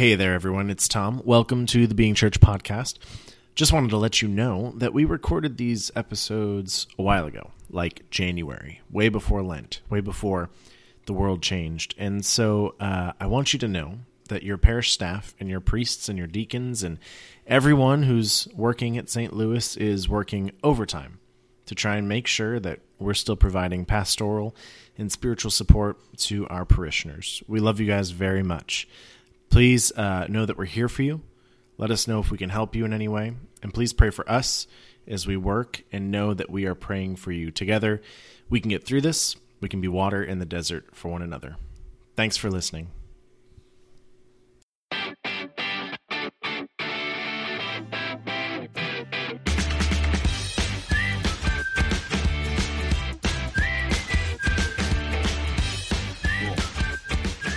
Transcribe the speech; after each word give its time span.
Hey 0.00 0.14
there, 0.14 0.32
everyone. 0.32 0.70
It's 0.70 0.88
Tom. 0.88 1.20
Welcome 1.26 1.66
to 1.66 1.86
the 1.86 1.94
Being 1.94 2.14
Church 2.14 2.40
podcast. 2.40 2.96
Just 3.54 3.70
wanted 3.70 3.90
to 3.90 3.98
let 3.98 4.22
you 4.22 4.28
know 4.28 4.72
that 4.76 4.94
we 4.94 5.04
recorded 5.04 5.58
these 5.58 5.90
episodes 5.94 6.86
a 6.98 7.02
while 7.02 7.26
ago, 7.26 7.50
like 7.68 8.08
January, 8.08 8.80
way 8.90 9.10
before 9.10 9.42
Lent, 9.42 9.82
way 9.90 10.00
before 10.00 10.48
the 11.04 11.12
world 11.12 11.42
changed. 11.42 11.94
And 11.98 12.24
so 12.24 12.76
uh, 12.80 13.12
I 13.20 13.26
want 13.26 13.52
you 13.52 13.58
to 13.58 13.68
know 13.68 13.98
that 14.30 14.42
your 14.42 14.56
parish 14.56 14.90
staff 14.90 15.34
and 15.38 15.50
your 15.50 15.60
priests 15.60 16.08
and 16.08 16.16
your 16.16 16.26
deacons 16.26 16.82
and 16.82 16.98
everyone 17.46 18.04
who's 18.04 18.48
working 18.56 18.96
at 18.96 19.10
St. 19.10 19.34
Louis 19.34 19.76
is 19.76 20.08
working 20.08 20.52
overtime 20.64 21.18
to 21.66 21.74
try 21.74 21.96
and 21.96 22.08
make 22.08 22.26
sure 22.26 22.58
that 22.58 22.80
we're 22.98 23.12
still 23.12 23.36
providing 23.36 23.84
pastoral 23.84 24.56
and 24.96 25.12
spiritual 25.12 25.50
support 25.50 25.98
to 26.16 26.48
our 26.48 26.64
parishioners. 26.64 27.42
We 27.46 27.60
love 27.60 27.80
you 27.80 27.86
guys 27.86 28.12
very 28.12 28.42
much. 28.42 28.88
Please 29.50 29.92
uh, 29.92 30.26
know 30.28 30.46
that 30.46 30.56
we're 30.56 30.64
here 30.64 30.88
for 30.88 31.02
you. 31.02 31.22
Let 31.76 31.90
us 31.90 32.06
know 32.06 32.20
if 32.20 32.30
we 32.30 32.38
can 32.38 32.50
help 32.50 32.76
you 32.76 32.84
in 32.84 32.92
any 32.92 33.08
way. 33.08 33.34
And 33.62 33.74
please 33.74 33.92
pray 33.92 34.10
for 34.10 34.28
us 34.30 34.66
as 35.06 35.26
we 35.26 35.36
work 35.36 35.82
and 35.90 36.10
know 36.10 36.32
that 36.34 36.50
we 36.50 36.66
are 36.66 36.74
praying 36.74 37.16
for 37.16 37.32
you. 37.32 37.50
Together, 37.50 38.00
we 38.48 38.60
can 38.60 38.70
get 38.70 38.84
through 38.84 39.00
this. 39.00 39.36
We 39.60 39.68
can 39.68 39.80
be 39.80 39.88
water 39.88 40.22
in 40.22 40.38
the 40.38 40.46
desert 40.46 40.94
for 40.94 41.10
one 41.10 41.22
another. 41.22 41.56
Thanks 42.16 42.36
for 42.36 42.50
listening. 42.50 42.88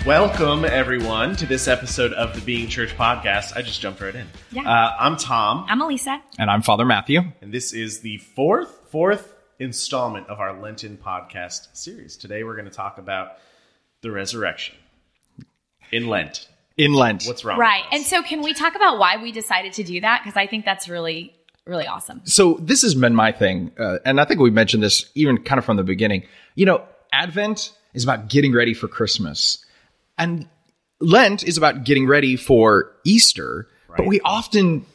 Welcome, 0.05 0.65
everyone, 0.65 1.33
to 1.37 1.45
this 1.45 1.69
episode 1.69 2.11
of 2.11 2.35
the 2.35 2.41
Being 2.41 2.67
Church 2.67 2.89
podcast. 2.97 3.55
I 3.55 3.61
just 3.61 3.79
jumped 3.79 4.01
right 4.01 4.13
in. 4.13 4.27
Yeah. 4.51 4.69
Uh, 4.69 4.97
I'm 4.99 5.15
Tom, 5.15 5.65
I'm 5.69 5.79
Alissa. 5.79 6.19
And 6.37 6.51
I'm 6.51 6.61
Father 6.61 6.83
Matthew. 6.83 7.21
and 7.39 7.53
this 7.53 7.71
is 7.71 8.01
the 8.01 8.17
fourth 8.17 8.81
fourth 8.89 9.33
installment 9.59 10.27
of 10.27 10.41
our 10.41 10.59
Lenten 10.59 10.97
podcast 10.97 11.69
series. 11.71 12.17
Today, 12.17 12.43
we're 12.43 12.55
going 12.55 12.65
to 12.65 12.71
talk 12.71 12.97
about 12.97 13.37
the 14.01 14.11
resurrection 14.11 14.75
in 15.89 16.07
Lent. 16.07 16.49
In 16.75 16.93
Lent. 16.93 17.23
What's 17.23 17.45
wrong? 17.45 17.57
Right. 17.57 17.83
with 17.85 18.01
And 18.01 18.05
so, 18.05 18.21
can 18.23 18.41
we 18.41 18.53
talk 18.53 18.75
about 18.75 18.99
why 18.99 19.15
we 19.23 19.31
decided 19.31 19.71
to 19.73 19.83
do 19.83 20.01
that? 20.01 20.21
Because 20.21 20.35
I 20.35 20.47
think 20.47 20.65
that's 20.65 20.89
really, 20.89 21.33
really 21.65 21.87
awesome. 21.87 22.19
so 22.25 22.55
this 22.59 22.81
has 22.81 22.93
been 22.93 23.15
my 23.15 23.31
thing, 23.31 23.71
uh, 23.79 23.99
and 24.03 24.19
I 24.19 24.25
think 24.25 24.41
we 24.41 24.51
mentioned 24.51 24.83
this 24.83 25.09
even 25.15 25.37
kind 25.43 25.59
of 25.59 25.63
from 25.63 25.77
the 25.77 25.83
beginning. 25.83 26.23
You 26.55 26.65
know, 26.65 26.83
Advent 27.13 27.71
is 27.93 28.03
about 28.03 28.27
getting 28.27 28.51
ready 28.53 28.73
for 28.73 28.89
Christmas, 28.89 29.63
and 30.17 30.47
Lent 30.99 31.43
is 31.43 31.57
about 31.57 31.83
getting 31.83 32.07
ready 32.07 32.35
for 32.35 32.91
Easter. 33.03 33.67
But 33.95 34.07
we 34.07 34.19
often 34.21 34.85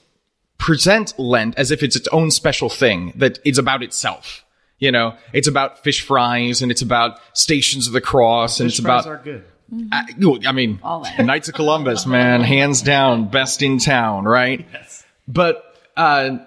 present 0.59 1.17
Lent 1.19 1.57
as 1.57 1.71
if 1.71 1.83
it's 1.83 1.95
its 1.97 2.09
own 2.09 2.31
special 2.31 2.69
thing 2.69 3.13
that 3.17 3.39
it's 3.45 3.59
about 3.59 3.83
itself. 3.83 4.45
You 4.79 4.93
know, 4.93 5.17
it's 5.33 5.49
about 5.49 5.83
fish 5.83 6.01
fries 6.03 6.63
and 6.63 6.71
it's 6.71 6.83
about 6.83 7.19
Stations 7.37 7.87
of 7.87 7.93
the 7.93 8.01
Cross 8.01 8.61
and 8.61 8.69
Fish 8.71 8.79
it's 8.79 8.85
fries 8.87 9.05
about 9.07 9.21
are 9.21 9.23
good. 9.23 9.45
I, 9.93 10.05
you- 10.17 10.41
I 10.47 10.53
mean, 10.53 10.79
All 10.83 11.05
in. 11.05 11.27
Knights 11.27 11.49
of 11.49 11.55
Columbus, 11.55 12.07
man, 12.07 12.41
hands 12.43 12.81
down, 12.83 13.29
best 13.29 13.63
in 13.63 13.79
town, 13.79 14.25
right? 14.25 14.67
Yes. 14.73 15.05
But, 15.27 15.77
uh, 15.97 16.39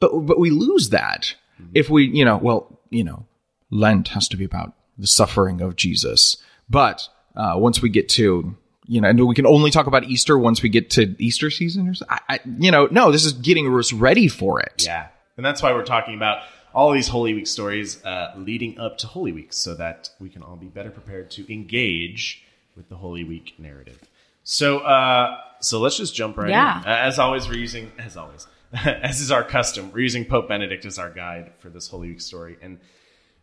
but, 0.00 0.12
but 0.20 0.38
we 0.38 0.50
lose 0.50 0.90
that 0.90 1.34
if 1.74 1.90
we, 1.90 2.04
you 2.06 2.24
know, 2.24 2.36
well, 2.36 2.78
you 2.90 3.04
know, 3.04 3.26
Lent 3.70 4.08
has 4.08 4.28
to 4.28 4.36
be 4.36 4.44
about 4.44 4.74
the 4.98 5.06
suffering 5.06 5.60
of 5.60 5.74
Jesus. 5.76 6.36
But, 6.70 7.08
uh, 7.36 7.54
once 7.56 7.80
we 7.82 7.88
get 7.88 8.08
to, 8.10 8.54
you 8.86 9.00
know, 9.00 9.08
and 9.08 9.26
we 9.26 9.34
can 9.34 9.46
only 9.46 9.70
talk 9.70 9.86
about 9.86 10.04
Easter 10.04 10.38
once 10.38 10.62
we 10.62 10.68
get 10.68 10.90
to 10.90 11.14
Easter 11.18 11.50
season 11.50 11.88
or 11.88 11.94
so, 11.94 12.04
I, 12.08 12.20
I, 12.28 12.40
you 12.58 12.70
know, 12.70 12.86
no, 12.90 13.10
this 13.12 13.24
is 13.24 13.32
getting 13.32 13.72
us 13.76 13.92
ready 13.92 14.28
for 14.28 14.60
it. 14.60 14.84
Yeah. 14.84 15.08
And 15.36 15.46
that's 15.46 15.62
why 15.62 15.72
we're 15.72 15.84
talking 15.84 16.14
about 16.14 16.42
all 16.74 16.90
these 16.92 17.08
Holy 17.08 17.34
Week 17.34 17.46
stories 17.46 18.02
uh, 18.04 18.32
leading 18.36 18.78
up 18.78 18.98
to 18.98 19.06
Holy 19.06 19.32
Week 19.32 19.52
so 19.52 19.74
that 19.74 20.10
we 20.20 20.28
can 20.28 20.42
all 20.42 20.56
be 20.56 20.66
better 20.66 20.90
prepared 20.90 21.30
to 21.32 21.52
engage 21.52 22.42
with 22.76 22.88
the 22.88 22.96
Holy 22.96 23.24
Week 23.24 23.54
narrative. 23.58 24.00
So, 24.44 24.78
uh, 24.80 25.36
so 25.60 25.80
let's 25.80 25.96
just 25.96 26.14
jump 26.14 26.36
right 26.36 26.48
Yeah. 26.50 26.80
in. 26.82 26.86
Uh, 26.88 26.90
As 26.90 27.18
always, 27.18 27.48
we're 27.48 27.58
using, 27.58 27.92
as 27.98 28.16
always, 28.16 28.46
as 28.72 29.20
is 29.20 29.30
our 29.30 29.44
custom, 29.44 29.92
we're 29.92 30.00
using 30.00 30.24
Pope 30.24 30.48
Benedict 30.48 30.84
as 30.84 30.98
our 30.98 31.10
guide 31.10 31.52
for 31.58 31.68
this 31.68 31.88
Holy 31.88 32.08
Week 32.08 32.20
story. 32.20 32.56
And 32.62 32.78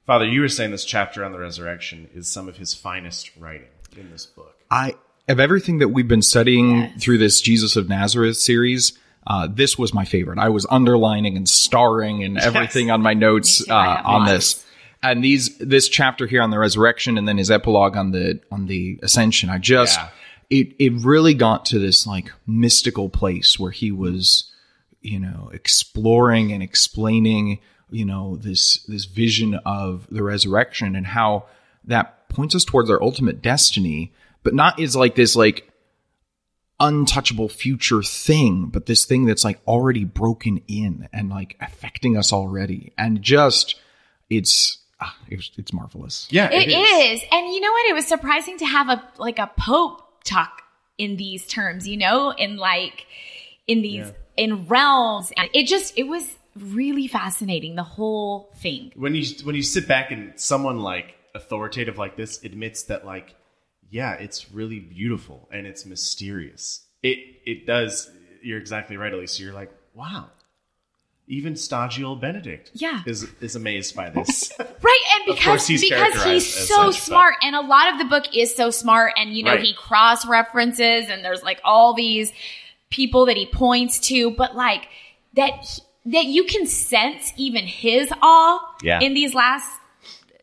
Father, 0.06 0.25
you 0.25 0.42
were 0.42 0.50
saying 0.50 0.72
this 0.72 0.86
chapter 0.86 1.24
on 1.24 1.31
the 1.31 1.40
resurrection 1.40 2.09
is 2.16 2.28
some 2.28 2.47
of 2.50 2.58
his 2.58 2.74
finest 2.74 3.31
writing 3.38 3.68
in 3.97 4.09
this 4.11 4.25
book. 4.25 4.55
I 4.72 4.95
of 5.27 5.39
everything 5.39 5.77
that 5.79 5.89
we've 5.89 6.07
been 6.07 6.22
studying 6.23 6.77
Yes. 6.77 7.03
through 7.03 7.19
this 7.19 7.39
Jesus 7.41 7.75
of 7.75 7.88
Nazareth 7.88 8.38
series, 8.38 8.94
uh, 9.27 9.47
this 9.51 9.77
was 9.77 9.94
my 9.94 10.05
favorite. 10.05 10.39
I 10.39 10.50
was 10.50 10.66
underlining 10.72 11.38
and 11.38 11.47
starring 11.47 12.23
and 12.23 12.38
everything 12.39 12.89
on 12.89 13.01
my 13.01 13.13
notes 13.13 13.61
Me 13.61 13.66
too. 13.67 13.73
I 13.73 13.95
uh, 13.95 14.01
on 14.05 14.19
lots. 14.22 14.31
this. 14.31 14.66
And 15.03 15.23
these 15.23 15.57
this 15.59 15.88
chapter 15.88 16.25
here 16.27 16.41
on 16.41 16.50
the 16.50 16.59
resurrection 16.59 17.17
and 17.17 17.27
then 17.27 17.38
his 17.38 17.50
epilogue 17.51 17.95
on 17.95 18.11
the 18.11 18.39
on 18.51 18.66
the 18.66 19.00
ascension. 19.03 19.50
I 19.50 19.57
just 19.59 19.97
Yeah. 20.00 20.09
it 20.50 20.73
it 20.79 20.94
really 21.06 21.33
got 21.35 21.66
to 21.67 21.79
this 21.79 22.06
like 22.07 22.31
mystical 22.47 23.07
place 23.09 23.57
where 23.59 23.71
he 23.71 23.91
was 23.91 24.51
you 25.01 25.19
know 25.19 25.50
exploring 25.53 26.51
and 26.51 26.61
explaining 26.61 27.59
you 27.91 28.03
know 28.06 28.35
this 28.35 28.83
this 28.88 29.06
vision 29.06 29.56
of 29.66 30.06
the 30.11 30.21
resurrection 30.23 30.95
and 30.95 31.07
how 31.07 31.45
that 31.85 32.19
points 32.29 32.56
us 32.56 32.63
towards 32.63 32.90
our 32.90 33.01
ultimate 33.03 33.41
destiny 33.41 34.12
but 34.44 34.53
not 34.53 34.79
is 34.79 34.95
like 34.95 35.16
this 35.16 35.35
like 35.35 35.69
untouchable 36.79 37.50
future 37.50 38.01
thing 38.01 38.67
but 38.67 38.85
this 38.85 39.03
thing 39.06 39.25
that's 39.25 39.44
like 39.44 39.59
already 39.67 40.06
broken 40.06 40.62
in 40.68 41.09
and 41.12 41.29
like 41.29 41.57
affecting 41.59 42.16
us 42.16 42.31
already 42.31 42.94
and 42.97 43.22
just 43.22 43.75
it's 44.29 44.78
ah, 45.01 45.18
it's, 45.28 45.51
it's 45.57 45.73
marvelous 45.73 46.28
Yeah, 46.31 46.50
It 46.51 46.69
is. 46.69 47.22
And 47.31 47.47
you 47.53 47.59
know 47.59 47.72
what? 47.72 47.85
It 47.88 47.94
was 47.94 48.06
surprising 48.07 48.57
to 48.59 48.66
have 48.66 48.88
a 48.89 49.03
like 49.18 49.39
a 49.39 49.51
pope 49.57 50.23
talk 50.23 50.62
in 50.97 51.18
these 51.18 51.45
terms, 51.47 51.88
you 51.88 51.97
know, 51.97 52.31
in 52.31 52.56
like 52.57 53.06
in 53.68 53.81
these 53.81 54.07
Yeah. 54.07 54.12
in 54.38 54.66
realms. 54.68 55.34
And 55.35 55.50
it 55.53 55.68
just 55.68 55.97
it 55.97 56.03
was 56.03 56.25
really 56.56 57.07
fascinating, 57.07 57.75
the 57.75 57.84
whole 57.84 58.51
thing. 58.57 58.91
when 58.95 59.16
you 59.16 59.25
when 59.44 59.56
you 59.56 59.63
sit 59.63 59.85
back 59.88 60.12
and 60.12 60.31
someone 60.39 60.79
like 60.79 61.16
authoritative 61.39 61.97
like 61.97 62.16
this 62.17 62.44
admits 62.44 62.83
that 62.83 63.05
like 63.05 63.35
yeah 63.89 64.13
it's 64.13 64.51
really 64.51 64.79
beautiful 64.79 65.47
and 65.51 65.66
it's 65.66 65.85
mysterious 65.85 66.85
it 67.01 67.17
it 67.45 67.66
does 67.66 68.09
you're 68.44 68.59
exactly 68.59 68.97
right 68.97 69.13
alissa 69.13 69.39
you're 69.39 69.53
like 69.53 69.72
wow 69.94 70.25
even 71.27 71.55
stodgy 71.55 72.03
old 72.03 72.19
benedict 72.22 72.72
Yeah. 72.73 73.01
is 73.05 73.27
is 73.39 73.55
amazed 73.55 73.95
by 73.95 74.09
this 74.09 74.51
Right, 74.59 75.03
and 75.16 75.35
because 75.35 75.67
he's 75.67 75.81
because 75.88 76.23
he's 76.23 76.51
so 76.51 76.66
such, 76.66 76.85
but- 76.85 76.94
smart, 76.95 77.35
and 77.44 77.56
a 77.56 77.61
lot 77.61 77.91
of 77.94 78.00
the 78.00 78.06
book 78.06 78.25
is 78.35 78.56
so 78.56 78.71
smart, 78.71 79.13
and 79.17 79.33
you 79.35 79.44
know 79.44 79.51
Right. 79.51 79.61
he 79.61 79.73
cross 79.75 80.25
references, 80.25 81.07
and 81.09 81.23
there's 81.23 81.44
like 81.44 81.59
all 81.63 81.94
these 81.94 82.31
people 82.89 83.25
that 83.27 83.38
he 83.38 83.45
points 83.45 84.00
to, 84.09 84.31
but 84.31 84.56
like 84.56 84.88
that 85.35 85.51
he- 85.66 85.81
that 86.13 86.25
you 86.25 86.44
can 86.45 86.66
sense 86.66 87.31
even 87.38 87.66
his 87.66 88.11
awe 88.23 88.59
Yeah. 88.81 89.00
in 89.01 89.13
these 89.13 89.35
last 89.35 89.69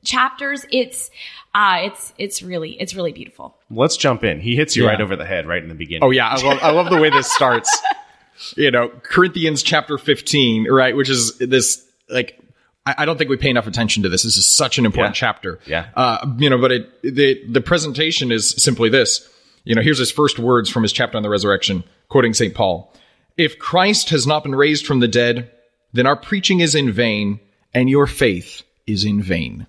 chapters. 0.07 0.65
It's 0.73 1.11
uh 1.55 1.81
it's 1.83 2.15
it's 2.17 2.43
really 2.43 2.81
it's 2.81 2.95
really 2.95 3.13
beautiful. 3.13 3.57
let's 3.71 3.97
jump 3.97 4.25
in 4.25 4.41
he 4.41 4.57
hits 4.57 4.77
you 4.77 4.85
Yeah. 4.85 4.91
right 4.91 5.01
over 5.01 5.17
the 5.17 5.27
head 5.27 5.47
right 5.47 5.63
in 5.63 5.69
the 5.69 5.75
beginning 5.75 6.05
Oh 6.05 6.11
yeah, 6.11 6.29
I 6.29 6.41
love 6.43 6.59
I 6.63 6.71
love 6.71 6.89
the 6.91 6.99
way 6.99 7.11
this 7.11 7.31
starts. 7.31 7.71
you 8.57 8.71
know, 8.71 8.89
Corinthians 9.03 9.63
chapter 9.63 9.97
15, 9.99 10.71
right, 10.71 10.95
which 10.97 11.09
is 11.11 11.37
this 11.39 11.85
like 12.09 12.39
I, 12.87 12.95
I 12.99 13.05
don't 13.05 13.17
think 13.19 13.31
we 13.31 13.37
pay 13.37 13.51
enough 13.51 13.67
attention 13.67 14.03
to 14.05 14.09
this. 14.09 14.23
This 14.23 14.37
is 14.37 14.47
such 14.47 14.79
an 14.79 14.87
important 14.87 15.17
Yeah. 15.17 15.21
chapter. 15.21 15.59
Yeah. 15.67 15.87
Uh, 15.95 16.35
you 16.39 16.49
know, 16.51 16.59
but 16.59 16.73
it 16.73 17.03
the 17.03 17.43
the 17.49 17.61
presentation 17.61 18.31
is 18.33 18.49
simply 18.51 18.89
this. 18.89 19.29
You 19.65 19.75
know, 19.75 19.83
here's 19.83 19.99
his 19.99 20.13
first 20.13 20.39
words 20.39 20.71
from 20.71 20.85
his 20.85 20.93
chapter 20.93 21.17
on 21.17 21.25
the 21.25 21.29
resurrection, 21.29 21.83
quoting 22.09 22.35
St. 22.35 22.55
Paul. 22.55 22.93
If 23.37 23.59
Christ 23.59 24.11
has 24.11 24.25
not 24.27 24.45
been 24.45 24.55
raised 24.55 24.87
from 24.87 25.01
the 25.01 25.09
dead, 25.09 25.51
then 25.93 26.07
our 26.07 26.15
preaching 26.17 26.61
is 26.61 26.75
in 26.77 26.93
vain, 26.93 27.41
and 27.75 27.91
your 27.91 28.07
faith 28.07 28.63
is 28.87 29.05
in 29.05 29.21
vain. 29.21 29.67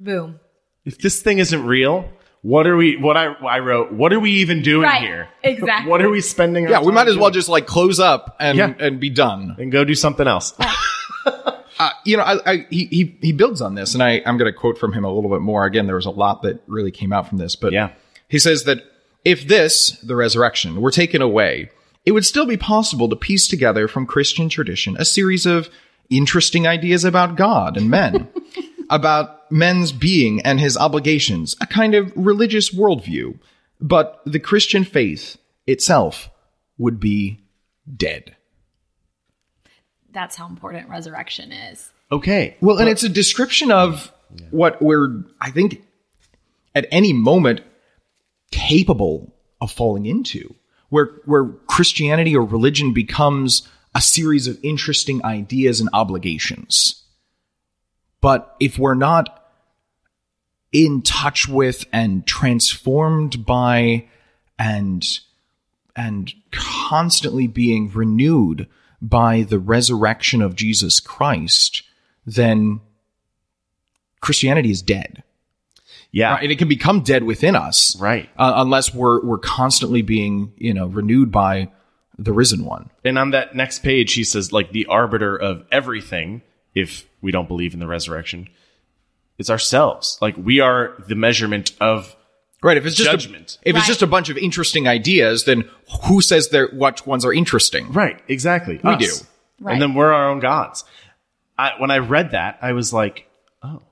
Boom. 0.00 0.40
if 0.84 0.98
this 0.98 1.20
thing 1.22 1.38
isn't 1.38 1.64
real 1.64 2.08
what 2.42 2.66
are 2.66 2.76
we 2.76 2.96
what 2.96 3.16
i 3.16 3.26
i 3.48 3.58
wrote 3.58 3.92
what 3.92 4.12
are 4.12 4.20
we 4.20 4.30
even 4.32 4.62
doing 4.62 4.82
Right, 4.82 5.02
here 5.02 5.28
exactly. 5.42 5.90
what 5.90 6.00
are 6.02 6.08
we 6.10 6.20
spending 6.20 6.64
our 6.66 6.70
Yeah, 6.70 6.78
we 6.80 6.86
time 6.86 6.94
might 6.94 7.08
as 7.08 7.16
well 7.16 7.26
doing? 7.30 7.34
just 7.34 7.48
like 7.48 7.66
close 7.66 7.98
up 7.98 8.36
and 8.38 8.56
Yeah. 8.58 8.74
and 8.78 9.00
be 9.00 9.10
done. 9.10 9.56
and 9.58 9.72
go 9.72 9.84
do 9.84 9.94
something 9.94 10.26
else 10.28 10.54
uh, 11.26 11.90
you 12.04 12.16
know, 12.16 12.22
I, 12.24 12.52
I, 12.52 12.66
he, 12.70 12.86
he, 12.86 13.18
he 13.20 13.32
builds 13.32 13.60
on 13.60 13.74
this, 13.76 13.94
and 13.94 14.02
I, 14.02 14.20
I'm 14.26 14.36
going 14.36 14.50
to 14.52 14.58
quote 14.58 14.78
from 14.78 14.92
him 14.92 15.04
a 15.04 15.12
little 15.12 15.30
bit 15.30 15.40
more. 15.42 15.64
Again, 15.64 15.86
there 15.86 15.94
was 15.94 16.06
a 16.06 16.10
lot 16.10 16.42
that 16.42 16.60
really 16.66 16.90
came 16.90 17.12
out 17.12 17.28
from 17.28 17.38
this, 17.38 17.54
but 17.54 17.72
Yeah. 17.72 17.90
he 18.28 18.38
says 18.40 18.64
that 18.64 18.78
if 19.24 19.46
this, 19.46 19.90
the 20.02 20.16
resurrection, 20.16 20.80
were 20.80 20.90
taken 20.90 21.22
away, 21.22 21.70
it 22.04 22.12
would 22.12 22.24
still 22.26 22.46
be 22.46 22.56
possible 22.56 23.08
to 23.08 23.14
piece 23.16 23.46
together 23.46 23.86
from 23.86 24.06
Christian 24.06 24.48
tradition 24.48 24.96
a 24.98 25.04
series 25.04 25.46
of 25.46 25.68
interesting 26.10 26.66
ideas 26.66 27.04
about 27.04 27.36
God 27.36 27.76
and 27.76 27.88
men, 27.90 28.28
about 28.90 29.37
men's 29.50 29.92
being 29.92 30.40
and 30.42 30.60
his 30.60 30.76
obligations, 30.76 31.56
a 31.60 31.66
kind 31.66 31.94
of 31.94 32.12
religious 32.16 32.74
worldview. 32.74 33.38
but 33.80 34.20
the 34.26 34.40
Christian 34.40 34.84
faith 34.84 35.36
itself 35.66 36.30
would 36.78 36.98
be 36.98 37.40
dead. 37.96 38.34
That's 40.10 40.36
how 40.36 40.48
important 40.48 40.88
resurrection 40.88 41.52
is. 41.52 41.92
Okay. 42.10 42.56
Well, 42.60 42.78
and 42.78 42.88
it's 42.88 43.04
a 43.04 43.08
description 43.08 43.70
of 43.70 44.12
what 44.50 44.80
we're, 44.82 45.22
I 45.40 45.50
think, 45.50 45.82
at 46.74 46.86
any 46.90 47.12
moment 47.12 47.60
capable 48.50 49.32
of 49.60 49.70
falling 49.70 50.06
into, 50.06 50.54
where 50.88 51.06
where 51.24 51.46
Christianity 51.66 52.34
or 52.34 52.44
religion 52.44 52.92
becomes 52.92 53.68
a 53.94 54.00
series 54.00 54.46
of 54.46 54.58
interesting 54.62 55.24
ideas 55.24 55.80
and 55.80 55.88
obligations. 55.92 57.04
But 58.20 58.54
if 58.60 58.78
we're 58.78 58.94
not 58.94 59.34
in 60.72 61.02
touch 61.02 61.48
with 61.48 61.84
and 61.92 62.26
transformed 62.26 63.46
by 63.46 64.06
and 64.58 65.06
and 65.96 66.32
constantly 66.52 67.46
being 67.46 67.90
renewed 67.90 68.68
by 69.00 69.42
the 69.42 69.58
resurrection 69.58 70.42
of 70.42 70.54
Jesus 70.54 71.00
Christ, 71.00 71.82
then 72.26 72.80
Christianity 74.20 74.70
is 74.70 74.82
dead. 74.82 75.22
yeah. 76.12 76.32
Right? 76.32 76.42
And 76.42 76.52
it 76.52 76.58
can 76.58 76.68
become 76.68 77.00
dead 77.02 77.22
within 77.24 77.56
us, 77.56 77.96
Right. 78.00 78.28
Uh, 78.36 78.52
unless 78.56 78.92
we're 78.94 79.24
we're 79.24 79.38
constantly 79.38 80.02
being 80.02 80.52
you 80.56 80.74
know 80.74 80.86
renewed 80.86 81.30
by 81.32 81.70
the 82.18 82.32
risen 82.32 82.64
one. 82.64 82.90
And 83.04 83.16
on 83.16 83.30
that 83.30 83.54
next 83.54 83.84
page, 83.84 84.14
he 84.14 84.24
says, 84.24 84.52
like, 84.52 84.72
the 84.72 84.86
arbiter 84.86 85.36
of 85.36 85.64
everything, 85.70 86.42
if 86.74 87.07
we 87.20 87.30
don't 87.30 87.48
believe 87.48 87.74
in 87.74 87.80
the 87.80 87.86
resurrection, 87.86 88.48
It's 89.38 89.50
ourselves. 89.50 90.18
Like, 90.20 90.36
we 90.36 90.60
are 90.60 90.94
the 91.06 91.14
measurement 91.14 91.72
of 91.80 92.14
Right? 92.60 92.76
If 92.76 92.86
it's 92.86 92.96
just 92.96 93.08
Judgment. 93.08 93.58
A, 93.64 93.68
if 93.68 93.76
it's 93.76 93.86
just 93.86 94.02
a 94.02 94.06
bunch 94.06 94.30
of 94.30 94.36
interesting 94.36 94.88
ideas, 94.88 95.44
then 95.44 95.68
who 96.06 96.20
says 96.20 96.48
they're 96.48 96.66
what 96.68 97.06
ones 97.06 97.24
are 97.24 97.32
interesting? 97.32 97.92
Right, 97.92 98.20
exactly. 98.26 98.80
We 98.82 98.90
Us. 98.90 99.20
do. 99.20 99.26
Right. 99.60 99.74
And 99.74 99.82
then 99.82 99.94
we're 99.94 100.12
our 100.12 100.28
own 100.28 100.40
gods. 100.40 100.84
I, 101.56 101.72
when 101.78 101.90
I 101.90 101.98
read 101.98 102.32
that, 102.32 102.58
I 102.60 102.72
was 102.72 102.92
like, 102.92 103.28
oh. 103.62 103.82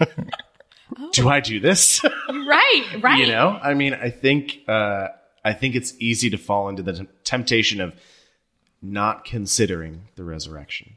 do 1.12 1.28
I 1.28 1.40
do 1.40 1.60
this? 1.60 2.00
Right, 2.28 2.86
right. 3.00 3.18
you 3.18 3.26
know, 3.28 3.58
I 3.62 3.74
mean, 3.74 3.94
I 3.94 4.10
think, 4.10 4.60
uh, 4.68 5.08
I 5.44 5.52
think 5.52 5.74
it's 5.74 5.94
easy 5.98 6.30
to 6.30 6.36
fall 6.36 6.68
into 6.68 6.82
the 6.82 6.92
t- 6.92 7.08
temptation 7.24 7.80
of 7.80 7.94
not 8.80 9.24
considering 9.24 10.08
the 10.16 10.24
resurrection. 10.24 10.96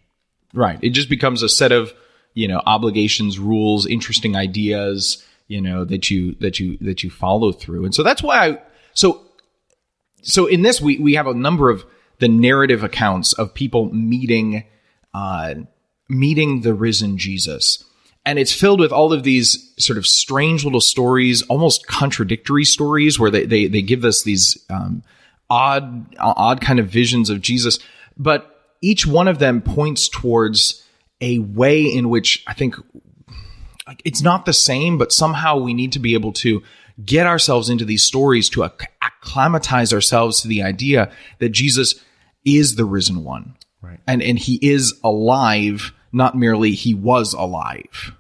Right. 0.56 0.80
It 0.82 0.92
just 0.92 1.10
becomes 1.10 1.44
a 1.44 1.50
set 1.50 1.72
of, 1.72 1.94
you 2.34 2.48
know, 2.48 2.62
obligations, 2.66 3.38
rules, 3.38 3.86
interesting 3.86 4.36
ideas, 4.36 5.24
you 5.48 5.62
know, 5.62 5.84
that 5.86 6.10
you 6.10 6.36
that 6.40 6.60
you 6.60 6.78
that 6.82 7.04
you 7.04 7.10
follow 7.10 7.52
through. 7.52 7.86
And 7.86 7.94
so 7.94 8.02
that's 8.04 8.24
why 8.24 8.48
I 8.48 8.62
so 8.94 9.22
so 10.22 10.48
in 10.48 10.62
this 10.62 10.82
we 10.82 10.98
we 10.98 11.16
have 11.16 11.28
a 11.28 11.34
number 11.34 11.70
of 11.70 11.86
the 12.20 12.30
narrative 12.30 12.84
accounts 12.84 13.34
of 13.34 13.54
people 13.54 13.94
meeting 13.94 14.64
uh 15.14 15.56
meeting 16.10 16.62
the 16.62 16.74
risen 16.74 17.18
Jesus. 17.18 17.84
And 18.28 18.40
it's 18.40 18.54
filled 18.54 18.80
with 18.80 18.92
all 18.92 19.14
of 19.14 19.24
these 19.24 19.72
sort 19.78 20.00
of 20.00 20.08
strange 20.08 20.64
little 20.64 20.82
stories, 20.82 21.44
almost 21.44 21.86
contradictory 21.86 22.66
stories 22.66 23.20
where 23.20 23.30
they 23.30 23.46
they, 23.46 23.68
they 23.68 23.82
give 23.82 24.06
us 24.06 24.24
these 24.24 24.58
um 24.70 25.04
odd 25.50 26.16
odd 26.18 26.62
kind 26.62 26.80
of 26.80 26.88
visions 26.88 27.30
of 27.30 27.42
Jesus, 27.42 27.78
but 28.18 28.55
each 28.86 29.08
one 29.08 29.28
of 29.28 29.40
them 29.40 29.62
points 29.62 30.08
towards 30.08 30.84
a 31.20 31.40
way 31.40 31.84
in 31.84 32.10
which 32.10 32.44
I 32.46 32.54
think 32.54 32.76
it's 34.04 34.22
not 34.22 34.46
the 34.46 34.54
same, 34.54 34.98
but 34.98 35.12
somehow 35.12 35.58
we 35.58 35.74
need 35.74 35.92
to 35.94 36.00
be 36.00 36.14
able 36.14 36.34
to 36.34 36.62
get 37.04 37.26
ourselves 37.26 37.70
into 37.70 37.84
these 37.84 38.04
stories 38.04 38.48
to 38.50 38.64
acclimatize 38.64 39.92
ourselves 39.92 40.42
to 40.42 40.48
the 40.48 40.62
idea 40.64 41.12
that 41.40 41.50
Jesus 41.50 41.96
is 42.46 42.76
the 42.76 42.86
risen 42.86 43.24
one. 43.24 43.56
Right. 43.82 44.00
And 44.08 44.22
and 44.22 44.38
he 44.38 44.60
is 44.62 45.00
alive, 45.04 45.92
not 46.12 46.38
merely 46.38 46.72
he 46.72 46.94
was 46.94 47.34
alive. 47.34 48.14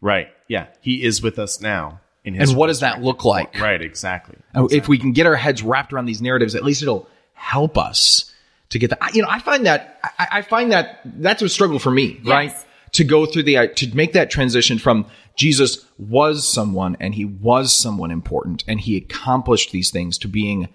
Right. 0.00 0.28
Yeah. 0.46 0.66
He 0.80 1.02
is 1.02 1.22
with 1.22 1.38
us 1.38 1.60
now. 1.60 2.00
In 2.22 2.34
his 2.34 2.50
And 2.50 2.58
what 2.58 2.66
does 2.66 2.80
that 2.80 3.02
look 3.02 3.24
like? 3.24 3.58
Right. 3.58 3.80
Exactly. 3.80 4.36
And 4.52 4.70
If 4.72 4.88
we 4.88 4.98
can 4.98 5.12
get 5.12 5.26
our 5.26 5.36
heads 5.36 5.62
wrapped 5.62 5.92
around 5.92 6.06
these 6.06 6.20
narratives, 6.20 6.54
at 6.54 6.64
least 6.64 6.82
it'll 6.82 7.08
help 7.32 7.78
us 7.78 8.32
to 8.70 8.78
get 8.78 8.90
that. 8.90 8.98
I- 9.02 9.10
You 9.14 9.22
know, 9.22 9.28
I 9.30 9.38
find 9.40 9.66
that 9.66 10.00
I, 10.18 10.26
I 10.38 10.42
find 10.42 10.72
that 10.72 11.00
that's 11.04 11.42
a 11.42 11.48
struggle 11.48 11.78
for 11.78 11.90
me, 11.90 12.20
right? 12.24 12.52
To 12.92 13.04
go 13.04 13.26
through 13.26 13.42
the 13.44 13.68
to 13.76 13.94
make 13.94 14.12
that 14.14 14.30
transition 14.30 14.78
from 14.78 15.06
Jesus 15.36 15.84
was 15.98 16.48
someone 16.48 16.96
and 16.98 17.14
he 17.14 17.24
was 17.26 17.74
someone 17.74 18.10
important 18.10 18.64
and 18.66 18.80
he 18.80 18.96
accomplished 18.96 19.70
these 19.72 19.90
things 19.90 20.16
to 20.18 20.28
being 20.28 20.68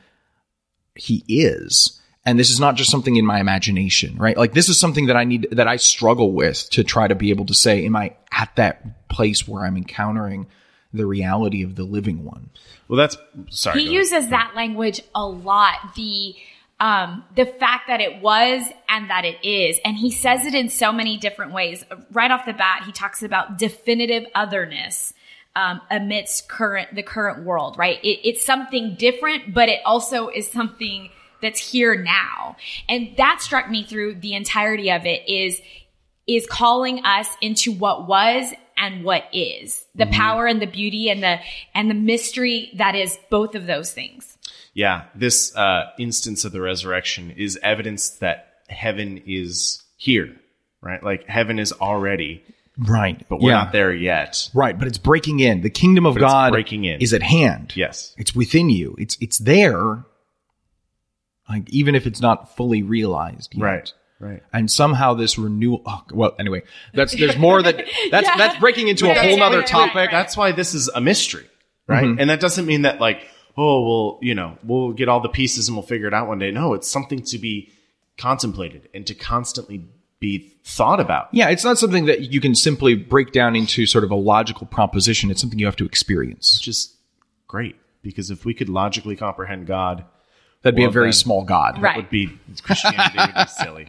he 0.95 1.23
is. 1.27 1.99
And 2.23 2.37
this 2.39 2.51
is 2.51 2.59
not 2.59 2.75
just 2.75 2.91
something 2.91 3.15
in 3.15 3.25
my 3.25 3.39
imagination, 3.39 4.17
right? 4.17 4.37
Like 4.37 4.53
this 4.53 4.69
is 4.69 4.79
something 4.79 5.07
that 5.07 5.15
I 5.15 5.23
need 5.23 5.47
that 5.51 5.67
I 5.67 5.77
struggle 5.77 6.31
with 6.33 6.69
to 6.71 6.83
try 6.83 7.07
to 7.07 7.15
be 7.15 7.31
able 7.31 7.47
to 7.47 7.53
say, 7.55 7.83
am 7.85 7.95
I 7.95 8.15
at 8.31 8.55
that 8.57 9.09
place 9.09 9.47
where 9.47 9.65
I'm 9.65 9.75
encountering 9.77 10.45
the 10.93 11.07
reality 11.07 11.63
of 11.63 11.75
the 11.75 11.83
living 11.83 12.23
one? 12.23 12.51
Well, 12.87 12.97
that's 12.97 13.17
sorry. 13.49 13.79
he 13.79 13.85
go 13.85 13.91
ahead. 13.91 13.99
uses 14.03 14.27
that 14.29 14.51
language 14.55 15.01
a 15.15 15.25
lot 15.25 15.95
the 15.95 16.35
um 16.81 17.23
the 17.35 17.45
fact 17.45 17.87
that 17.87 18.01
it 18.01 18.21
was 18.21 18.63
and 18.89 19.09
that 19.09 19.23
it 19.23 19.37
is. 19.47 19.79
And 19.85 19.95
he 19.95 20.11
says 20.11 20.45
it 20.45 20.53
in 20.53 20.67
so 20.67 20.91
many 20.91 21.17
different 21.17 21.53
ways. 21.53 21.85
Right 22.11 22.31
off 22.31 22.45
the 22.45 22.53
bat 22.53 22.83
he 22.85 22.91
talks 22.91 23.23
about 23.23 23.57
definitive 23.57 24.25
otherness 24.35 25.13
um, 25.55 25.79
amidst 25.89 26.49
current 26.49 26.93
the 26.93 27.03
current 27.03 27.45
world 27.45 27.77
right? 27.77 28.03
It, 28.03 28.27
it's 28.27 28.43
something 28.43 28.95
different 28.95 29.53
but 29.53 29.69
it 29.69 29.79
also 29.85 30.27
is 30.27 30.51
something 30.51 31.09
that's 31.41 31.59
here 31.59 31.95
now. 31.95 32.57
And 32.89 33.15
that 33.17 33.41
struck 33.41 33.69
me 33.69 33.83
through 33.83 34.15
the 34.15 34.33
entirety 34.33 34.91
of 34.91 35.05
it 35.05 35.27
is 35.29 35.61
is 36.27 36.45
calling 36.47 37.03
us 37.05 37.27
into 37.41 37.71
what 37.71 38.07
was 38.07 38.53
and 38.77 39.03
what 39.03 39.25
is. 39.33 39.85
The 39.95 40.07
power 40.07 40.47
and 40.47 40.61
the 40.61 40.67
beauty 40.67 41.09
and 41.09 41.21
the 41.21 41.39
and 41.75 41.89
the 41.89 41.95
mystery 41.95 42.71
that 42.75 42.95
is 42.95 43.19
both 43.29 43.53
of 43.53 43.67
those 43.67 43.93
things 43.93 44.30
Yeah, 44.73 45.03
this 45.15 45.55
uh, 45.55 45.89
instance 45.99 46.45
of 46.45 46.51
the 46.53 46.61
resurrection 46.61 47.31
is 47.31 47.59
evidence 47.61 48.09
that 48.19 48.53
heaven 48.69 49.21
is 49.25 49.83
here, 49.97 50.35
right? 50.81 51.03
Like 51.03 51.27
heaven 51.27 51.59
is 51.59 51.73
already, 51.73 52.43
Right. 52.77 53.21
but 53.27 53.41
we're 53.41 53.51
not 53.51 53.73
there 53.73 53.93
yet. 53.93 54.49
Right, 54.53 54.77
but 54.79 54.87
it's 54.87 54.97
breaking 54.97 55.41
in. 55.41 55.61
The 55.61 55.69
kingdom 55.69 56.05
of 56.05 56.13
But 56.15 56.21
God 56.21 56.51
breaking 56.53 56.85
in. 56.85 57.01
is 57.01 57.13
at 57.13 57.21
hand. 57.21 57.73
Yes. 57.75 58.15
It's 58.17 58.33
within 58.33 58.69
you. 58.69 58.95
It's 58.97 59.17
it's 59.19 59.37
there. 59.39 60.05
Like 61.49 61.69
even 61.69 61.95
if 61.95 62.07
it's 62.07 62.21
not 62.21 62.55
fully 62.55 62.81
realized. 62.81 63.53
yet. 63.53 63.63
Right. 63.63 63.93
Right. 64.19 64.43
And 64.53 64.69
somehow 64.71 65.15
this 65.15 65.37
renewal 65.39 65.81
oh, 65.85 66.03
well 66.13 66.35
anyway, 66.39 66.61
that's 66.93 67.13
there's 67.15 67.37
more 67.37 67.61
that 67.61 67.75
that's 68.11 68.27
Yeah. 68.27 68.37
that's 68.37 68.59
breaking 68.59 68.87
into 68.87 69.09
a 69.09 69.13
whole 69.15 69.31
right, 69.31 69.37
nother 69.39 69.57
right, 69.59 69.67
topic. 69.67 69.95
right, 69.95 70.01
right. 70.05 70.11
That's 70.11 70.37
why 70.37 70.51
this 70.51 70.73
is 70.75 70.87
a 70.89 71.01
mystery, 71.01 71.47
right? 71.87 72.05
And 72.05 72.29
that 72.29 72.39
doesn't 72.39 72.65
mean 72.67 72.83
that 72.83 73.01
like, 73.01 73.27
oh, 73.57 73.81
well, 73.81 74.19
you 74.21 74.33
know, 74.35 74.57
we'll 74.63 74.91
get 74.93 75.09
all 75.09 75.19
the 75.19 75.29
pieces 75.29 75.67
and 75.67 75.75
we'll 75.75 75.85
figure 75.85 76.07
it 76.07 76.13
out 76.13 76.27
one 76.27 76.39
day. 76.39 76.51
No, 76.51 76.73
it's 76.73 76.87
something 76.87 77.21
to 77.23 77.37
be 77.37 77.71
contemplated 78.17 78.89
and 78.93 79.05
to 79.07 79.13
constantly 79.13 79.85
be 80.19 80.53
thought 80.63 80.99
about. 80.99 81.27
Yeah, 81.31 81.49
it's 81.49 81.63
not 81.63 81.77
something 81.77 82.05
that 82.05 82.31
you 82.31 82.39
can 82.39 82.53
simply 82.55 82.95
break 82.95 83.31
down 83.31 83.55
into 83.55 83.85
sort 83.85 84.03
of 84.03 84.11
a 84.11 84.15
logical 84.15 84.67
proposition. 84.67 85.31
It's 85.31 85.41
something 85.41 85.57
you 85.59 85.65
have 85.65 85.75
to 85.77 85.85
experience. 85.85 86.59
Which 86.59 86.67
is 86.67 86.95
great 87.47 87.75
because 88.03 88.29
if 88.31 88.45
we 88.45 88.53
could 88.53 88.69
logically 88.69 89.15
comprehend 89.15 89.67
God, 89.67 90.05
That'd 90.63 90.75
be 90.75 90.83
Well, 90.83 90.89
a 90.89 90.93
very 90.93 91.13
small 91.13 91.43
God. 91.43 91.81
Right. 91.81 91.95
it 91.97 92.01
would 92.01 92.09
be 92.11 92.29
Christianity 92.61 93.17
would 93.17 93.33
be 93.33 93.47
silly. 93.47 93.87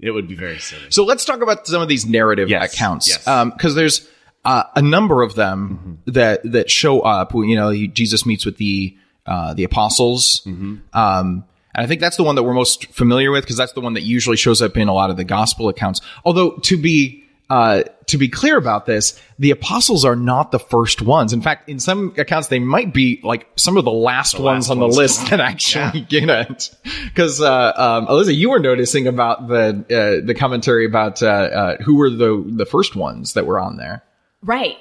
It 0.00 0.10
would 0.12 0.26
be 0.26 0.34
very 0.34 0.58
silly. 0.58 0.90
So 0.90 1.04
let's 1.04 1.24
talk 1.24 1.42
about 1.42 1.66
some 1.66 1.82
of 1.82 1.88
these 1.88 2.06
narrative 2.06 2.48
Yes, 2.48 2.72
accounts, 2.72 3.08
yes. 3.08 3.26
Um, 3.26 3.50
because 3.50 3.74
there's 3.74 4.08
uh, 4.44 4.64
a 4.74 4.82
number 4.82 5.22
of 5.22 5.34
them 5.34 6.00
that 6.06 6.40
that 6.52 6.70
show 6.70 7.00
up. 7.00 7.34
You 7.34 7.56
know, 7.56 7.74
Jesus 7.88 8.24
meets 8.24 8.44
with 8.46 8.56
the 8.56 8.96
uh, 9.26 9.54
the 9.54 9.64
apostles, 9.64 10.42
um, 10.46 10.84
and 10.92 11.44
I 11.74 11.86
think 11.86 12.00
that's 12.00 12.16
the 12.16 12.24
one 12.24 12.34
that 12.36 12.42
we're 12.42 12.54
most 12.54 12.86
familiar 12.86 13.30
with 13.30 13.44
because 13.44 13.56
that's 13.56 13.72
the 13.72 13.80
one 13.80 13.94
that 13.94 14.02
usually 14.02 14.36
shows 14.36 14.62
up 14.62 14.76
in 14.76 14.88
a 14.88 14.94
lot 14.94 15.10
of 15.10 15.16
the 15.16 15.24
gospel 15.24 15.68
accounts. 15.68 16.00
Although 16.24 16.56
to 16.58 16.76
be 16.76 17.24
uh, 17.50 17.82
to 18.06 18.18
be 18.18 18.28
clear 18.28 18.56
about 18.56 18.84
this, 18.86 19.20
the 19.38 19.50
apostles 19.50 20.04
are 20.04 20.16
not 20.16 20.50
the 20.50 20.58
first 20.58 21.00
ones. 21.00 21.32
In 21.32 21.40
fact, 21.40 21.68
in 21.68 21.78
some 21.78 22.14
accounts, 22.18 22.48
they 22.48 22.58
might 22.58 22.92
be 22.92 23.20
like 23.22 23.48
some 23.56 23.76
of 23.76 23.84
the 23.84 23.92
last 23.92 24.38
ones 24.38 24.68
last 24.68 24.70
on 24.70 24.80
ones. 24.80 24.94
the 24.94 25.02
list 25.02 25.30
that 25.30 25.40
actually 25.40 26.02
get 26.02 26.28
it. 26.28 26.70
Because 27.04 27.40
uh, 27.40 27.72
um, 27.76 28.06
Alissa, 28.06 28.34
you 28.34 28.50
were 28.50 28.58
noticing 28.58 29.06
about 29.06 29.48
the 29.48 29.84
uh, 29.90 30.26
the 30.26 30.34
commentary 30.34 30.84
about 30.84 31.22
uh, 31.22 31.26
uh, 31.26 31.76
who 31.82 31.96
were 31.96 32.10
the 32.10 32.44
the 32.46 32.66
first 32.66 32.96
ones 32.96 33.34
that 33.34 33.46
were 33.46 33.58
on 33.58 33.76
there. 33.76 34.02
Right 34.42 34.76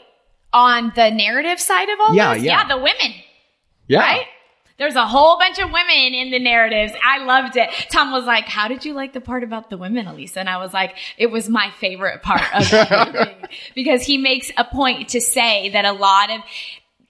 on 0.53 0.91
the 0.95 1.09
narrative 1.11 1.59
side 1.59 1.89
of 1.89 1.99
all 1.99 2.15
Yeah, 2.15 2.33
this 2.35 2.43
yeah. 2.43 2.61
yeah 2.61 2.67
the 2.67 2.77
women 2.77 3.13
Yeah, 3.87 3.99
right 3.99 4.25
there's 4.77 4.95
a 4.95 5.07
whole 5.07 5.39
bunch 5.39 5.57
of 5.57 5.71
women 5.71 6.13
in 6.13 6.29
the 6.29 6.37
narratives. 6.37 6.93
I 7.03 7.23
loved 7.23 7.57
it. 7.57 7.67
Tom 7.91 8.11
was 8.11 8.25
like, 8.25 8.45
"How 8.45 8.67
did 8.67 8.85
you 8.85 8.93
like 8.93 9.11
the 9.11 9.21
part 9.21 9.43
about 9.43 9.71
the 9.71 9.77
women, 9.77 10.05
Alissa?" 10.05 10.37
And 10.37 10.47
I 10.47 10.57
was 10.57 10.71
like, 10.71 10.95
"It 11.17 11.31
was 11.31 11.49
my 11.49 11.71
favorite 11.79 12.21
part 12.21 12.43
of 12.53 12.71
everything 12.71 13.35
because 13.75 14.03
he 14.03 14.19
makes 14.19 14.51
a 14.55 14.63
point 14.63 15.09
to 15.09 15.21
say 15.21 15.69
that 15.69 15.85
a 15.85 15.93
lot 15.93 16.29
of 16.29 16.41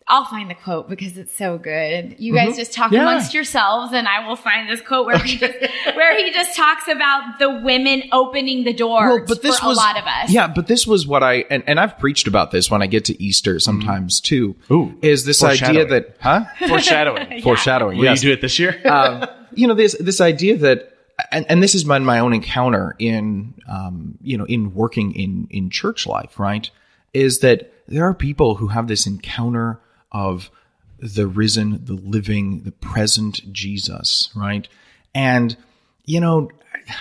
I'll 0.09 0.23
find 0.23 0.49
the 0.49 0.55
quote 0.55 0.87
because 0.87 1.17
it's 1.17 1.35
so 1.35 1.57
good. 1.57 2.15
You 2.17 2.33
guys 2.33 2.55
just 2.55 2.71
talk 2.73 2.87
Mm-hmm. 2.87 2.95
Yeah. 2.95 3.01
amongst 3.01 3.33
yourselves, 3.33 3.91
and 3.91 4.07
I 4.07 4.25
will 4.25 4.37
find 4.37 4.69
this 4.69 4.79
quote 4.79 5.05
where 5.05 5.17
he 5.19 5.35
just 5.35 5.59
where 5.95 6.15
he 6.17 6.31
just 6.31 6.55
talks 6.55 6.87
about 6.87 7.39
the 7.39 7.59
women 7.61 8.03
opening 8.13 8.63
the 8.63 8.71
door 8.71 9.27
for 9.27 9.33
a 9.33 9.67
lot 9.73 9.97
of 9.97 10.05
us. 10.05 10.31
Yeah, 10.31 10.47
but 10.47 10.67
this 10.67 10.87
was 10.87 11.05
what 11.05 11.23
I 11.23 11.43
and, 11.49 11.63
and 11.67 11.79
I've 11.79 11.99
preached 11.99 12.27
about 12.27 12.51
this 12.51 12.71
when 12.71 12.81
I 12.81 12.87
get 12.87 13.03
to 13.05 13.21
Easter 13.21 13.59
sometimes 13.59 14.21
too. 14.21 14.55
Ooh, 14.71 14.97
is 15.01 15.25
this 15.25 15.43
idea 15.43 15.85
that 15.85 16.15
huh? 16.21 16.45
Foreshadowing. 16.67 17.41
Foreshadowing. 17.43 17.97
Will 17.97 18.05
yes. 18.05 18.23
you 18.23 18.29
do 18.29 18.33
it 18.33 18.41
this 18.41 18.57
year? 18.57 18.79
um, 18.85 19.25
you 19.53 19.67
know 19.67 19.73
this 19.73 19.97
this 19.99 20.21
idea 20.21 20.55
that 20.57 20.93
and, 21.31 21.45
and 21.49 21.61
this 21.61 21.73
has 21.73 21.83
been 21.83 22.05
my 22.05 22.19
own 22.19 22.31
encounter 22.33 22.95
in 22.99 23.55
um, 23.67 24.17
you 24.21 24.37
know 24.37 24.45
in 24.45 24.73
working 24.73 25.13
in 25.15 25.47
in 25.49 25.69
church 25.69 26.07
life 26.07 26.39
right 26.39 26.69
is 27.13 27.39
that 27.39 27.73
there 27.87 28.05
are 28.05 28.13
people 28.13 28.55
who 28.55 28.67
have 28.67 28.87
this 28.87 29.05
encounter 29.07 29.79
of 30.11 30.49
the 30.99 31.27
risen 31.27 31.83
the 31.85 31.93
living 31.93 32.63
the 32.63 32.71
present 32.71 33.41
jesus 33.53 34.29
right? 34.35 34.67
And 35.13 35.55
you 36.05 36.19
know 36.19 36.49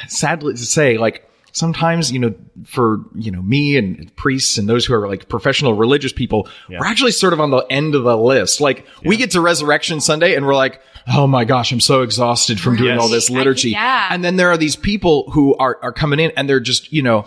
sadly 0.09 0.55
to 0.55 0.65
say 0.65 0.99
like 0.99 1.29
sometimes 1.53 2.13
you 2.13 2.19
know 2.19 2.35
for 2.65 3.01
you 3.15 3.31
know 3.31 3.41
me 3.43 3.77
and 3.77 4.15
priests 4.17 4.59
and 4.59 4.69
those 4.69 4.85
who 4.85 4.93
are 4.95 5.09
like 5.09 5.29
professional 5.29 5.75
religious 5.75 6.13
people 6.13 6.49
we're 6.69 6.85
actually 6.85 7.13
sort 7.13 7.33
of 7.33 7.41
on 7.41 7.51
the 7.51 7.65
end 7.71 7.95
of 7.95 8.03
the 8.05 8.17
list. 8.17 8.61
Like 8.61 8.87
we 9.05 9.17
get 9.17 9.31
to 9.33 9.41
resurrection 9.41 10.01
sunday 10.01 10.35
and 10.35 10.45
we're 10.47 10.55
like 10.55 10.81
oh 11.09 11.27
my 11.27 11.45
gosh 11.45 11.71
i'm 11.73 11.81
so 11.81 12.03
exhausted 12.03 12.59
from 12.61 12.77
doing 12.77 12.91
Yes. 12.91 13.01
all 13.01 13.09
this 13.09 13.31
I- 13.31 13.35
liturgy 13.35 13.71
yeah. 13.71 14.09
and 14.11 14.25
then 14.25 14.37
there 14.37 14.51
are 14.51 14.57
these 14.59 14.77
people 14.77 15.31
who 15.31 15.55
are 15.57 15.79
are 15.83 15.93
coming 15.93 16.19
in 16.21 16.33
and 16.37 16.49
they're 16.49 16.61
just 16.61 16.93
you 16.93 17.03
know 17.03 17.27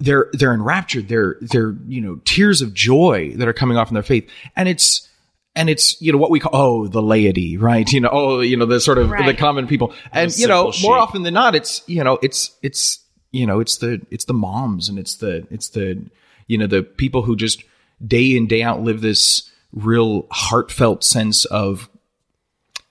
they're 0.00 0.28
they're 0.32 0.54
enraptured. 0.54 1.08
They're 1.08 1.36
they're 1.40 1.76
you 1.86 2.00
know 2.00 2.16
tears 2.24 2.62
of 2.62 2.74
joy 2.74 3.34
that 3.36 3.46
are 3.46 3.52
coming 3.52 3.76
off 3.76 3.88
in 3.88 3.94
their 3.94 4.02
faith. 4.02 4.28
And 4.56 4.68
it's 4.68 5.08
and 5.54 5.68
it's 5.70 6.00
you 6.00 6.10
know 6.10 6.18
what 6.18 6.30
we 6.30 6.40
call 6.40 6.52
oh 6.54 6.86
the 6.88 7.02
laity 7.02 7.56
right? 7.56 7.90
You 7.92 8.00
know 8.00 8.08
oh 8.10 8.40
you 8.40 8.56
know 8.56 8.66
the 8.66 8.80
sort 8.80 8.98
of 8.98 9.10
the 9.10 9.34
common 9.34 9.66
people. 9.66 9.94
And 10.12 10.36
you 10.36 10.48
know 10.48 10.70
simple 10.70 10.90
more 10.90 10.98
often 10.98 11.22
than 11.22 11.34
not 11.34 11.54
it's 11.54 11.82
you 11.86 12.02
know 12.02 12.18
it's 12.22 12.56
it's 12.62 13.00
you 13.30 13.46
know 13.46 13.60
it's 13.60 13.76
the 13.76 14.04
it's 14.10 14.24
the 14.24 14.34
moms 14.34 14.88
and 14.88 14.98
it's 14.98 15.16
the 15.16 15.46
it's 15.50 15.68
the 15.68 16.02
you 16.46 16.58
know 16.58 16.66
the 16.66 16.82
people 16.82 17.22
who 17.22 17.36
just 17.36 17.62
day 18.04 18.36
in 18.36 18.46
day 18.46 18.62
out 18.62 18.80
live 18.80 19.02
this 19.02 19.50
real 19.72 20.26
heartfelt 20.30 21.04
sense 21.04 21.44
of 21.44 21.88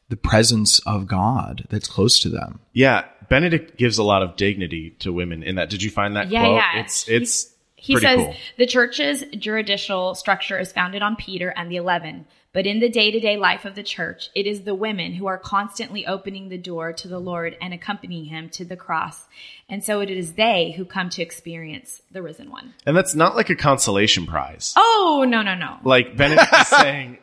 the 0.09 0.17
presence 0.17 0.79
of 0.85 1.07
God 1.07 1.65
that's 1.69 1.87
close 1.87 2.19
to 2.21 2.29
them. 2.29 2.59
Yeah, 2.73 3.05
Benedict 3.29 3.77
gives 3.77 3.97
a 3.97 4.03
lot 4.03 4.21
of 4.23 4.35
dignity 4.35 4.91
to 4.99 5.13
women 5.13 5.43
in 5.43 5.55
that. 5.55 5.69
Did 5.69 5.83
you 5.83 5.89
find 5.91 6.15
that 6.15 6.29
Yeah, 6.29 6.43
quote? 6.45 6.55
yeah. 6.55 6.81
It's 6.81 7.07
it's 7.07 7.53
He 7.75 7.97
says 7.97 8.17
cool. 8.17 8.35
the 8.57 8.65
church's 8.67 9.23
juridical 9.37 10.15
structure 10.15 10.59
is 10.59 10.71
founded 10.71 11.01
on 11.01 11.15
Peter 11.15 11.49
and 11.55 11.71
the 11.71 11.77
eleven, 11.77 12.25
but 12.51 12.65
in 12.65 12.79
the 12.79 12.89
day 12.89 13.11
to 13.11 13.19
day 13.19 13.37
life 13.37 13.63
of 13.65 13.75
the 13.75 13.83
church, 13.83 14.29
it 14.35 14.45
is 14.47 14.61
the 14.63 14.73
women 14.75 15.13
who 15.13 15.27
are 15.27 15.37
constantly 15.37 16.05
opening 16.07 16.49
the 16.49 16.57
door 16.57 16.91
to 16.93 17.07
the 17.07 17.19
Lord 17.19 17.55
and 17.61 17.73
accompanying 17.73 18.25
him 18.25 18.49
to 18.49 18.65
the 18.65 18.75
cross. 18.75 19.25
And 19.69 19.83
so 19.83 20.01
it 20.01 20.09
is 20.09 20.33
they 20.33 20.71
who 20.75 20.83
come 20.83 21.09
to 21.11 21.21
experience 21.21 22.01
the 22.11 22.21
risen 22.23 22.49
one. 22.49 22.73
And 22.87 22.97
that's 22.97 23.13
not 23.15 23.35
like 23.35 23.49
a 23.51 23.55
consolation 23.55 24.25
prize. 24.25 24.73
Oh, 24.75 25.23
no, 25.27 25.43
no, 25.43 25.53
no. 25.53 25.77
Like 25.83 26.17
Benedict 26.17 26.51
is 26.51 26.67
saying, 26.69 27.19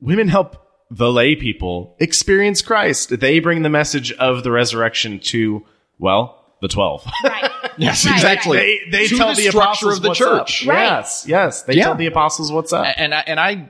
women 0.00 0.28
help 0.28 0.64
the 0.90 1.10
lay 1.12 1.36
people 1.36 1.96
experience 1.98 2.62
Christ. 2.62 3.20
They 3.20 3.40
bring 3.40 3.62
the 3.62 3.68
message 3.68 4.12
of 4.12 4.42
the 4.42 4.50
resurrection 4.50 5.18
to, 5.20 5.64
well, 5.98 6.34
the 6.60 6.68
12. 6.68 7.06
Right. 7.24 7.50
yes 7.78 8.04
Right, 8.06 8.14
exactly 8.14 8.56
they 8.58 8.78
they 8.90 9.06
To 9.08 9.16
tell 9.16 9.28
the 9.34 9.42
the, 9.42 9.48
structure 9.50 9.86
apostles 9.90 9.96
of 9.98 10.02
the 10.02 10.08
what's 10.08 10.18
church. 10.18 10.62
up. 10.66 10.68
Right. 10.74 10.82
Yes, 10.84 11.24
yes. 11.28 11.62
They 11.62 11.74
Yeah. 11.74 11.84
tell 11.84 11.94
the 11.94 12.06
apostles 12.06 12.50
what's 12.50 12.72
up. 12.72 12.86
and 12.96 13.14
I, 13.14 13.20
and 13.26 13.38
I, 13.38 13.68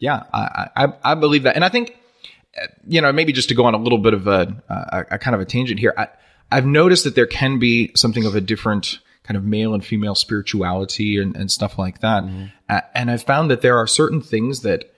yeah, 0.00 0.24
I, 0.32 0.68
I, 0.76 0.92
I 1.04 1.14
believe 1.14 1.44
that, 1.44 1.54
and 1.54 1.64
I 1.64 1.68
think, 1.68 1.96
uh, 2.60 2.66
you 2.88 3.00
know, 3.00 3.12
maybe 3.12 3.32
just 3.32 3.48
to 3.50 3.54
go 3.54 3.64
on 3.66 3.74
a 3.74 3.78
little 3.78 3.98
bit 3.98 4.14
of 4.14 4.26
a, 4.26 4.62
a, 4.68 5.04
a 5.12 5.18
kind 5.18 5.34
of 5.34 5.40
a 5.40 5.44
tangent 5.44 5.78
here, 5.78 5.94
I, 5.96 6.08
I've 6.50 6.66
noticed 6.66 7.04
that 7.04 7.14
there 7.14 7.26
can 7.26 7.58
be 7.58 7.92
something 7.94 8.24
of 8.26 8.34
a 8.34 8.40
different 8.40 8.98
kind 9.22 9.36
of 9.36 9.44
male 9.44 9.72
and 9.72 9.84
female 9.84 10.14
spirituality 10.14 11.18
and, 11.18 11.36
and 11.36 11.50
stuff 11.50 11.78
like 11.78 12.00
that, 12.00 12.24
uh, 12.68 12.80
and 12.94 13.10
I've 13.10 13.22
found 13.22 13.50
that 13.50 13.60
there 13.62 13.76
are 13.78 13.86
certain 13.86 14.20
things 14.20 14.60
that 14.62 14.92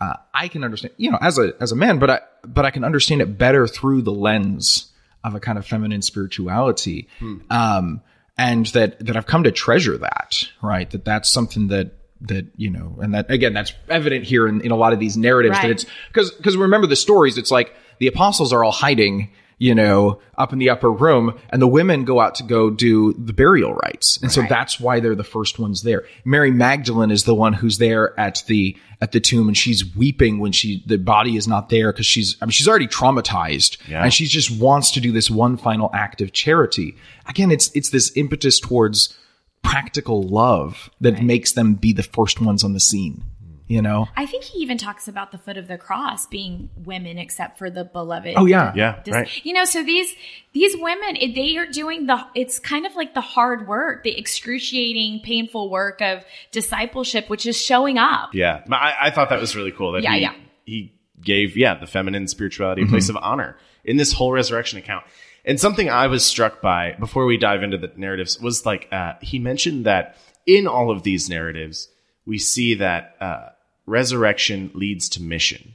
uh, 0.00 0.14
I 0.34 0.48
can 0.48 0.64
understand, 0.64 0.94
you 0.96 1.10
know, 1.10 1.18
as 1.20 1.38
a 1.38 1.52
as 1.60 1.72
a 1.72 1.76
man, 1.76 1.98
but 1.98 2.10
I 2.10 2.20
but 2.42 2.64
I 2.64 2.70
can 2.70 2.84
understand 2.84 3.22
it 3.22 3.38
better 3.38 3.66
through 3.66 4.02
the 4.02 4.12
lens 4.12 4.92
of 5.24 5.34
a 5.34 5.40
kind 5.40 5.58
of 5.58 5.66
feminine 5.66 6.02
spirituality, 6.02 7.08
um, 7.50 8.00
and 8.36 8.66
that 8.66 9.04
that 9.06 9.16
I've 9.16 9.26
come 9.26 9.44
to 9.44 9.52
treasure 9.52 9.96
that, 9.98 10.48
right? 10.62 10.88
That 10.90 11.04
that's 11.04 11.28
something 11.28 11.68
that 11.68 11.92
that 12.22 12.46
you 12.56 12.70
know, 12.70 12.98
and 13.00 13.14
that 13.14 13.30
again, 13.30 13.54
that's 13.54 13.72
evident 13.88 14.24
here 14.24 14.46
in, 14.46 14.60
in 14.60 14.70
a 14.70 14.76
lot 14.76 14.92
of 14.92 15.00
these 15.00 15.16
narratives 15.16 15.56
that 15.62 15.70
it's 15.70 15.86
because 16.08 16.30
because 16.30 16.56
remember 16.56 16.86
the 16.86 16.96
stories, 16.96 17.38
it's 17.38 17.50
like 17.50 17.74
the 17.98 18.06
apostles 18.06 18.52
are 18.52 18.62
all 18.62 18.72
hiding. 18.72 19.30
You 19.58 19.74
know, 19.74 20.20
up 20.36 20.52
in 20.52 20.58
the 20.58 20.68
upper 20.68 20.92
room, 20.92 21.38
and 21.48 21.62
the 21.62 21.66
women 21.66 22.04
go 22.04 22.20
out 22.20 22.34
to 22.34 22.42
go 22.42 22.68
do 22.68 23.14
the 23.14 23.32
burial 23.32 23.72
rites, 23.72 24.18
and 24.20 24.30
so 24.30 24.42
that's 24.42 24.78
why 24.78 25.00
they're 25.00 25.14
the 25.14 25.24
first 25.24 25.58
ones 25.58 25.82
there. 25.82 26.04
Mary 26.26 26.50
Magdalene 26.50 27.10
is 27.10 27.24
the 27.24 27.34
one 27.34 27.54
who's 27.54 27.78
there 27.78 28.18
at 28.20 28.44
the 28.48 28.76
at 29.00 29.12
the 29.12 29.20
tomb, 29.20 29.48
and 29.48 29.56
she's 29.56 29.96
weeping 29.96 30.40
when 30.40 30.52
she 30.52 30.82
the 30.84 30.98
body 30.98 31.38
is 31.38 31.48
not 31.48 31.70
there 31.70 31.90
because 31.90 32.04
she's 32.04 32.36
I 32.42 32.44
mean 32.44 32.50
she's 32.50 32.68
already 32.68 32.86
traumatized, 32.86 33.78
Yeah. 33.88 34.02
and 34.04 34.12
she 34.12 34.26
just 34.26 34.50
wants 34.60 34.90
to 34.90 35.00
do 35.00 35.10
this 35.10 35.30
one 35.30 35.56
final 35.56 35.88
act 35.94 36.20
of 36.20 36.32
charity. 36.32 36.94
Again, 37.26 37.50
it's 37.50 37.70
it's 37.74 37.88
this 37.88 38.12
impetus 38.14 38.60
towards 38.60 39.16
practical 39.62 40.22
love 40.22 40.90
that 41.00 41.22
makes 41.22 41.52
them 41.52 41.74
be 41.76 41.92
the 41.94 42.02
first 42.02 42.40
ones 42.42 42.62
on 42.62 42.72
the 42.74 42.80
scene. 42.80 43.24
You 43.68 43.82
know, 43.82 44.06
I 44.16 44.26
think 44.26 44.44
he 44.44 44.60
even 44.60 44.78
talks 44.78 45.08
about 45.08 45.32
the 45.32 45.38
foot 45.38 45.56
of 45.56 45.66
the 45.66 45.76
cross 45.76 46.26
being 46.26 46.70
women 46.84 47.18
except 47.18 47.58
for 47.58 47.68
the 47.68 47.84
beloved. 47.84 48.34
Oh, 48.36 48.46
yeah. 48.46 48.72
Yeah, 48.76 49.00
Dis- 49.02 49.12
right. 49.12 49.44
You 49.44 49.54
know, 49.54 49.64
so 49.64 49.82
these 49.82 50.14
these 50.52 50.76
women, 50.76 51.16
they 51.34 51.56
are 51.56 51.66
doing 51.66 52.06
the. 52.06 52.24
It's 52.36 52.60
kind 52.60 52.86
of 52.86 52.94
like 52.94 53.14
the 53.14 53.20
hard 53.20 53.66
work, 53.66 54.04
the 54.04 54.16
excruciating, 54.16 55.20
painful 55.24 55.68
work 55.68 56.00
of 56.00 56.24
discipleship, 56.52 57.28
which 57.28 57.44
is 57.44 57.60
showing 57.60 57.98
up. 57.98 58.34
Yeah, 58.34 58.62
I, 58.70 58.94
I 59.02 59.10
thought 59.10 59.30
that 59.30 59.40
was 59.40 59.56
really 59.56 59.72
cool 59.72 59.92
that 59.92 60.04
Yeah, 60.04 60.14
he, 60.14 60.20
yeah. 60.20 60.34
he 60.64 60.92
gave 61.20 61.56
yeah 61.56 61.74
the 61.74 61.86
feminine 61.86 62.28
spirituality 62.28 62.82
a 62.82 62.86
place 62.86 63.08
of 63.08 63.16
honor 63.16 63.56
in 63.84 63.96
this 63.96 64.12
whole 64.12 64.30
resurrection 64.32 64.78
account. 64.78 65.04
And 65.44 65.58
something 65.58 65.88
I 65.88 66.06
was 66.06 66.24
struck 66.24 66.60
by 66.60 66.94
before 66.98 67.24
we 67.24 67.36
dive 67.36 67.62
into 67.62 67.78
the 67.78 67.90
narratives 67.96 68.40
was 68.40 68.64
like 68.64 68.88
uh, 68.92 69.14
he 69.20 69.38
mentioned 69.38 69.86
that 69.86 70.16
in 70.44 70.68
all 70.68 70.90
of 70.90 71.02
these 71.02 71.28
narratives 71.28 71.88
we 72.26 72.38
see 72.38 72.74
that 72.74 73.16
uh, 73.20 73.48
resurrection 73.86 74.70
leads 74.74 75.08
to 75.10 75.22
mission. 75.22 75.74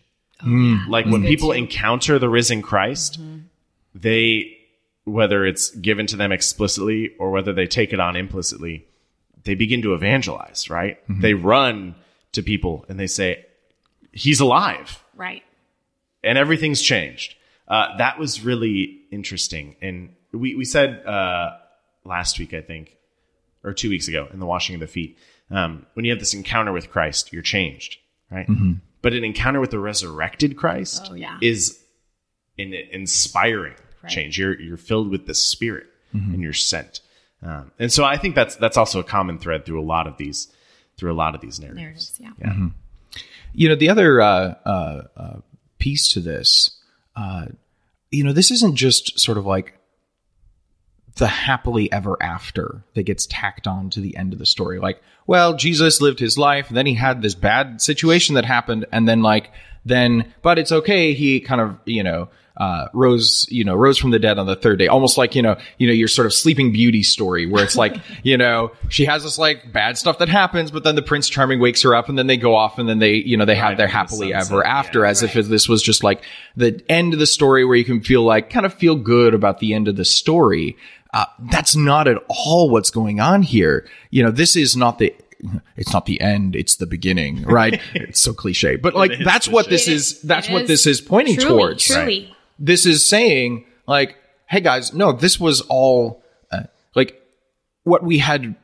Like 0.89 1.05
when 1.05 1.21
people 1.23 1.51
encounter 1.51 2.17
the 2.17 2.29
risen 2.29 2.61
Christ, 2.61 3.19
they 3.93 4.57
whether 5.03 5.45
it's 5.45 5.71
given 5.71 6.05
to 6.07 6.15
them 6.15 6.31
explicitly 6.31 7.11
or 7.19 7.31
whether 7.31 7.53
they 7.53 7.65
take 7.65 7.91
it 7.91 7.99
on 7.99 8.15
implicitly, 8.15 8.85
they 9.43 9.55
begin 9.55 9.81
to 9.81 9.93
evangelize, 9.95 10.69
right? 10.69 10.97
They 11.09 11.33
run 11.33 11.95
to 12.33 12.43
people 12.43 12.85
and 12.87 12.99
they 12.99 13.07
say, 13.07 13.45
He's 14.11 14.39
alive 14.39 15.03
Right. 15.15 15.43
and 16.23 16.37
everything's 16.37 16.81
changed. 16.81 17.35
Uh, 17.67 17.97
that 17.97 18.19
was 18.19 18.43
really 18.43 18.99
interesting. 19.11 19.75
And 19.81 20.13
we, 20.33 20.55
we 20.55 20.65
said 20.65 21.05
uh, 21.05 21.51
last 22.03 22.37
week, 22.39 22.53
I 22.53 22.61
think, 22.61 22.95
or 23.63 23.73
two 23.73 23.89
weeks 23.89 24.07
ago 24.07 24.27
in 24.33 24.39
the 24.39 24.45
washing 24.45 24.75
of 24.75 24.81
the 24.81 24.87
feet, 24.87 25.17
um, 25.49 25.85
when 25.93 26.03
you 26.05 26.11
have 26.11 26.19
this 26.19 26.33
encounter 26.33 26.71
with 26.73 26.89
Christ, 26.91 27.31
you're 27.33 27.41
changed, 27.41 27.97
right? 28.31 28.47
But 29.01 29.13
an 29.13 29.23
encounter 29.23 29.59
with 29.59 29.71
the 29.71 29.79
resurrected 29.79 30.55
Christ 30.57 31.07
Oh, 31.11 31.15
yeah. 31.15 31.37
is 31.41 31.79
an 32.57 32.73
inspiring 32.91 33.73
change. 34.07 34.37
You're 34.39 34.59
you're 34.59 34.77
filled 34.77 35.09
with 35.09 35.25
the 35.27 35.33
Spirit 35.33 35.85
and 36.13 36.41
you're 36.41 36.53
sent. 36.53 37.01
Um, 37.43 37.71
and 37.79 37.91
so 37.91 38.03
I 38.03 38.17
think 38.17 38.35
that's 38.35 38.55
that's 38.55 38.77
also 38.77 38.99
a 38.99 39.03
common 39.03 39.37
thread 39.39 39.65
through 39.65 39.81
a 39.81 39.85
lot 39.85 40.05
of 40.07 40.17
these 40.17 40.47
through 40.97 41.11
a 41.11 41.15
lot 41.15 41.33
of 41.35 41.41
these 41.41 41.59
narratives. 41.59 42.19
Narratives, 42.19 42.19
yeah. 42.19 42.31
Yeah. 42.39 42.67
you 43.53 43.69
know 43.69 43.75
the 43.75 43.89
other 43.89 44.21
uh, 44.21 44.55
uh, 44.65 45.01
uh, 45.17 45.37
piece 45.79 46.07
to 46.09 46.19
this 46.19 46.79
uh, 47.15 47.47
you 48.11 48.23
know 48.23 48.33
this 48.33 48.51
isn't 48.51 48.75
just 48.75 49.19
sort 49.19 49.37
of 49.39 49.45
like 49.47 49.79
the 51.15 51.27
happily 51.27 51.91
ever 51.91 52.17
after 52.21 52.83
that 52.93 53.03
gets 53.03 53.25
tacked 53.27 53.67
on 53.67 53.89
to 53.89 53.99
the 53.99 54.15
end 54.15 54.33
of 54.33 54.39
the 54.39 54.45
story 54.45 54.79
like 54.79 55.01
well 55.27 55.55
jesus 55.55 56.01
lived 56.01 56.19
his 56.19 56.37
life 56.37 56.69
then 56.69 56.85
he 56.85 56.93
had 56.93 57.21
this 57.21 57.35
bad 57.35 57.81
situation 57.81 58.35
that 58.35 58.45
happened 58.45 58.85
and 58.91 59.07
then 59.07 59.21
like 59.21 59.51
then 59.85 60.33
but 60.41 60.57
it's 60.57 60.71
okay 60.71 61.13
he 61.13 61.39
kind 61.39 61.61
of 61.61 61.77
you 61.85 62.03
know 62.03 62.29
uh, 62.57 62.87
rose, 62.93 63.47
you 63.49 63.63
know, 63.63 63.73
rose 63.73 63.97
from 63.97 64.11
the 64.11 64.19
dead 64.19 64.37
on 64.37 64.45
the 64.45 64.55
third 64.55 64.77
day, 64.77 64.87
almost 64.87 65.17
like 65.17 65.35
you 65.35 65.41
know, 65.41 65.57
you 65.77 65.87
know, 65.87 65.93
your 65.93 66.07
sort 66.07 66.25
of 66.25 66.33
Sleeping 66.33 66.71
Beauty 66.71 67.01
story, 67.01 67.45
where 67.47 67.63
it's 67.63 67.75
like, 67.75 67.95
you 68.23 68.37
know, 68.37 68.71
she 68.89 69.05
has 69.05 69.23
this 69.23 69.37
like 69.37 69.71
bad 69.71 69.97
stuff 69.97 70.19
that 70.19 70.29
happens, 70.29 70.69
but 70.69 70.83
then 70.83 70.95
the 70.95 71.01
Prince 71.01 71.29
Charming 71.29 71.59
wakes 71.59 71.81
her 71.83 71.95
up, 71.95 72.09
and 72.09 72.17
then 72.17 72.27
they 72.27 72.37
go 72.37 72.55
off, 72.55 72.77
and 72.77 72.87
then 72.87 72.99
they, 72.99 73.13
you 73.13 73.37
know, 73.37 73.45
they 73.45 73.55
have 73.55 73.77
their 73.77 73.87
the 73.87 73.93
happily 73.93 74.31
sunset, 74.31 74.51
ever 74.51 74.61
yeah. 74.63 74.77
after, 74.77 75.05
as 75.05 75.23
if 75.23 75.33
this 75.33 75.69
was 75.69 75.81
just 75.81 76.03
like 76.03 76.23
the 76.55 76.83
end 76.89 77.13
of 77.13 77.19
the 77.19 77.25
story, 77.25 77.63
where 77.63 77.75
you 77.75 77.85
can 77.85 78.01
feel 78.01 78.23
like 78.23 78.49
kind 78.49 78.65
of 78.65 78.73
feel 78.73 78.95
good 78.95 79.33
about 79.33 79.59
the 79.59 79.73
end 79.73 79.87
of 79.87 79.95
the 79.95 80.05
story. 80.05 80.77
Uh, 81.13 81.25
that's 81.51 81.75
not 81.75 82.07
at 82.07 82.17
all 82.29 82.69
what's 82.69 82.89
going 82.89 83.19
on 83.19 83.41
here. 83.41 83.87
You 84.11 84.23
know, 84.23 84.31
this 84.31 84.55
is 84.55 84.75
not 84.77 84.97
the 84.99 85.13
it's 85.75 85.91
not 85.91 86.05
the 86.05 86.21
end, 86.21 86.55
it's 86.55 86.75
the 86.75 86.85
beginning, 86.85 87.41
right? 87.47 87.81
it's 87.93 88.21
so 88.21 88.33
cliche, 88.33 88.75
but 88.75 88.93
like 88.93 89.11
is 89.11 89.25
that's 89.25 89.47
what 89.47 89.69
this 89.69 89.87
It 89.87 89.93
is. 89.93 90.11
is- 90.13 90.21
That's 90.21 90.47
it 90.47 90.53
what 90.53 90.61
is 90.63 90.67
this 90.67 90.87
is 90.87 91.01
pointing 91.01 91.35
truly, 91.37 91.49
towards. 91.49 91.83
Truly. 91.85 92.33
This 92.59 92.85
is 92.85 93.05
saying 93.05 93.65
like, 93.87 94.15
hey 94.47 94.61
guys, 94.61 94.93
no, 94.93 95.11
this 95.11 95.39
was 95.39 95.61
all 95.61 96.23
uh, 96.51 96.63
like 96.95 97.19
what 97.83 98.03
we 98.03 98.19
had. 98.19 98.55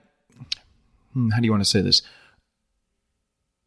hmm, 1.14 1.30
How 1.32 1.40
do 1.40 1.46
you 1.46 1.52
want 1.52 1.64
to 1.64 1.70
say 1.70 1.82
this? 1.82 2.02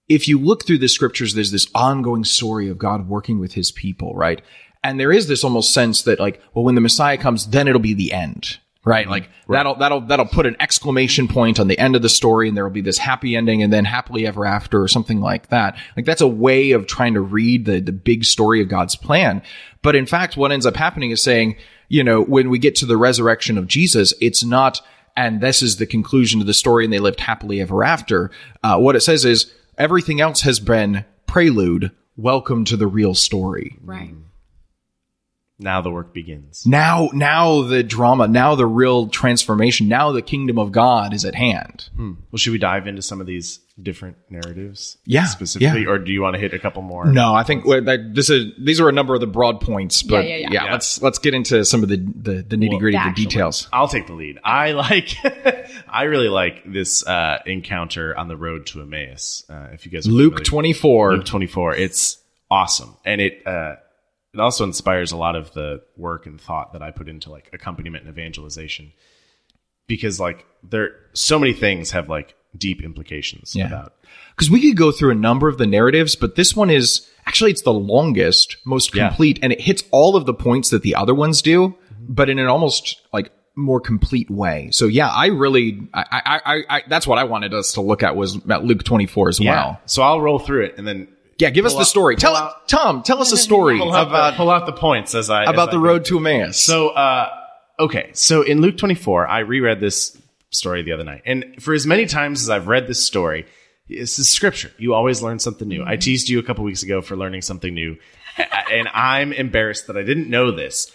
if 0.09 0.27
you 0.27 0.39
look 0.41 0.65
through 0.67 0.79
the 0.79 0.89
scriptures, 0.89 1.35
there's 1.35 1.53
this 1.53 1.69
ongoing 1.75 2.25
story 2.25 2.69
of 2.69 2.79
God 2.79 3.09
working 3.09 3.39
with 3.39 3.53
his 3.53 3.71
people, 3.71 4.13
right? 4.15 4.43
And 4.83 4.99
there 4.99 5.13
is 5.13 5.29
this 5.29 5.45
almost 5.45 5.73
sense 5.73 6.03
that 6.03 6.19
like, 6.19 6.43
well, 6.55 6.65
when 6.65 6.75
the 6.75 6.81
Messiah 6.81 7.17
comes, 7.19 7.47
then 7.47 7.69
it'll 7.69 7.81
be 7.81 7.95
the 7.95 8.13
end, 8.13 8.59
right? 8.85 9.09
Like 9.09 9.29
that'll, 9.49 9.75
that'll, 9.77 10.01
that'll 10.03 10.27
put 10.27 10.47
an 10.47 10.57
exclamation 10.59 11.29
point 11.29 11.61
on 11.61 11.69
the 11.69 11.79
end 11.79 11.97
of 11.97 12.03
the 12.03 12.09
story 12.09 12.49
and 12.49 12.57
there 12.57 12.65
will 12.65 12.71
be 12.71 12.81
this 12.81 12.99
happy 12.99 13.37
ending 13.37 13.63
and 13.63 13.73
then 13.73 13.85
happily 13.85 14.27
ever 14.27 14.47
after 14.47 14.83
or 14.83 14.89
something 14.89 15.21
like 15.21 15.49
that. 15.49 15.77
Like 15.97 16.07
that's 16.07 16.23
a 16.23 16.27
way 16.27 16.73
of 16.73 16.87
trying 16.87 17.15
to 17.15 17.21
read 17.21 17.67
the, 17.67 17.81
the 17.81 17.93
big 17.93 18.25
story 18.25 18.63
of 18.63 18.69
God's 18.69 18.97
plan. 18.97 19.43
But 19.83 19.97
in 19.97 20.07
fact, 20.07 20.37
what 20.37 20.53
ends 20.53 20.67
up 20.67 20.77
happening 20.77 21.11
is 21.11 21.23
saying, 21.23 21.57
you 21.89 22.05
know, 22.05 22.23
when 22.23 22.49
we 22.49 22.59
get 22.59 22.77
to 22.77 22.87
the 22.87 22.97
resurrection 22.97 23.59
of 23.59 23.67
Jesus, 23.67 24.15
it's 24.21 24.43
not, 24.43 24.81
and 25.17 25.41
this 25.41 25.63
is 25.63 25.77
the 25.77 25.87
conclusion 25.87 26.41
of 26.41 26.47
the 26.47 26.55
story 26.55 26.85
and 26.85 26.93
they 26.93 27.01
lived 27.01 27.21
happily 27.21 27.61
ever 27.61 27.85
after. 27.85 28.31
Uh, 28.63 28.79
what 28.79 28.97
it 28.97 29.01
says 29.01 29.25
is, 29.25 29.53
everything 29.77 30.21
else 30.21 30.43
has 30.43 30.61
been 30.61 31.05
prelude. 31.27 31.91
Welcome 32.17 32.65
to 32.67 32.77
the 32.77 32.87
real 32.87 33.15
story. 33.15 33.79
Right. 33.83 34.15
Now 35.61 35.83
the 35.83 35.91
work 35.91 36.13
begins. 36.15 36.67
Now, 36.67 37.11
now 37.13 37.63
the 37.63 37.83
drama, 37.83 38.27
now 38.27 38.55
the 38.55 38.67
real 38.67 39.09
transformation, 39.09 39.89
now 39.89 40.11
the 40.11 40.23
kingdom 40.23 40.59
of 40.59 40.73
God 40.73 41.13
is 41.13 41.25
at 41.25 41.35
hand. 41.35 41.89
Well, 41.99 42.17
should 42.37 42.53
we 42.53 42.59
dive 42.59 42.87
into 42.87 43.03
some 43.03 43.21
of 43.21 43.27
these 43.27 43.61
different 43.81 44.17
narratives? 44.31 44.97
Yeah, 45.05 45.27
Specifically, 45.27 45.83
yeah. 45.83 45.89
or 45.91 45.99
do 45.99 46.13
you 46.13 46.23
want 46.23 46.35
to 46.35 46.41
hit 46.41 46.55
a 46.55 46.59
couple 46.59 46.81
more? 46.83 47.07
No, 47.07 47.35
I 47.35 47.43
think 47.43 47.65
well, 47.67 47.83
that 47.83 48.15
this 48.15 48.31
is 48.31 48.53
these 48.59 48.81
are 48.81 48.89
a 48.89 48.93
number 48.93 49.15
of 49.15 49.21
the 49.21 49.27
broad 49.27 49.61
points, 49.61 50.03
but 50.03 50.25
yeah, 50.25 50.37
yeah, 50.37 50.49
yeah. 50.51 50.65
Yeah. 50.65 50.73
let's 50.73 51.03
let's 51.03 51.19
get 51.19 51.35
into 51.35 51.65
some 51.65 51.83
of 51.83 51.89
the 51.91 51.97
the, 51.97 52.43
the 52.43 52.57
nitty 52.57 52.79
gritty, 52.79 52.97
the 52.99 53.05
the 53.15 53.15
details. 53.15 53.69
I'll 53.73 53.89
take 53.89 54.07
the 54.07 54.15
lead. 54.15 54.39
I 54.43 54.73
like, 54.73 55.15
I 55.89 56.05
really 56.05 56.29
like 56.29 56.63
this 56.71 57.07
uh, 57.07 57.39
encounter 57.47 58.17
on 58.17 58.29
the 58.29 58.37
road 58.37 58.67
to 58.69 58.81
Emmaus. 58.81 59.45
Uh, 59.49 59.69
if 59.73 59.85
you 59.85 59.93
guys 59.93 60.07
Luke 60.07 60.35
familiar- 60.35 60.45
twenty 60.45 60.73
four. 60.73 61.13
Luke 61.17 61.27
24. 61.27 61.75
It's 61.77 62.17
awesome. 62.51 62.97
And 63.05 63.21
it, 63.21 63.47
uh, 63.47 63.77
it 64.35 64.41
also 64.41 64.65
inspires 64.65 65.13
a 65.13 65.17
lot 65.17 65.37
of 65.37 65.53
the 65.55 65.83
work 65.97 66.27
and 66.27 66.41
thought 66.41 66.73
that 66.73 66.83
I 66.83 66.91
put 66.91 67.09
into 67.09 67.31
like 67.31 67.51
accompaniment 67.53 68.05
and 68.07 68.13
evangelization 68.17 68.93
because 69.87 70.21
like 70.21 70.47
there, 70.63 70.91
so 71.13 71.39
many 71.39 71.53
things 71.53 71.91
have 71.91 72.09
like 72.09 72.35
deep 72.57 72.83
implications 72.83 73.55
Yeah. 73.55 73.67
about. 73.67 73.95
because 74.37 74.51
we 74.51 74.61
could 74.61 74.77
go 74.77 74.93
through 74.93 75.11
a 75.13 75.17
number 75.17 75.49
of 75.49 75.59
the 75.59 75.67
narratives, 75.67 76.15
but 76.17 76.35
this 76.37 76.55
one 76.57 76.71
is 76.71 77.09
actually 77.27 77.51
it's 77.53 77.63
the 77.63 77.73
longest, 77.73 78.57
most 78.65 78.95
Yeah. 78.95 79.09
complete, 79.09 79.39
and 79.43 79.53
it 79.53 79.61
hits 79.61 79.83
all 79.91 80.17
of 80.17 80.27
the 80.27 80.35
points 80.35 80.71
that 80.71 80.83
the 80.83 80.95
other 80.95 81.15
ones 81.15 81.43
do, 81.43 81.69
mm-hmm. 81.69 82.05
but 82.09 82.29
in 82.31 82.39
an 82.39 82.47
almost 82.47 83.01
like 83.13 83.31
more 83.57 83.81
complete 83.81 84.31
way. 84.31 84.69
So 84.73 84.87
yeah, 84.87 85.09
I 85.09 85.27
really, 85.27 85.81
I, 85.93 86.05
I, 86.11 86.41
I, 86.55 86.63
I 86.79 86.83
that's 86.89 87.07
what 87.07 87.19
I 87.19 87.25
wanted 87.25 87.53
us 87.53 87.73
to 87.75 87.81
look 87.81 88.03
at 88.03 88.17
was 88.17 88.37
about 88.37 88.65
Luke 88.65 88.85
twenty 88.85 89.07
four 89.07 89.29
as 89.29 89.39
Yeah. 89.41 89.51
well. 89.53 89.81
So 89.87 90.03
I'll 90.03 90.21
roll 90.21 90.39
through 90.39 90.67
it 90.67 90.79
and 90.79 90.87
then 90.87 91.09
Yeah, 91.41 91.51
give 91.51 91.65
us 91.65 91.75
the 91.75 91.85
story. 91.85 92.17
Tell 92.17 92.55
Tom. 92.67 93.03
Tell 93.03 93.21
us 93.21 93.33
a 93.33 93.37
story 93.37 93.79
pull 93.79 93.93
out, 93.93 94.09
about 94.09 94.33
the, 94.33 94.37
pull 94.37 94.51
out 94.51 94.67
the 94.67 94.73
points 94.73 95.15
as 95.15 95.31
I, 95.31 95.45
about 95.45 95.69
as 95.69 95.73
the 95.73 95.79
I 95.79 95.83
road 95.83 96.05
to 96.07 96.19
Emmaus. 96.19 96.61
So, 96.61 96.91
uh, 96.91 97.31
okay. 97.79 98.11
So 98.13 98.43
in 98.43 98.61
Luke 98.61 98.77
24, 98.77 99.27
I 99.27 99.41
reread 99.41 99.81
this 99.81 100.17
story 100.51 100.83
the 100.83 100.93
other 100.93 101.05
night. 101.05 101.23
And 101.25 101.63
for 101.63 101.73
as 101.73 101.87
many 101.87 102.07
times 102.07 102.43
as 102.43 102.51
I've 102.51 102.69
read 102.69 102.87
this 102.87 103.05
story, 103.05 103.47
this 103.89 104.19
is 104.19 104.29
scripture. 104.29 104.71
You 104.79 104.95
always 104.95 105.23
learn 105.23 105.39
something 105.39 105.67
new. 105.67 105.83
I 105.85 105.97
teased 105.97 106.29
you 106.29 106.39
a 106.39 106.43
couple 106.43 106.65
weeks 106.65 106.83
ago 106.83 107.01
for 107.01 107.17
learning 107.17 107.43
something 107.43 107.73
new. 107.73 107.97
And 108.71 108.89
I'm 108.95 109.33
embarrassed 109.33 109.89
that 109.89 109.97
I 109.97 110.03
didn't 110.03 110.31
know 110.31 110.53
this, 110.53 110.93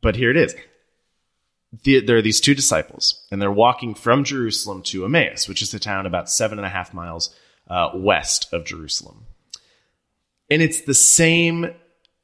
but 0.00 0.14
here 0.14 0.30
it 0.30 0.36
is. 0.36 0.54
The, 1.82 2.00
there 2.00 2.16
are 2.16 2.22
these 2.22 2.40
two 2.40 2.54
disciples, 2.54 3.26
and 3.30 3.42
they're 3.42 3.50
walking 3.50 3.94
from 3.94 4.22
Jerusalem 4.22 4.82
to 4.84 5.04
Emmaus, 5.04 5.48
which 5.48 5.62
is 5.62 5.74
a 5.74 5.80
town 5.80 6.06
about 6.06 6.30
seven 6.30 6.58
and 6.58 6.66
a 6.66 6.70
half 6.70 6.94
miles 6.94 7.34
uh, 7.68 7.90
west 7.94 8.52
of 8.52 8.64
Jerusalem. 8.64 9.26
And 10.50 10.62
it's 10.62 10.82
the 10.82 10.94
same 10.94 11.74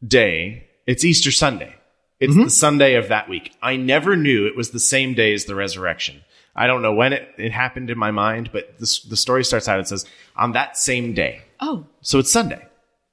day. 0.07 0.67
It's 0.87 1.05
Easter 1.05 1.31
Sunday. 1.31 1.75
It's 2.19 2.33
mm-hmm. 2.33 2.45
the 2.45 2.51
Sunday 2.51 2.95
of 2.95 3.09
that 3.09 3.29
week. 3.29 3.55
I 3.63 3.77
never 3.77 4.17
knew 4.17 4.47
it 4.47 4.57
was 4.57 4.71
the 4.71 4.81
same 4.81 5.15
day 5.15 5.35
as 5.35 5.45
the 5.45 5.55
resurrection. 5.55 6.23
I 6.55 6.67
don't 6.67 6.81
know 6.81 6.95
when 6.95 7.13
it, 7.13 7.29
it 7.37 7.53
happened 7.53 7.91
in 7.91 7.99
my 7.99 8.11
mind, 8.11 8.51
but 8.53 8.79
this, 8.79 9.01
the 9.01 9.17
story 9.17 9.45
starts 9.45 9.69
out. 9.69 9.79
And 9.79 9.85
it 9.85 9.89
says 9.89 10.07
on 10.37 10.53
that 10.53 10.77
same 10.79 11.13
day. 11.13 11.43
Oh, 11.61 11.87
So 12.01 12.19
it's 12.19 12.31
Sunday. 12.31 12.67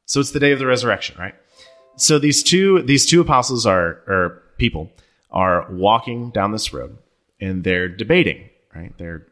So 0.05 0.19
it's 0.19 0.31
the 0.31 0.39
day 0.39 0.51
of 0.51 0.59
the 0.59 0.65
resurrection, 0.65 1.17
right? 1.19 1.35
So 1.95 2.19
these 2.19 2.41
two 2.43 2.81
these 2.81 3.05
two 3.05 3.21
apostles 3.21 3.65
are 3.65 4.01
or 4.07 4.41
people 4.57 4.91
are 5.31 5.67
walking 5.71 6.31
down 6.31 6.51
this 6.51 6.73
road 6.73 6.97
and 7.39 7.63
they're 7.63 7.87
debating, 7.87 8.49
right? 8.73 8.97
They're 8.97 9.27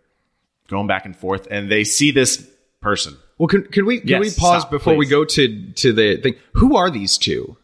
going 0.68 0.88
back 0.88 1.06
and 1.06 1.16
forth 1.16 1.48
and 1.50 1.72
they 1.72 1.84
see 1.84 2.12
this 2.12 2.48
person. 2.82 3.18
Well, 3.42 3.48
can, 3.48 3.64
can 3.64 3.86
we 3.88 4.00
can 4.00 4.08
Yes, 4.08 4.20
we 4.22 4.30
pause 4.40 4.62
stop, 4.62 4.70
before 4.72 4.96
we 4.96 5.08
go 5.08 5.26
to 5.26 5.72
to 5.72 5.92
the 5.94 6.18
thing? 6.18 6.36
Who 6.54 6.76
are 6.78 6.92
these 6.92 7.18
two? 7.18 7.58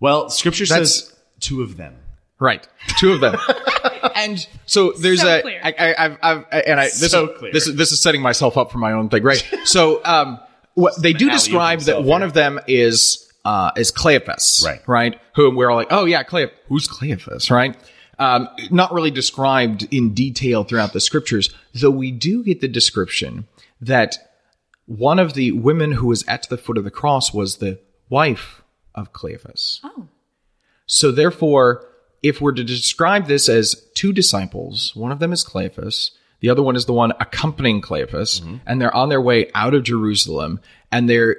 Well, 0.00 0.28
scripture 0.30 0.66
That's- 0.66 0.96
says 1.06 1.16
two 1.40 1.62
of 1.62 1.76
them. 1.76 1.94
Right, 2.40 2.66
two 2.98 3.12
of 3.14 3.20
them. 3.20 3.36
and 4.14 4.46
so 4.66 4.92
there's 4.92 5.22
So 5.22 5.38
a 5.38 5.40
clear. 5.42 5.60
I, 5.62 5.72
I, 5.78 6.04
I've, 6.04 6.18
I've, 6.22 6.44
and 6.66 6.78
I 6.80 6.84
this 6.86 7.10
So 7.12 7.30
is 7.30 7.38
clear. 7.38 7.52
this 7.52 7.66
is 7.66 7.76
this 7.76 7.92
is 7.92 8.00
setting 8.02 8.20
myself 8.20 8.58
up 8.58 8.70
for 8.72 8.78
my 8.78 8.92
own 8.92 9.08
thing, 9.08 9.22
right? 9.22 9.42
so 9.64 10.04
um, 10.04 10.38
what 10.74 11.00
they 11.00 11.12
do 11.14 11.30
describe 11.30 11.80
that 11.82 12.02
one 12.02 12.20
here. 12.20 12.26
of 12.26 12.34
them 12.34 12.60
is 12.66 13.32
uh 13.46 13.70
is 13.76 13.90
Cleophas, 13.90 14.62
Right. 14.66 14.82
Right, 14.86 15.20
whom 15.34 15.54
we're 15.56 15.70
all 15.70 15.76
like, 15.78 15.88
oh 15.92 16.04
yeah, 16.04 16.24
Cleophas. 16.24 16.58
Who's 16.68 16.88
Cleophas, 16.88 17.50
right? 17.50 17.74
Um, 18.18 18.48
not 18.70 18.92
really 18.92 19.10
described 19.10 19.86
in 19.90 20.12
detail 20.12 20.64
throughout 20.64 20.92
the 20.92 21.00
scriptures, 21.00 21.54
though 21.74 21.90
we 21.90 22.10
do 22.10 22.42
get 22.44 22.60
the 22.60 22.68
description 22.68 23.46
that 23.80 24.16
one 24.86 25.18
of 25.18 25.34
the 25.34 25.52
women 25.52 25.92
who 25.92 26.06
was 26.06 26.24
at 26.26 26.48
the 26.48 26.56
foot 26.58 26.78
of 26.78 26.84
the 26.84 26.90
cross 26.90 27.32
was 27.34 27.56
the 27.56 27.78
wife 28.08 28.62
of 28.94 29.12
Cleophas. 29.12 29.80
oh, 29.84 30.08
So 30.86 31.10
therefore, 31.12 31.86
if 32.22 32.40
we're 32.40 32.52
to 32.52 32.64
describe 32.64 33.26
this 33.26 33.48
as 33.48 33.74
two 33.94 34.12
disciples, 34.12 34.94
one 34.96 35.12
of 35.12 35.18
them 35.18 35.32
is 35.32 35.44
Cleophas, 35.44 36.12
the 36.40 36.50
other 36.50 36.62
one 36.62 36.76
is 36.76 36.86
the 36.86 36.92
one 36.92 37.12
accompanying 37.20 37.80
Cleophas, 37.80 38.42
and 38.66 38.80
they're 38.80 38.94
on 38.94 39.08
their 39.08 39.20
way 39.20 39.50
out 39.54 39.74
of 39.74 39.82
Jerusalem, 39.82 40.60
and 40.92 41.08
they're 41.08 41.36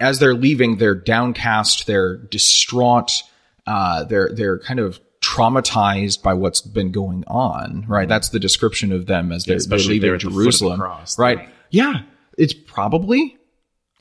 as 0.00 0.18
they're 0.18 0.34
leaving, 0.34 0.76
they're 0.78 0.94
downcast, 0.94 1.86
they're 1.86 2.16
distraught, 2.16 3.22
uh, 3.66 4.04
they're 4.04 4.30
they're 4.32 4.58
kind 4.58 4.80
of 4.80 4.98
traumatized 5.20 6.22
by 6.22 6.34
what's 6.34 6.60
been 6.60 6.90
going 6.90 7.24
on. 7.26 7.84
Right, 7.86 8.08
that's 8.08 8.30
the 8.30 8.40
description 8.40 8.92
of 8.92 9.06
them 9.06 9.30
as 9.32 9.44
they're, 9.44 9.58
they're 9.60 9.78
leaving 9.78 10.00
they're 10.00 10.14
at 10.14 10.20
the 10.20 10.24
foot 10.24 10.28
of 10.30 10.34
the 10.36 10.42
Jerusalem. 10.44 10.80
cross. 10.80 11.18
Right. 11.18 11.38
Right. 11.38 11.48
yeah, 11.70 12.02
it's 12.38 12.54
probably 12.54 13.36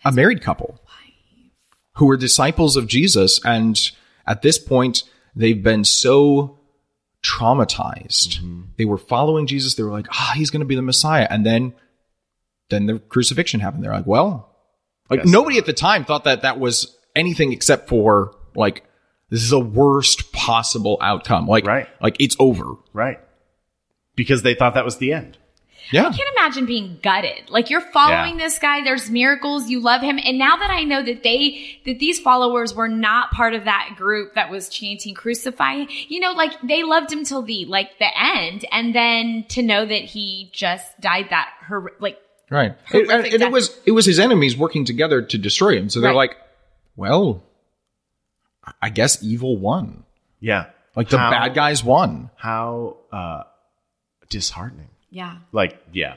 a 0.06 0.12
married 0.12 0.42
couple 0.42 0.80
who 1.96 2.06
were 2.06 2.18
disciples 2.18 2.76
of 2.76 2.88
Jesus. 2.88 3.40
And 3.46 3.80
at 4.28 4.42
this 4.42 4.58
point, 4.58 5.04
they've 5.36 5.62
been 5.62 5.84
so 5.84 6.60
traumatized. 7.24 8.40
They 8.78 8.86
were 8.86 8.98
following 8.98 9.48
Jesus. 9.48 9.76
They 9.76 9.84
were 9.84 9.92
like, 9.92 10.08
ah, 10.12 10.34
he's 10.36 10.50
going 10.50 10.62
to 10.62 10.66
be 10.66 10.76
the 10.76 10.82
Messiah. 10.82 11.28
And 11.30 11.46
then, 11.46 11.74
then 12.70 12.86
the 12.86 13.00
crucifixion 13.00 13.60
happened. 13.60 13.84
They're 13.84 13.94
like, 13.94 14.08
well, 14.08 14.56
like 15.10 15.26
nobody 15.26 15.58
at 15.58 15.66
the 15.66 15.74
time 15.74 16.06
thought 16.06 16.24
that 16.24 16.42
that 16.42 16.60
was 16.60 16.98
anything 17.16 17.54
except 17.54 17.88
for 17.90 18.36
like, 18.56 18.84
the 19.30 19.60
worst 19.60 20.32
possible 20.32 20.98
outcome. 21.02 21.48
Like, 21.48 21.66
Right. 21.66 21.88
like 22.02 22.16
it's 22.20 22.36
over. 22.40 22.76
Right. 22.94 23.20
Because 24.16 24.44
they 24.44 24.54
thought 24.54 24.76
that 24.76 24.86
was 24.86 24.98
the 24.98 25.12
end. 25.12 25.38
Yeah. 25.92 26.08
I 26.08 26.12
can't 26.16 26.30
imagine 26.38 26.66
being 26.66 27.00
gutted. 27.04 27.50
Like 27.50 27.70
you're 27.70 27.82
following 27.82 28.40
Yeah. 28.40 28.46
this 28.46 28.60
guy. 28.60 28.84
There's 28.84 29.10
miracles. 29.10 29.70
You 29.70 29.80
love 29.82 30.02
him. 30.02 30.18
And 30.24 30.38
now 30.38 30.58
that 30.58 30.70
I 30.72 30.84
know 30.84 31.04
that 31.04 31.24
they, 31.24 31.80
that 31.86 32.00
these 32.00 32.20
followers 32.20 32.74
were 32.74 32.88
not 32.88 33.32
part 33.32 33.54
of 33.54 33.66
that 33.66 33.96
group 33.98 34.36
that 34.36 34.50
was 34.50 34.70
chanting 34.70 35.14
crucify, 35.14 35.86
you 36.08 36.20
know, 36.20 36.32
like 36.34 36.54
they 36.62 36.84
loved 36.84 37.12
him 37.12 37.24
till 37.26 37.42
the, 37.42 37.66
like 37.66 38.00
the 38.00 38.08
end. 38.18 38.66
And 38.72 38.96
then 38.96 39.46
to 39.50 39.62
know 39.62 39.86
that 39.86 40.04
he 40.04 40.50
just 40.54 41.00
died 41.02 41.28
that 41.32 41.50
her, 41.62 41.92
like, 42.00 42.18
Right. 42.50 42.76
And, 42.94 43.10
Horrific 43.10 43.34
and 43.34 43.42
it 43.42 43.52
was 43.52 43.76
it 43.86 43.92
was 43.92 44.06
his 44.06 44.20
enemies 44.20 44.56
working 44.56 44.86
together 44.86 45.22
to 45.24 45.38
destroy 45.40 45.76
him. 45.78 45.90
So 45.90 46.02
they're 46.02 46.12
Right. 46.12 46.16
like, 46.30 46.38
well, 46.96 47.42
I 48.82 48.90
guess 48.90 49.24
evil 49.24 49.58
won. 49.58 50.04
Yeah. 50.40 50.66
Like 50.96 51.10
the 51.10 51.18
How- 51.18 51.32
bad 51.32 51.56
guys 51.56 51.84
won. 51.84 52.30
How 52.36 52.98
uh, 53.12 53.44
disheartening. 54.30 54.90
Yeah. 55.14 55.38
Like, 55.52 55.78
yeah. 55.94 56.16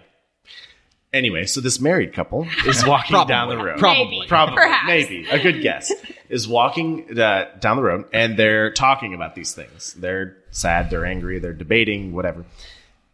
Anyway, 1.12 1.44
so 1.46 1.60
this 1.60 1.80
married 1.80 2.12
couple 2.12 2.46
is 2.66 2.84
walking 2.84 3.14
Probably. 3.14 3.32
down 3.32 3.48
the 3.48 3.56
road. 3.56 3.78
Probably. 3.78 4.18
Maybe. 4.18 4.28
Probably. 4.28 4.56
Perhaps. 4.56 4.86
Maybe. 4.86 5.26
A 5.30 5.38
good 5.40 5.62
guess. 5.62 5.92
is 6.28 6.48
walking 6.48 7.18
uh, 7.18 7.46
down 7.60 7.76
the 7.76 7.82
road 7.82 8.06
and 8.12 8.36
they're 8.38 8.72
talking 8.72 9.14
about 9.14 9.34
these 9.34 9.54
things. 9.54 9.94
They're 9.94 10.36
sad, 10.50 10.90
they're 10.90 11.06
angry, 11.06 11.38
they're 11.38 11.52
debating, 11.52 12.12
whatever. 12.12 12.44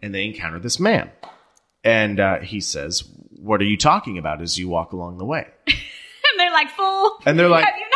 And 0.00 0.14
they 0.14 0.24
encounter 0.24 0.58
this 0.58 0.80
man. 0.80 1.10
And 1.84 2.18
uh, 2.18 2.38
he 2.40 2.60
says, 2.60 3.04
What 3.40 3.60
are 3.60 3.64
you 3.66 3.76
talking 3.76 4.16
about 4.18 4.40
as 4.40 4.58
you 4.58 4.68
walk 4.68 4.92
along 4.92 5.18
the 5.18 5.24
way? 5.26 5.46
And 6.32 6.40
they're 6.40 6.52
like, 6.52 6.70
fool. 6.70 7.18
And 7.26 7.38
they're 7.38 7.48
like- 7.48 7.64
have 7.64 7.74
you 7.76 7.84
not? 7.90 7.91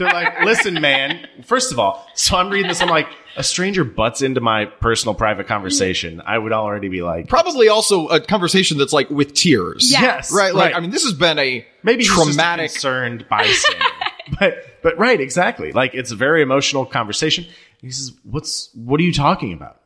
They're 0.00 0.12
like, 0.12 0.40
Listen, 0.44 0.80
man, 0.80 1.28
first 1.44 1.72
of 1.72 1.78
all, 1.78 2.06
so 2.14 2.36
I'm 2.36 2.48
reading 2.48 2.68
this, 2.68 2.80
I'm 2.80 2.88
like, 2.88 3.08
a 3.36 3.44
stranger 3.44 3.84
butts 3.84 4.22
into 4.22 4.40
my 4.40 4.64
personal 4.64 5.14
private 5.14 5.46
conversation. 5.46 6.22
I 6.24 6.38
would 6.38 6.52
already 6.52 6.88
be 6.88 7.02
like, 7.02 7.28
Probably 7.28 7.68
also 7.68 8.08
a 8.08 8.18
conversation 8.18 8.78
that's 8.78 8.94
like 8.94 9.10
with 9.10 9.34
tears. 9.34 9.92
Yeah. 9.92 10.00
Yes, 10.00 10.32
Right. 10.32 10.54
Like, 10.54 10.72
right. 10.72 10.76
I 10.76 10.80
mean, 10.80 10.90
this 10.90 11.04
has 11.04 11.12
been 11.12 11.38
a 11.38 11.66
maybe 11.82 12.02
he's 12.02 12.08
just 12.08 12.20
a 12.20 12.24
traumatic. 12.32 12.72
concerned 12.72 13.26
bystander. 13.28 13.84
but 14.40 14.54
but 14.82 14.98
right, 14.98 15.20
exactly. 15.20 15.72
Like 15.72 15.94
it's 15.94 16.10
a 16.10 16.16
very 16.16 16.40
emotional 16.42 16.86
conversation. 16.86 17.44
He 17.80 17.90
says, 17.90 18.12
"What's 18.24 18.70
what 18.74 19.00
are 19.00 19.04
you 19.04 19.12
talking 19.12 19.52
about?" 19.52 19.80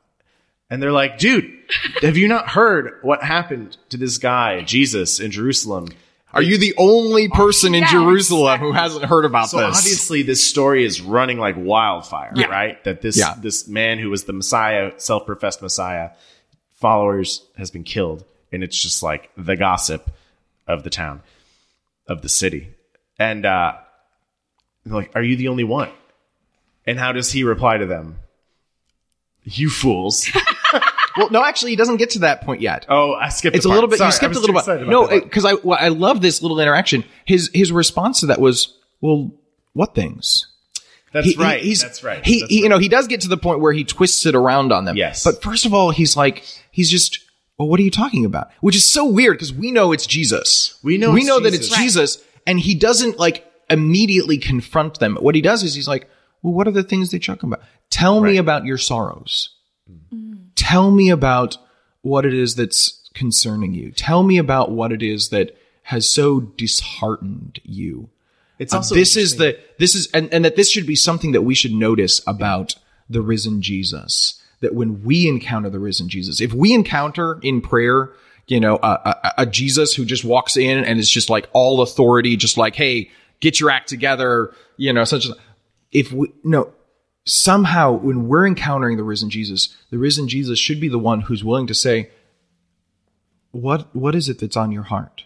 And 0.71 0.83
they're 0.83 0.93
like, 0.93 1.19
"Dude, 1.19 1.51
have 2.03 2.17
you 2.17 2.29
not 2.29 2.49
heard 2.51 2.99
what 3.03 3.23
happened 3.23 3.77
to 3.91 3.97
this 3.97 4.19
guy 4.19 4.63
Jesus 4.63 5.19
in 5.19 5.31
Jerusalem?" 5.31 5.89
Are 6.35 6.43
you 6.43 6.59
the 6.59 6.75
only 6.77 7.29
person 7.29 7.75
in 7.75 7.83
Yeah, 7.83 7.91
Jerusalem 7.93 8.61
who 8.61 8.73
hasn't 8.83 9.05
heard 9.05 9.25
about 9.25 9.49
So 9.51 9.59
this? 9.59 9.79
obviously, 9.79 10.23
this 10.23 10.45
story 10.47 10.85
is 10.85 11.01
running 11.01 11.39
like 11.39 11.55
wildfire, 11.57 12.33
Yeah. 12.35 12.47
right? 12.47 12.83
That 12.85 13.01
this 13.03 13.17
Yeah. 13.19 13.35
this 13.41 13.69
man 13.69 13.99
who 13.99 14.11
was 14.11 14.25
the 14.25 14.33
Messiah, 14.33 14.93
self-professed 14.97 15.63
Messiah, 15.63 16.11
followers 16.81 17.43
has 17.57 17.71
been 17.71 17.85
killed, 17.85 18.25
and 18.53 18.63
it's 18.63 18.81
just 18.81 19.03
like 19.03 19.31
the 19.37 19.57
gossip 19.57 20.11
of 20.67 20.83
the 20.83 20.91
town, 20.91 21.23
of 22.09 22.23
the 22.23 22.29
city, 22.29 22.71
and 23.19 23.47
uh, 23.47 23.75
they're 24.85 24.95
like, 24.95 25.13
"Are 25.15 25.23
you 25.23 25.37
the 25.37 25.49
only 25.49 25.65
one?" 25.65 25.91
And 26.87 26.99
how 26.99 27.13
does 27.13 27.31
he 27.33 27.45
reply 27.45 27.79
to 27.79 27.87
them? 27.87 28.17
You 29.45 29.71
fools! 29.71 30.29
well, 31.17 31.31
no, 31.31 31.45
actually, 31.45 31.71
he 31.73 31.77
doesn't 31.77 31.97
get 31.99 32.11
to 32.11 32.19
that 32.21 32.43
point 32.43 32.61
yet. 32.61 32.87
oh, 32.89 33.15
I 33.15 33.29
skipped. 33.29 33.57
it's 33.57 33.65
a 33.65 33.69
part. 33.69 33.77
little 33.77 33.89
bit. 33.91 33.99
Sorry, 33.99 34.09
you 34.09 34.13
skipped 34.13 34.37
a 34.37 34.41
little 34.41 34.55
bit. 34.61 34.89
No, 34.89 35.07
because 35.09 35.45
I 35.45 35.55
well, 35.55 35.79
I 35.81 35.89
love 35.89 36.21
this 36.23 36.43
little 36.43 36.61
interaction. 36.61 37.05
His 37.25 37.51
his 37.55 37.71
response 37.73 38.21
to 38.21 38.27
that 38.27 38.41
was, 38.41 38.77
"Well, 39.01 39.31
what 39.73 39.95
things?" 39.95 40.47
that's 41.13 41.27
He- 41.27 41.33
he- 41.35 41.41
right. 41.43 41.63
he's, 41.63 41.81
that's 41.83 42.03
right. 42.03 42.25
He, 42.27 42.41
That's 42.41 42.51
he- 42.53 42.63
you 42.63 42.69
know, 42.69 42.79
he 42.79 42.89
does 42.89 43.07
get 43.07 43.21
to 43.21 43.29
the 43.29 43.37
point 43.37 43.61
where 43.61 43.73
he 43.73 43.85
twists 43.85 44.27
it 44.27 44.35
around 44.35 44.73
on 44.73 44.85
them. 44.85 44.97
Yes. 44.97 45.23
But 45.23 45.41
first 45.43 45.65
of 45.65 45.73
all, 45.73 45.91
he's 45.93 46.17
like, 46.17 46.43
he's 46.73 46.91
just, 46.91 47.21
well, 47.57 47.69
what 47.69 47.79
are 47.79 47.85
you 47.85 47.91
talking 47.93 48.25
about? 48.25 48.51
Which 48.63 48.75
is 48.75 48.85
so 48.85 49.05
weird 49.05 49.35
because 49.35 49.53
we 49.53 49.71
know 49.71 49.93
it's 49.93 50.07
Jesus. 50.09 50.77
We 50.83 50.99
know 50.99 51.13
we 51.13 51.21
it's 51.21 51.29
know 51.29 51.39
that 51.39 51.55
it's 51.55 51.71
Right. 51.71 51.81
Jesus, 51.83 52.19
and 52.49 52.59
he 52.59 52.75
doesn't 52.75 53.17
like 53.17 53.49
immediately 53.71 54.39
confront 54.39 54.99
them. 54.99 55.15
What 55.21 55.37
he 55.37 55.41
does 55.41 55.63
is 55.63 55.77
he's 55.77 55.87
like, 55.87 56.11
well, 56.43 56.53
what 56.53 56.67
are 56.67 56.73
the 56.73 56.83
things 56.83 57.11
they 57.13 57.19
are 57.19 57.21
talking 57.21 57.49
about? 57.49 57.63
Tell 57.91 58.21
me 58.21 58.37
about 58.37 58.65
your 58.65 58.77
sorrows. 58.79 59.51
Mm-hmm. 59.89 60.24
Tell 60.65 60.91
me 60.91 61.11
about 61.11 61.59
what 62.01 62.25
it 62.25 62.33
is 62.33 62.55
that's 62.55 63.11
concerning 63.13 63.75
you. 63.75 63.91
Tell 63.91 64.23
me 64.23 64.39
about 64.39 64.71
what 64.71 64.93
it 64.93 65.03
is 65.03 65.29
that 65.29 65.55
has 65.83 66.09
so 66.09 66.41
disheartened 66.41 67.61
you. 67.65 68.09
it's 68.59 68.73
Uh, 68.73 68.79
also 68.79 68.95
this 68.95 69.15
is 69.15 69.37
the 69.37 69.59
this 69.79 69.95
is 69.95 70.11
and, 70.13 70.33
and 70.33 70.43
that 70.43 70.57
this 70.57 70.71
should 70.71 70.87
be 70.87 70.97
something 70.97 71.33
that 71.33 71.43
we 71.43 71.55
should 71.55 71.75
notice 71.75 72.23
about 72.27 72.77
the 73.11 73.21
risen 73.21 73.61
Jesus. 73.61 74.41
That 74.61 74.75
when 74.75 75.05
we 75.05 75.29
encounter 75.29 75.69
the 75.69 75.79
risen 75.79 76.09
Jesus, 76.09 76.41
if 76.41 76.55
we 76.55 76.73
encounter 76.73 77.39
in 77.43 77.61
prayer, 77.61 78.13
you 78.47 78.59
know, 78.59 78.79
a, 78.83 78.89
a, 78.89 79.33
a 79.39 79.47
Jesus 79.47 79.95
who 79.95 80.07
just 80.07 80.25
walks 80.25 80.57
in 80.57 80.83
and 80.83 80.99
is 80.99 81.11
just 81.11 81.29
like 81.29 81.47
all 81.53 81.83
authority, 81.83 82.37
just 82.37 82.57
like, 82.57 82.75
hey, 82.75 83.11
get 83.41 83.61
your 83.61 83.69
act 83.69 83.91
together, 83.91 84.55
you 84.79 84.95
know, 84.95 85.05
such. 85.05 85.27
as 85.27 85.35
If 85.93 86.11
we 86.11 86.33
no 86.43 86.73
somehow 87.25 87.93
when 87.93 88.29
we're 88.29 88.47
encountering 88.47 88.97
the 88.97 89.03
risen 89.03 89.31
Jesus, 89.31 89.75
the 89.91 89.99
risen 89.99 90.29
Jesus 90.29 90.59
should 90.59 90.81
be 90.81 90.89
the 90.89 90.99
one 90.99 91.23
who's 91.23 91.45
willing 91.45 91.67
to 91.67 91.75
say, 91.75 92.11
what 93.51 93.95
what 93.95 94.15
is 94.15 94.29
it 94.29 94.41
that's 94.41 94.57
on 94.57 94.73
your 94.73 94.83
heart? 94.85 95.25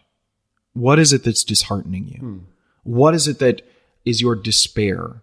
What 0.75 0.99
is 0.99 1.13
it 1.13 1.25
that's 1.25 1.45
disheartening 1.45 2.07
you? 2.09 2.21
Hmm. 2.21 2.39
What 2.85 3.15
is 3.15 3.27
it 3.27 3.39
that 3.39 3.63
is 4.05 4.21
your 4.21 4.37
despair? 4.37 5.23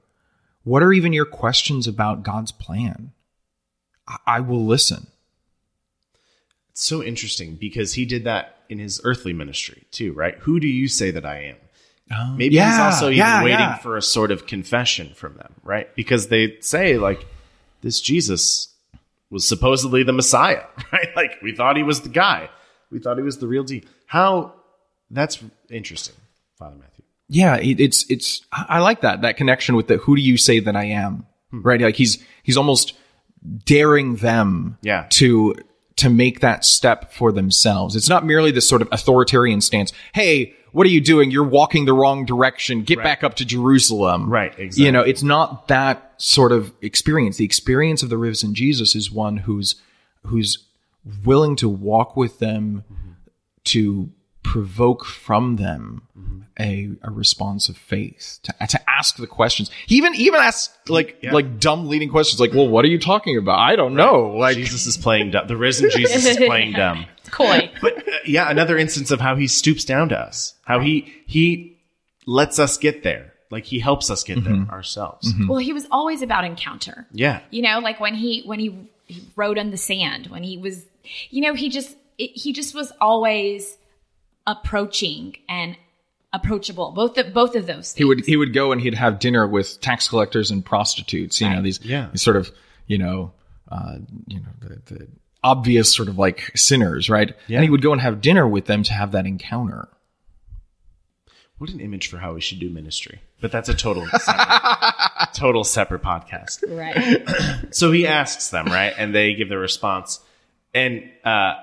What 0.63 0.83
are 0.83 0.91
even 0.91 1.13
your 1.13 1.25
questions 1.25 1.87
about 1.87 2.23
God's 2.23 2.51
plan? 2.51 3.11
I, 4.07 4.17
I 4.27 4.39
will 4.39 4.65
listen. 4.65 5.07
It's 6.71 6.83
so 6.83 7.01
interesting 7.01 7.55
because 7.55 7.93
he 7.93 8.05
did 8.05 8.23
that 8.25 8.57
in 8.67 8.79
his 8.79 8.99
earthly 9.03 9.33
ministry 9.33 9.83
too, 9.91 10.11
right? 10.13 10.35
Who 10.39 10.59
do 10.59 10.67
you 10.67 10.87
say 10.87 11.11
that 11.11 11.25
I 11.25 11.41
am? 11.41 11.55
Oh. 12.11 12.35
Maybe 12.37 12.57
he's 12.59 12.79
also 12.79 13.07
even 13.07 13.17
yeah, 13.17 13.43
waiting 13.43 13.59
yeah. 13.59 13.77
for 13.77 13.97
a 13.97 14.01
sort 14.01 14.31
of 14.31 14.45
confession 14.45 15.13
from 15.15 15.35
them, 15.37 15.53
right? 15.63 15.93
Because 15.95 16.27
they 16.27 16.57
say 16.59 16.97
like 16.97 17.25
this 17.81 17.99
Jesus 17.99 18.73
was 19.31 19.47
supposedly 19.47 20.03
the 20.03 20.13
Messiah, 20.13 20.63
right? 20.93 21.09
Like 21.15 21.41
we 21.41 21.55
thought 21.55 21.77
he 21.77 21.83
was 21.83 22.01
the 22.01 22.09
guy. 22.09 22.49
We 22.91 22.99
thought 22.99 23.17
he 23.17 23.23
was 23.23 23.39
the 23.39 23.47
real 23.47 23.63
deal. 23.63 23.81
How 24.05 24.53
that's 25.09 25.43
interesting, 25.69 26.15
Father 26.59 26.75
Matthew. 26.75 27.05
Yeah, 27.27 27.55
it, 27.57 27.79
it's 27.79 28.05
it's. 28.09 28.45
I 28.51 28.65
I 28.69 28.79
like 28.79 29.01
that 29.01 29.21
that 29.21 29.35
connection 29.37 29.75
with 29.75 29.87
the 29.87 29.97
who 29.97 30.15
do 30.15 30.21
you 30.21 30.37
say 30.37 30.59
that 30.59 30.75
I 30.75 30.85
am? 30.85 31.25
Hmm. 31.49 31.61
Right, 31.61 31.81
like 31.81 31.95
he's 31.95 32.23
he's 32.43 32.57
almost 32.57 32.93
daring 33.65 34.17
them 34.17 34.77
Yeah. 34.81 35.07
to 35.11 35.55
to 35.97 36.09
make 36.09 36.41
that 36.41 36.65
step 36.65 37.13
for 37.13 37.31
themselves. 37.31 37.95
It's 37.95 38.09
not 38.09 38.25
merely 38.25 38.51
this 38.51 38.67
sort 38.67 38.81
of 38.81 38.89
authoritarian 38.91 39.61
stance. 39.61 39.93
Hey, 40.13 40.53
what 40.75 40.85
are 40.85 40.89
you 40.89 40.99
doing? 40.99 41.31
You're 41.31 41.45
walking 41.45 41.85
the 41.85 41.93
wrong 41.93 42.25
direction. 42.25 42.83
Get 42.83 43.01
back 43.01 43.23
up 43.23 43.35
to 43.35 43.45
Jerusalem. 43.45 44.29
Right, 44.29 44.51
exactly. 44.59 44.83
You 44.83 44.91
know, 44.91 45.03
it's 45.03 45.23
not 45.23 45.69
that 45.69 46.13
sort 46.17 46.51
of 46.51 46.73
experience. 46.81 47.37
The 47.37 47.45
experience 47.45 48.03
of 48.03 48.09
the 48.09 48.17
risen 48.17 48.53
Jesus 48.53 48.93
is 48.93 49.09
one 49.09 49.37
who's 49.37 49.75
who's 50.25 50.57
willing 51.23 51.55
to 51.57 51.69
walk 51.69 52.17
with 52.17 52.39
them 52.39 52.83
mm-hmm. 52.91 53.11
to 53.63 54.09
provoke 54.43 55.05
from 55.05 55.55
them 55.55 56.01
mm-hmm. 56.17 56.41
a, 56.59 56.91
a 57.07 57.09
response 57.09 57.69
of 57.69 57.77
faith 57.77 58.39
to, 58.43 58.53
to 58.67 58.89
ask 58.89 59.15
the 59.17 59.25
questions 59.25 59.71
he 59.87 59.95
even 59.95 60.13
even 60.13 60.39
asks 60.39 60.77
like 60.87 61.17
Yeah. 61.23 61.33
like 61.33 61.59
dumb 61.59 61.89
leading 61.89 62.09
questions 62.09 62.39
like 62.39 62.53
well 62.53 62.67
what 62.67 62.85
are 62.85 62.89
you 62.89 62.99
talking 62.99 63.37
about 63.37 63.57
i 63.57 63.75
don't 63.75 63.95
know 63.95 64.35
like 64.37 64.55
Jesus 64.55 64.85
is 64.85 64.97
playing 64.97 65.31
dumb. 65.31 65.47
The 65.47 65.57
risen 65.57 65.89
Jesus 65.89 66.25
is 66.25 66.37
playing 66.37 66.73
dumb. 66.83 67.07
Coy. 67.35 67.69
But 67.81 67.97
uh, 67.97 68.11
yeah, 68.25 68.49
another 68.49 68.77
instance 68.77 69.11
of 69.11 69.19
how 69.21 69.35
he 69.35 69.47
stoops 69.47 69.85
down 69.85 70.09
to 70.09 70.17
us. 70.19 70.53
How 70.65 70.79
he 70.79 71.13
he 71.27 71.77
lets 72.25 72.57
us 72.59 72.77
get 72.77 73.03
there. 73.03 73.33
Like 73.51 73.65
he 73.65 73.79
helps 73.79 74.09
us 74.09 74.23
get 74.23 74.43
there 74.43 74.65
ourselves. 74.71 75.31
Well, 75.47 75.59
he 75.59 75.71
was 75.73 75.85
always 75.91 76.21
about 76.23 76.43
encounter. 76.45 77.05
Yeah. 77.11 77.41
You 77.51 77.61
know, 77.61 77.79
like 77.79 77.99
when 77.99 78.15
he 78.15 78.41
when 78.45 78.59
he, 78.59 78.89
he 79.05 79.21
wrote 79.35 79.57
on 79.59 79.69
the 79.71 79.77
sand, 79.77 80.27
when 80.27 80.43
he 80.43 80.57
was, 80.57 80.83
you 81.29 81.41
know, 81.41 81.53
he 81.53 81.69
just 81.69 81.95
it, 82.17 82.31
he 82.33 82.51
just 82.53 82.73
was 82.73 82.91
always 82.99 83.77
approaching 84.47 85.37
and 85.49 85.77
approachable. 86.33 86.91
Both 86.91 87.17
of 87.17 87.33
both 87.33 87.55
of 87.55 87.65
those. 87.67 87.93
Things. 87.93 87.95
he 87.97 88.03
would 88.05 88.25
he 88.25 88.37
would 88.37 88.53
go 88.53 88.71
and 88.71 88.81
he'd 88.81 88.95
have 88.95 89.19
dinner 89.19 89.47
with 89.47 89.79
tax 89.81 90.07
collectors 90.07 90.51
and 90.51 90.65
prostitutes 90.65 91.39
you 91.39 91.49
know 91.49 91.61
these 91.61 91.79
Yeah. 91.83 92.09
these 92.11 92.21
sort 92.23 92.35
of 92.37 92.51
you 92.87 92.97
know 92.97 93.31
uh 93.71 93.97
you 94.27 94.39
know 94.39 94.49
the, 94.59 94.93
the 94.93 95.07
obvious 95.45 95.93
sort 95.93 96.09
of 96.09 96.17
like 96.17 96.51
sinners 96.55 97.09
right 97.09 97.33
Yeah. 97.47 97.57
and 97.59 97.63
he 97.63 97.69
would 97.69 97.81
go 97.83 97.91
and 97.93 98.01
have 98.01 98.19
dinner 98.19 98.47
with 98.47 98.65
them 98.65 98.81
to 98.83 98.91
have 98.93 99.11
that 99.13 99.25
encounter 99.25 99.87
What 101.59 101.69
an 101.69 101.79
image 101.79 102.07
for 102.07 102.17
how 102.17 102.33
we 102.33 102.41
should 102.41 102.59
do 102.59 102.69
ministry. 102.69 103.21
But 103.41 103.51
that's 103.51 103.69
a 103.69 103.73
total 103.73 104.05
separate, 104.07 105.29
total 105.33 105.63
separate 105.63 106.01
podcast. 106.01 106.63
right. 106.67 107.23
So 107.71 107.91
he 107.91 108.07
asks 108.07 108.49
them, 108.49 108.65
right? 108.67 108.93
And 108.97 109.13
they 109.15 109.35
give 109.35 109.47
their 109.49 109.59
response. 109.59 110.19
And 110.73 111.03
uh, 111.23 111.53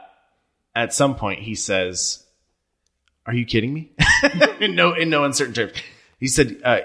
at 0.75 0.95
some 0.95 1.15
point 1.17 1.41
he 1.41 1.55
says, 1.55 2.23
Are 3.27 3.35
you 3.35 3.45
kidding 3.45 3.73
me? 3.75 3.91
in 4.61 4.75
no 4.75 4.95
in 4.95 5.11
no 5.11 5.25
uncertain 5.25 5.55
terms. 5.55 5.73
He 6.21 6.29
said, 6.29 6.61
uh, 6.65 6.81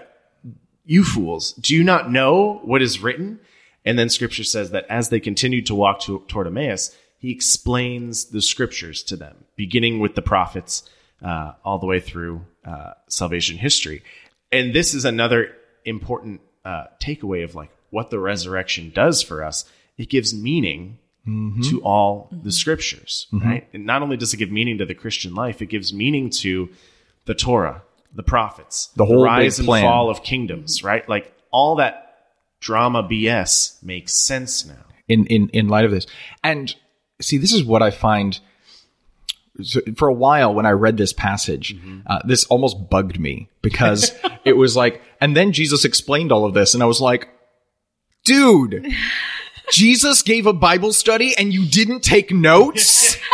You 0.86 1.04
fools, 1.04 1.54
do 1.54 1.76
you 1.76 1.84
not 1.84 2.12
know 2.12 2.60
what 2.64 2.82
is 2.82 3.00
written? 3.02 3.40
And 3.88 3.97
then 3.97 4.10
scripture 4.10 4.43
says 4.43 4.71
that 4.71 4.86
as 4.89 5.08
they 5.10 5.19
continued 5.21 5.65
to 5.67 5.76
walk 5.76 6.02
to, 6.02 6.23
toward 6.28 6.45
Emmaus, 6.45 6.93
he 7.17 7.32
explains 7.32 8.26
the 8.26 8.41
scriptures 8.41 9.02
to 9.04 9.15
them, 9.15 9.45
beginning 9.56 10.00
with 10.00 10.13
the 10.13 10.21
prophets 10.21 10.88
uh, 11.23 11.54
all 11.63 11.80
the 11.80 11.86
way 11.86 12.00
through 12.02 12.41
uh, 12.65 12.91
salvation 13.08 13.58
history. 13.58 14.04
And 14.52 14.73
this 14.76 14.93
is 14.93 15.06
another 15.06 15.56
important 15.86 16.41
uh, 16.65 16.86
takeaway 17.00 17.45
of 17.45 17.56
like 17.56 17.71
what 17.89 18.10
the 18.10 18.19
resurrection 18.19 18.91
does 18.93 19.23
for 19.23 19.41
us. 19.41 19.63
It 19.97 20.10
gives 20.10 20.34
meaning 20.34 21.00
to 21.63 21.82
all 21.82 22.30
the 22.32 22.52
scriptures, 22.54 23.28
right? 23.34 23.67
And 23.73 23.86
not 23.86 24.02
only 24.02 24.15
does 24.15 24.34
it 24.34 24.38
give 24.38 24.50
meaning 24.52 24.78
to 24.78 24.86
the 24.86 24.93
Christian 24.93 25.34
life, 25.34 25.62
it 25.62 25.65
gives 25.65 25.93
meaning 25.93 26.30
to 26.41 26.69
the 27.26 27.34
Torah, 27.36 27.84
the 28.13 28.23
prophets, 28.23 28.88
The 28.95 29.04
whole 29.06 29.23
rise 29.23 29.60
and 29.60 29.65
plan. 29.65 29.84
fall 29.84 30.10
of 30.10 30.23
kingdoms, 30.23 30.84
right? 30.84 31.08
Like 31.10 31.34
all 31.52 31.76
that 31.78 32.07
drama 32.60 33.04
BS 33.04 33.82
makes 33.84 34.13
sense 34.13 34.65
now. 34.65 34.84
in 35.08 35.26
in 35.28 35.50
in 35.50 35.67
light 35.67 35.86
of 35.86 35.91
this 35.91 36.06
and 36.43 36.76
see 37.22 37.38
this 37.38 37.54
is 37.54 37.63
what 37.63 37.82
i 37.82 37.89
find 37.91 38.39
so 39.62 39.80
for 39.96 40.08
a 40.08 40.13
while 40.13 40.54
when 40.54 40.65
i 40.65 40.72
read 40.72 40.98
this 40.98 41.13
passage 41.13 41.76
uh, 42.08 42.20
this 42.26 42.46
almost 42.46 42.89
bugged 42.89 43.20
me 43.20 43.48
because 43.62 44.12
it 44.46 44.54
was 44.58 44.76
like 44.76 45.02
and 45.22 45.36
then 45.36 45.52
jesus 45.52 45.86
explained 45.86 46.32
all 46.32 46.46
of 46.46 46.54
this 46.54 46.74
and 46.74 46.84
i 46.84 46.86
was 46.86 47.00
like 47.02 47.30
dude 48.26 48.86
jesus 49.72 50.22
gave 50.22 50.46
a 50.46 50.54
bible 50.54 50.91
study 50.93 51.36
and 51.38 51.54
you 51.54 51.65
didn't 51.65 52.02
take 52.04 52.32
notes 52.32 53.17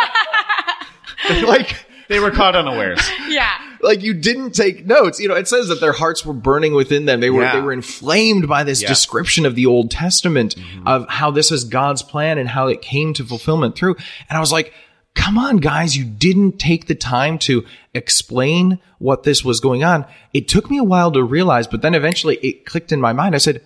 like 1.45 1.85
They 2.09 2.19
were 2.19 2.31
caught 2.31 2.55
unawares. 2.55 2.99
Yeah. 3.29 3.57
Like 3.83 4.01
you 4.01 4.13
didn't 4.13 4.51
take 4.51 4.85
notes. 4.85 5.19
You 5.19 5.27
know, 5.27 5.35
it 5.35 5.47
says 5.47 5.67
that 5.67 5.81
their 5.81 5.91
hearts 5.91 6.25
were 6.25 6.33
burning 6.33 6.73
within 6.73 7.05
them. 7.05 7.19
They 7.19 7.29
were 7.29 7.43
Yeah. 7.43 7.55
they 7.55 7.61
were 7.61 7.73
inflamed 7.73 8.47
by 8.47 8.63
this 8.63 8.81
Yeah. 8.81 8.87
description 8.87 9.45
of 9.45 9.55
the 9.55 9.65
Old 9.65 9.91
Testament 9.91 10.55
mm-hmm. 10.55 10.87
of 10.87 11.07
how 11.09 11.31
this 11.31 11.51
is 11.51 11.63
God's 11.63 12.01
plan 12.01 12.37
and 12.37 12.49
how 12.49 12.67
it 12.67 12.81
came 12.81 13.13
to 13.15 13.23
fulfillment 13.23 13.75
through. 13.75 13.95
And 14.29 14.37
I 14.37 14.39
was 14.39 14.51
like, 14.51 14.73
come 15.15 15.37
on, 15.37 15.57
guys, 15.57 15.95
you 15.95 16.05
didn't 16.05 16.59
take 16.59 16.87
the 16.87 16.95
time 16.95 17.37
to 17.37 17.65
explain 17.93 18.79
what 18.97 19.23
this 19.23 19.43
was 19.43 19.59
going 19.59 19.83
on. 19.83 20.05
It 20.33 20.47
took 20.47 20.69
me 20.69 20.77
a 20.77 20.83
while 20.83 21.11
to 21.11 21.23
realize, 21.23 21.67
but 21.67 21.81
then 21.81 21.93
eventually 21.93 22.37
it 22.37 22.65
clicked 22.65 22.91
in 22.91 22.99
my 22.99 23.13
mind. 23.13 23.35
I 23.35 23.39
said, 23.39 23.61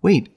wait, 0.00 0.28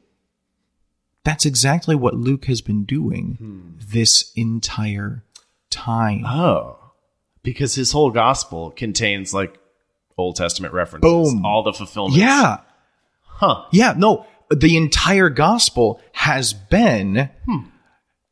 that's 1.23 1.45
exactly 1.45 1.95
what 1.95 2.15
Luke 2.15 2.45
has 2.45 2.61
been 2.61 2.85
doing 2.85 3.35
hmm. 3.39 3.59
this 3.77 4.31
entire 4.35 5.23
time. 5.69 6.25
Oh, 6.25 6.76
because 7.47 7.75
his 7.75 7.93
whole 7.93 8.11
gospel 8.11 8.71
contains 8.71 9.33
like 9.33 9.57
Old 10.17 10.35
Testament 10.35 10.73
references, 10.73 11.33
Boom. 11.33 11.45
all 11.45 11.63
the 11.63 11.71
fulfillment. 11.71 12.17
Yeah. 12.17 12.57
Huh. 13.21 13.63
Yeah, 13.71 13.93
no, 13.95 14.25
the 14.49 14.75
entire 14.75 15.29
gospel 15.29 16.01
has 16.11 16.51
been 16.51 17.29
hmm. 17.45 17.69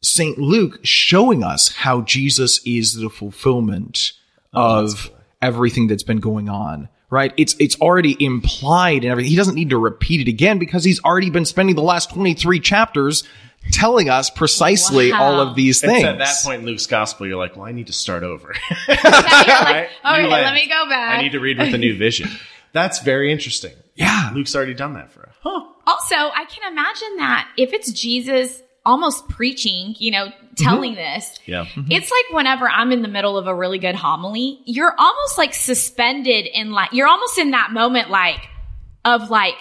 St. 0.03 0.37
Luke 0.37 0.79
showing 0.83 1.45
us 1.45 1.69
how 1.75 2.01
Jesus 2.01 2.59
is 2.65 2.95
the 2.95 3.09
fulfillment 3.09 4.11
oh, 4.53 4.83
of 4.83 5.09
everything 5.41 5.87
that's 5.87 6.03
been 6.03 6.19
going 6.19 6.49
on. 6.49 6.89
Right? 7.09 7.33
It's 7.37 7.55
it's 7.59 7.79
already 7.79 8.17
implied 8.23 9.03
and 9.03 9.11
everything. 9.11 9.29
He 9.29 9.35
doesn't 9.37 9.55
need 9.55 9.69
to 9.69 9.77
repeat 9.77 10.27
it 10.27 10.29
again 10.29 10.57
because 10.59 10.83
he's 10.83 10.99
already 11.03 11.29
been 11.29 11.45
spending 11.45 11.75
the 11.75 11.83
last 11.83 12.09
23 12.11 12.59
chapters 12.59 13.23
telling 13.71 14.09
us 14.09 14.29
precisely 14.29 15.11
Wow. 15.11 15.23
all 15.23 15.39
of 15.39 15.55
these 15.55 15.83
It's 15.83 15.91
things. 15.91 16.03
at 16.05 16.17
that 16.19 16.35
point 16.43 16.61
in 16.61 16.65
Luke's 16.67 16.85
gospel, 16.87 17.25
you're 17.27 17.37
like, 17.37 17.55
well, 17.55 17.65
I 17.65 17.71
need 17.71 17.87
to 17.87 17.93
start 17.93 18.23
over. 18.23 18.53
Yeah, 18.87 18.95
like, 19.03 19.05
Right? 19.05 19.89
okay, 20.05 20.21
New 20.23 20.29
let 20.29 20.53
me 20.53 20.67
go 20.67 20.85
back. 20.89 21.17
I 21.17 21.21
need 21.21 21.31
to 21.33 21.39
read 21.39 21.57
with 21.57 21.73
a 21.73 21.77
new 21.77 21.97
vision. 21.97 22.29
That's 22.73 22.99
very 22.99 23.31
interesting. 23.31 23.71
Yeah. 23.95 24.31
Luke's 24.33 24.55
already 24.55 24.73
done 24.73 24.93
that 24.95 25.11
for 25.11 25.21
us. 25.23 25.35
Huh. 25.41 25.63
Also, 25.87 26.15
I 26.15 26.45
can 26.49 26.71
imagine 26.71 27.15
that 27.17 27.47
if 27.57 27.71
it's 27.73 27.91
Jesus 27.91 28.61
almost 28.85 29.27
preaching, 29.29 29.95
you 29.97 30.11
know, 30.11 30.27
Mm-hmm. 30.55 30.63
telling 30.69 30.95
this, 30.95 31.39
Yeah. 31.45 31.65
Mm-hmm. 31.65 31.91
it's 31.91 32.09
like 32.11 32.35
whenever 32.35 32.69
I'm 32.69 32.91
in 32.91 33.01
the 33.01 33.07
middle 33.07 33.37
of 33.37 33.47
a 33.47 33.53
really 33.55 33.79
good 33.79 33.95
homily, 33.95 34.59
you're 34.65 34.93
almost 34.97 35.37
like 35.37 35.53
suspended 35.53 36.45
in 36.45 36.71
like, 36.71 36.93
you're 36.93 37.07
almost 37.07 37.37
in 37.37 37.51
that 37.51 37.71
moment 37.71 38.09
like, 38.09 38.39
of 39.03 39.29
like, 39.29 39.55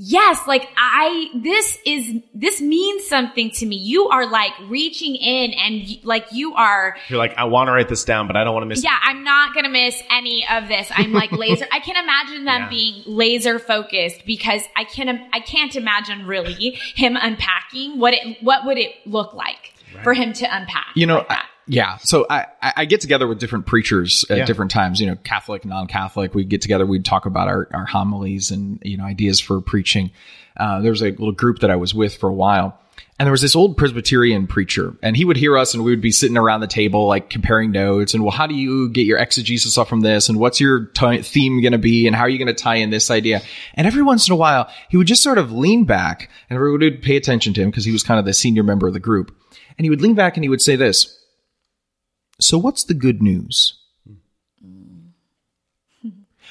yes, 0.00 0.40
like 0.46 0.68
I, 0.76 1.28
this 1.42 1.78
is, 1.84 2.20
this 2.34 2.60
means 2.60 3.06
something 3.06 3.50
to 3.52 3.66
me. 3.66 3.76
You 3.76 4.08
are 4.08 4.30
like 4.30 4.52
reaching 4.68 5.16
in 5.16 5.52
and 5.52 5.82
y- 5.86 6.00
like 6.04 6.26
you 6.32 6.54
are, 6.54 6.96
You're 7.08 7.18
like, 7.18 7.36
I 7.36 7.44
want 7.44 7.68
to 7.68 7.72
write 7.72 7.88
this 7.88 8.04
down, 8.04 8.26
but 8.26 8.36
I 8.36 8.44
don't 8.44 8.54
want 8.54 8.62
to 8.62 8.68
miss 8.68 8.84
yeah, 8.84 8.98
I'm 9.02 9.24
not 9.24 9.54
going 9.54 9.64
to 9.64 9.70
miss 9.70 10.00
any 10.10 10.46
of 10.50 10.68
this. 10.68 10.88
I'm 10.94 11.12
like 11.12 11.32
laser. 11.44 11.66
I 11.72 11.80
can 11.80 11.96
imagine 11.96 12.44
them 12.44 12.62
Yeah. 12.62 12.68
being 12.68 13.02
laser 13.06 13.58
focused 13.58 14.24
because 14.26 14.62
I 14.76 14.84
can 14.84 15.08
I 15.32 15.40
can't 15.40 15.74
imagine 15.74 16.26
really 16.26 16.78
him 16.94 17.16
unpacking 17.20 17.98
what 17.98 18.14
it 18.14 18.38
what 18.42 18.66
would 18.66 18.78
it 18.78 18.92
look 19.06 19.32
like 19.34 19.74
for 20.02 20.14
him 20.14 20.32
to 20.34 20.44
unpack. 20.56 20.86
you 20.94 21.06
know 21.06 21.18
like. 21.18 21.30
I- 21.32 21.44
yeah 21.70 21.98
so 21.98 22.24
I, 22.30 22.46
I 22.62 22.72
I 22.78 22.84
get 22.86 23.00
together 23.02 23.26
with 23.26 23.38
different 23.40 23.66
preachers 23.66 24.24
at 24.30 24.38
Yeah. 24.38 24.44
different 24.46 24.70
times 24.70 25.00
you 25.00 25.06
know 25.06 25.16
catholic 25.22 25.64
non-catholic 25.66 26.34
We'd 26.34 26.48
get 26.48 26.62
together 26.62 26.86
we'd 26.86 27.04
talk 27.04 27.26
about 27.26 27.48
our, 27.48 27.68
our 27.74 27.84
homilies 27.84 28.50
and 28.50 28.78
you 28.82 28.96
know 28.96 29.04
ideas 29.04 29.38
for 29.38 29.60
preaching 29.60 30.10
uh, 30.56 30.80
there 30.80 30.90
was 30.90 31.02
a 31.02 31.10
little 31.10 31.32
group 31.32 31.58
that 31.58 31.70
i 31.70 31.76
was 31.76 31.94
with 31.94 32.16
for 32.16 32.28
a 32.28 32.32
while 32.32 32.78
and 33.18 33.26
there 33.26 33.32
was 33.32 33.42
this 33.42 33.56
old 33.56 33.76
presbyterian 33.76 34.46
preacher 34.46 34.96
and 35.02 35.16
he 35.16 35.24
would 35.24 35.36
hear 35.36 35.58
us 35.58 35.74
and 35.74 35.84
we 35.84 35.90
would 35.90 36.00
be 36.00 36.12
sitting 36.12 36.36
around 36.36 36.60
the 36.60 36.66
table 36.66 37.06
like 37.06 37.30
comparing 37.30 37.72
notes 37.72 38.14
and 38.14 38.22
well 38.22 38.32
how 38.32 38.46
do 38.46 38.54
you 38.54 38.88
get 38.90 39.06
your 39.06 39.18
exegesis 39.18 39.76
off 39.76 39.88
from 39.88 40.00
this 40.00 40.28
and 40.28 40.38
what's 40.38 40.60
your 40.60 40.86
ti 40.86 41.22
theme 41.22 41.60
going 41.60 41.72
to 41.72 41.78
be 41.78 42.06
and 42.06 42.14
how 42.14 42.22
are 42.22 42.28
you 42.28 42.38
going 42.38 42.46
to 42.46 42.54
tie 42.54 42.76
in 42.76 42.90
this 42.90 43.10
idea 43.10 43.40
and 43.74 43.86
every 43.86 44.02
once 44.02 44.28
in 44.28 44.32
a 44.32 44.36
while 44.36 44.70
he 44.88 44.96
would 44.96 45.06
just 45.06 45.22
sort 45.22 45.38
of 45.38 45.52
lean 45.52 45.84
back 45.84 46.30
and 46.48 46.56
everyone 46.56 46.80
would 46.80 47.02
pay 47.02 47.16
attention 47.16 47.52
to 47.54 47.62
him 47.62 47.70
because 47.70 47.84
he 47.84 47.92
was 47.92 48.02
kind 48.02 48.18
of 48.18 48.24
the 48.24 48.34
senior 48.34 48.62
member 48.62 48.86
of 48.86 48.94
the 48.94 49.00
group 49.00 49.34
and 49.76 49.84
he 49.84 49.90
would 49.90 50.02
lean 50.02 50.14
back 50.14 50.36
and 50.36 50.44
he 50.44 50.48
would 50.48 50.62
say 50.62 50.76
this 50.76 51.18
so 52.40 52.58
what's 52.58 52.84
the 52.84 52.94
good 52.94 53.22
news? 53.22 53.74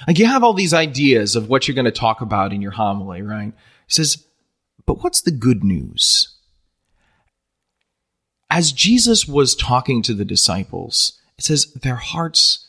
Like 0.07 0.19
you 0.19 0.25
have 0.25 0.43
all 0.43 0.53
these 0.53 0.73
ideas 0.73 1.35
of 1.35 1.49
what 1.49 1.67
you're 1.67 1.75
going 1.75 1.85
to 1.85 1.91
talk 1.91 2.21
about 2.21 2.53
in 2.53 2.61
your 2.61 2.71
homily, 2.71 3.21
right? 3.21 3.53
He 3.87 3.93
says, 3.93 4.23
but 4.85 5.03
what's 5.03 5.21
the 5.21 5.31
good 5.31 5.63
news? 5.63 6.36
As 8.49 8.71
Jesus 8.71 9.27
was 9.27 9.55
talking 9.55 10.01
to 10.03 10.13
the 10.13 10.25
disciples, 10.25 11.19
it 11.37 11.43
says 11.43 11.71
their 11.73 11.95
hearts 11.95 12.67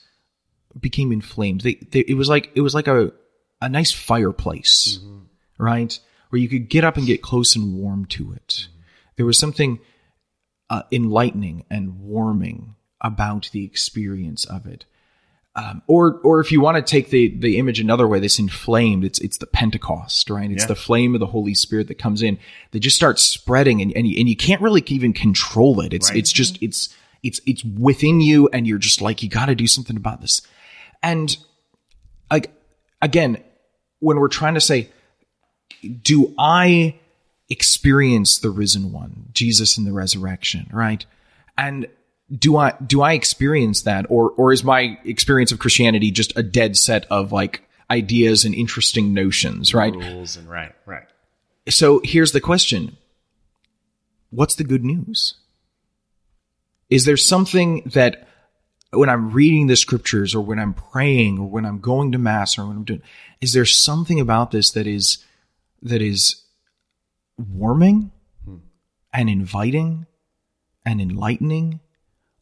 became 0.79 1.13
inflamed. 1.13 1.63
They, 1.63 1.75
they 1.75 2.01
it 2.01 2.15
was 2.15 2.29
like 2.29 2.51
it 2.55 2.61
was 2.61 2.75
like 2.75 2.89
a 2.89 3.13
a 3.61 3.69
nice 3.69 3.93
fireplace, 3.93 4.99
right? 5.59 5.99
Where 6.31 6.41
you 6.41 6.49
could 6.49 6.69
get 6.69 6.85
up 6.85 6.97
and 6.97 7.07
get 7.07 7.23
close 7.23 7.57
and 7.57 7.75
warm 7.75 8.07
to 8.07 8.33
it. 8.33 8.69
There 9.17 9.27
was 9.27 9.39
something 9.39 9.81
uh, 10.71 10.83
enlightening 10.93 11.65
and 11.71 12.01
warming 12.01 12.75
about 13.01 13.51
the 13.53 13.65
experience 13.65 14.45
of 14.45 14.67
it. 14.67 14.85
Um, 15.59 15.83
or, 15.89 16.21
or 16.23 16.39
if 16.41 16.53
you 16.53 16.61
want 16.61 16.77
to 16.77 16.83
take 16.83 17.11
the 17.11 17.29
the 17.37 17.59
image 17.59 17.81
another 17.81 18.07
way, 18.07 18.21
this 18.21 18.39
inflamed. 18.39 19.05
It's 19.05 19.19
it's 19.19 19.39
the 19.39 19.47
Pentecost, 19.47 20.31
right? 20.31 20.51
It's 20.51 20.63
Yeah. 20.63 20.69
the 20.69 20.75
flame 20.77 21.15
of 21.15 21.21
the 21.21 21.27
Holy 21.27 21.55
Spirit 21.55 21.89
that 21.89 21.99
comes 21.99 22.23
in. 22.23 22.39
They 22.71 22.79
just 22.79 22.97
start 22.97 23.19
spreading, 23.19 23.83
and 23.83 23.93
and 23.97 24.07
you, 24.07 24.21
and 24.21 24.29
you 24.29 24.37
can't 24.37 24.63
really 24.63 24.85
even 24.87 25.13
control 25.13 25.81
it. 25.81 25.93
It's 25.93 26.11
Right. 26.11 26.19
it's 26.19 26.31
just 26.33 26.63
it's 26.63 26.89
it's 27.23 27.41
it's 27.47 27.65
within 27.65 28.21
you, 28.21 28.49
and 28.53 28.67
you're 28.69 28.79
just 28.79 29.01
like 29.01 29.23
you 29.23 29.29
got 29.29 29.47
to 29.47 29.55
do 29.57 29.67
something 29.67 29.97
about 29.97 30.21
this. 30.21 30.43
And 31.03 31.37
like 32.31 32.53
again, 33.03 33.39
when 33.99 34.19
we're 34.19 34.29
trying 34.29 34.55
to 34.55 34.61
say, 34.61 34.89
do 36.03 36.35
I 36.39 36.95
experience 37.49 38.39
the 38.39 38.51
risen 38.51 38.93
one, 38.93 39.29
Jesus 39.33 39.79
in 39.79 39.85
the 39.85 39.93
resurrection, 39.93 40.69
right? 40.73 41.05
And 41.57 41.89
do 42.37 42.57
I 42.57 42.75
do 42.85 43.01
I 43.01 43.15
experience 43.15 43.83
that 43.83 44.07
or 44.09 44.31
or 44.31 44.53
is 44.53 44.63
my 44.63 44.99
experience 45.05 45.53
of 45.53 45.59
Christianity 45.59 46.11
just 46.11 46.37
a 46.37 46.43
dead 46.43 46.77
set 46.77 47.07
of 47.11 47.33
like 47.33 47.63
ideas 47.91 48.45
and 48.45 48.55
interesting 48.55 49.15
notions, 49.15 49.73
right? 49.73 49.95
rules 49.95 50.37
and 50.37 50.49
right, 50.49 50.75
right. 50.85 51.07
So 51.69 52.01
here's 52.05 52.33
the 52.33 52.41
question. 52.41 52.97
What's 54.31 54.57
the 54.57 54.65
good 54.65 54.85
news? 54.85 55.35
Is 56.91 57.05
there 57.05 57.17
something 57.17 57.83
that 57.95 58.29
when 58.91 59.09
I'm 59.09 59.31
reading 59.31 59.67
the 59.67 59.77
scriptures 59.77 60.35
or 60.35 60.41
when 60.41 60.59
I'm 60.59 60.75
praying 60.75 61.39
or 61.39 61.49
when 61.49 61.67
I'm 61.67 61.81
going 61.81 62.13
to 62.13 62.19
mass 62.19 62.59
or 62.59 62.67
when 62.67 62.77
I'm 62.77 62.85
doing 62.85 63.03
is 63.41 63.53
there 63.53 63.65
something 63.65 64.21
about 64.21 64.51
this 64.51 64.71
that 64.73 64.87
is 64.87 65.25
that 65.83 66.03
is 66.03 66.43
warming 67.37 68.11
hmm. 68.45 68.57
and 69.13 69.31
inviting 69.31 70.07
and 70.85 71.01
enlightening 71.01 71.81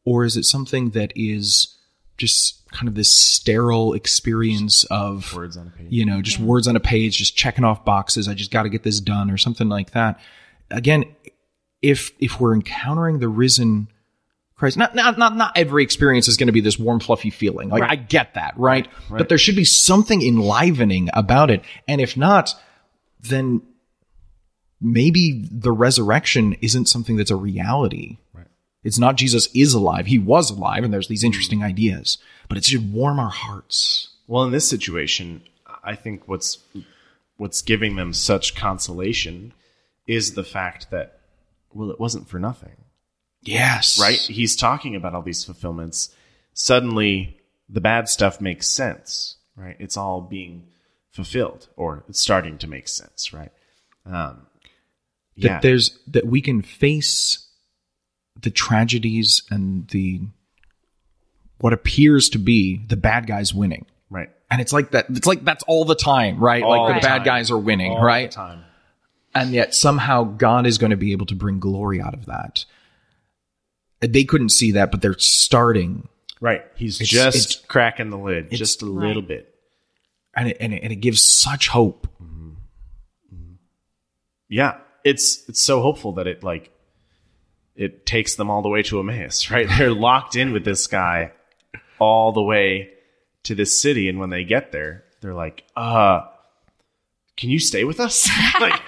or 0.07 0.25
is 0.25 0.39
it 0.39 0.45
something 0.45 0.91
that 0.91 1.13
is 1.15 1.77
just 2.17 2.67
kind 2.71 2.89
of 2.89 2.95
this 2.95 3.11
sterile 3.11 3.93
experience 3.93 4.85
of 4.85 5.35
Words 5.35 5.57
on 5.57 5.67
a 5.67 5.71
page. 5.71 5.87
you 5.91 6.07
know, 6.07 6.23
just 6.23 6.39
words 6.39 6.67
on 6.67 6.77
a 6.77 6.81
page, 6.81 7.19
just 7.19 7.37
checking 7.37 7.65
off 7.65 7.85
boxes. 7.85 8.29
I 8.29 8.35
just 8.35 8.51
got 8.51 8.63
to 8.63 8.71
get 8.71 8.83
this 8.83 9.01
done 9.01 9.31
or 9.31 9.37
something 9.37 9.69
like 9.69 9.91
that. 9.91 10.19
Again, 10.71 11.05
if 11.83 12.13
if 12.19 12.41
we're 12.41 12.55
encountering 12.55 13.19
the 13.19 13.29
risen 13.29 13.89
Christ, 14.57 14.79
not 14.79 14.95
not 14.95 15.19
not 15.19 15.37
not 15.37 15.53
every 15.57 15.83
experience 15.83 16.29
is 16.29 16.39
going 16.39 16.47
to 16.47 16.53
be 16.53 16.63
this 16.63 16.79
warm, 16.79 17.01
fluffy 17.01 17.31
feeling. 17.31 17.69
Like 17.69 17.83
Right. 17.83 17.91
I 17.91 17.97
get 17.97 18.35
that, 18.35 18.55
right? 18.57 18.89
right. 19.11 19.19
But 19.19 19.29
there 19.29 19.39
should 19.39 19.57
be 19.57 19.65
something 19.65 20.23
enlivening 20.23 21.11
about 21.13 21.51
it. 21.51 21.63
And 21.87 22.01
if 22.01 22.17
not, 22.17 22.55
then 23.21 23.61
maybe 24.81 25.47
the 25.51 25.73
resurrection 25.73 26.55
isn't 26.63 26.87
something 26.87 27.17
that's 27.17 27.31
a 27.31 27.37
reality. 27.37 28.17
Right. 28.33 28.46
It's 28.87 29.01
not 29.01 29.17
Jesus 29.17 29.49
is 29.53 29.75
alive. 29.75 30.07
He 30.07 30.19
was 30.19 30.51
alive, 30.51 30.85
and 30.85 30.95
there's 30.95 31.09
these 31.09 31.25
interesting 31.25 31.63
ideas. 31.65 32.19
But 32.49 32.57
it 32.57 32.65
should 32.65 32.93
warm 32.93 33.19
our 33.19 33.31
hearts. 33.31 34.11
Well, 34.29 34.45
in 34.45 34.53
this 34.53 34.69
situation, 34.69 35.43
I 35.83 35.97
think 35.97 36.29
what's 36.29 36.59
what's 37.37 37.63
giving 37.63 37.97
them 37.97 38.13
such 38.13 38.55
consolation 38.55 39.53
is 40.07 40.35
the 40.35 40.45
fact 40.45 40.91
that 40.93 41.19
well, 41.75 41.91
it 41.91 41.99
wasn't 41.99 42.29
for 42.29 42.39
nothing, 42.39 42.77
Yes. 43.43 43.99
right? 44.01 44.19
He's 44.19 44.55
talking 44.55 44.95
about 44.95 45.15
all 45.15 45.23
these 45.23 45.45
fulfillments. 45.45 46.15
Suddenly, 46.55 47.37
the 47.69 47.81
bad 47.81 48.09
stuff 48.09 48.41
makes 48.41 48.69
sense, 48.69 49.37
right? 49.57 49.77
It's 49.81 49.97
all 49.97 50.21
being 50.21 50.69
fulfilled, 51.11 51.67
or 51.77 52.05
it's 52.09 52.21
starting 52.21 52.57
to 52.59 52.69
make 52.69 52.87
sense, 52.87 53.33
right? 53.33 53.51
Um, 54.07 54.47
that 55.39 55.63
there's 55.63 55.99
that 56.07 56.27
we 56.27 56.41
can 56.41 56.63
face 56.63 57.46
the 58.43 58.51
tragedies 58.51 59.43
and 59.51 59.89
the 59.89 60.21
what 61.59 61.73
appears 61.73 62.29
to 62.31 62.39
be 62.39 62.79
the 62.89 62.97
bad 62.97 63.27
guys 63.27 63.55
winning. 63.55 63.87
right. 64.11 64.31
And 64.51 64.61
it's 64.61 64.73
like 64.73 64.93
that 64.93 65.07
it's 65.11 65.27
like 65.27 65.45
that's 65.45 65.65
all 65.65 65.85
the 65.85 65.95
time, 65.97 66.39
right? 66.39 66.63
All 66.63 66.85
like 66.85 66.95
the 66.97 67.01
the 67.01 67.07
bad 67.07 67.25
guys 67.25 67.51
are 67.51 67.59
winning, 67.59 67.93
All 67.93 68.03
right? 68.05 68.31
the 68.31 68.35
time. 68.37 68.63
And 69.35 69.51
yet 69.51 69.75
somehow 69.75 70.23
God 70.25 70.67
is 70.67 70.79
going 70.79 70.91
to 70.91 70.97
be 70.97 71.13
able 71.13 71.27
to 71.27 71.35
bring 71.35 71.59
glory 71.59 72.01
out 72.01 72.15
of 72.15 72.27
that. 72.27 72.65
they 74.01 74.25
couldn't 74.25 74.51
see 74.51 74.73
that, 74.73 74.91
but 74.91 75.01
they're 75.03 75.19
starting, 75.19 76.09
Right. 76.41 76.63
He's 76.77 77.01
It's- 77.01 77.09
just 77.09 77.51
it's- 77.53 77.67
cracking 77.67 78.11
the 78.11 78.19
lid 78.19 78.51
just 78.53 78.83
a 78.83 78.87
little 78.87 79.23
Right. 79.23 79.29
bit. 79.29 79.55
and 80.37 80.49
it, 80.51 80.57
and 80.61 80.75
it, 80.75 80.83
and 80.83 80.93
it 80.93 80.97
gives 80.97 81.23
such 81.23 81.69
hope. 81.69 82.07
Mm-hmm. 82.23 82.51
Mm-hmm. 83.35 83.53
Yeah. 84.51 84.77
It's 85.03 85.49
it's 85.49 85.61
so 85.61 85.81
hopeful 85.83 86.13
that 86.13 86.27
it 86.27 86.43
like 86.45 86.71
it 87.77 88.07
takes 88.07 88.35
them 88.37 88.51
all 88.51 88.63
the 88.63 88.69
way 88.69 88.83
to 88.85 88.99
Emmaus, 88.99 89.51
right? 89.51 89.69
They're 89.79 89.93
locked 89.93 90.37
in 90.37 90.53
with 90.53 90.65
this 90.65 90.87
guy 90.87 91.33
all 91.99 92.33
the 92.33 92.43
way 92.43 92.91
to 93.45 93.55
this 93.55 93.79
city 93.79 94.09
and 94.09 94.19
when 94.19 94.31
they 94.31 94.45
get 94.45 94.73
there, 94.73 95.05
they're 95.21 95.35
like, 95.35 95.65
"Uh, 95.77 96.23
can 97.37 97.51
you 97.51 97.59
stay 97.59 97.85
with 97.85 98.01
us? 98.01 98.29
like 98.61 98.81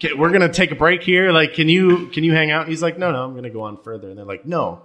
can, 0.00 0.18
we're 0.18 0.30
going 0.30 0.40
to 0.40 0.48
take 0.52 0.70
a 0.70 0.74
break 0.74 1.02
here. 1.02 1.30
Like 1.32 1.54
can 1.54 1.68
you 1.68 2.08
can 2.08 2.24
you 2.24 2.32
hang 2.32 2.50
out?" 2.50 2.68
He's 2.68 2.82
like, 2.82 2.98
"No, 2.98 3.12
no, 3.12 3.24
I'm 3.24 3.32
going 3.32 3.44
to 3.44 3.50
go 3.50 3.62
on 3.62 3.82
further." 3.82 4.08
And 4.08 4.18
they're 4.18 4.24
like, 4.24 4.46
"No. 4.46 4.82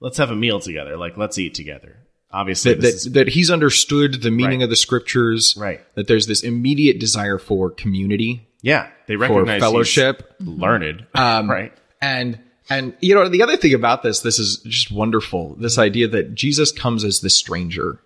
Let's 0.00 0.18
have 0.18 0.30
a 0.30 0.36
meal 0.36 0.60
together. 0.60 0.96
Like 0.96 1.16
let's 1.16 1.38
eat 1.38 1.54
together." 1.54 1.96
Obviously, 2.30 2.74
That, 2.74 2.82
that, 2.82 2.88
is 2.94 3.12
that 3.12 3.28
he's 3.28 3.50
understood 3.50 4.20
the 4.22 4.30
meaning 4.30 4.58
Right. 4.60 4.64
of 4.64 4.70
the 4.70 4.76
scriptures, 4.76 5.56
Right. 5.58 5.80
That 5.94 6.08
there's 6.08 6.26
this 6.26 6.42
immediate 6.42 7.00
desire 7.00 7.38
for 7.38 7.70
community, 7.70 8.46
yeah, 8.60 8.88
they 9.06 9.14
for 9.14 9.20
recognize 9.20 9.54
he's 9.54 9.62
fellowship, 9.62 10.34
learned, 10.40 11.06
Um, 11.14 11.50
right? 11.50 11.72
and 12.02 12.38
and 12.70 12.94
you 13.00 13.14
know 13.14 13.28
the 13.28 13.42
other 13.42 13.56
thing 13.56 13.74
about 13.74 14.02
this, 14.02 14.20
this 14.20 14.38
is 14.38 14.58
just 14.58 14.90
wonderful. 14.90 15.54
This 15.56 15.74
mm-hmm. 15.74 15.82
idea 15.82 16.08
that 16.08 16.34
Jesus 16.34 16.72
comes 16.72 17.04
as 17.04 17.20
the 17.20 17.30
stranger. 17.30 18.00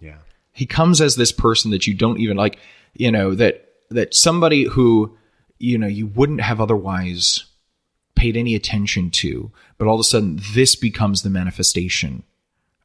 Yeah. 0.00 0.16
he 0.52 0.64
comes 0.66 1.00
as 1.00 1.16
this 1.16 1.30
person 1.30 1.70
that 1.72 1.86
you 1.86 1.94
don't 1.94 2.20
even 2.20 2.36
like 2.36 2.58
you 2.94 3.10
know 3.10 3.34
that 3.34 3.68
that 3.90 4.14
somebody 4.14 4.64
who 4.64 5.16
you 5.58 5.76
know 5.78 5.86
you 5.86 6.06
wouldn't 6.06 6.40
have 6.40 6.60
otherwise 6.60 7.44
paid 8.14 8.36
any 8.36 8.54
attention 8.54 9.10
to 9.10 9.50
but 9.78 9.86
all 9.86 9.94
of 9.94 10.00
a 10.00 10.04
sudden 10.04 10.40
this 10.54 10.74
becomes 10.74 11.22
the 11.22 11.30
manifestation 11.30 12.22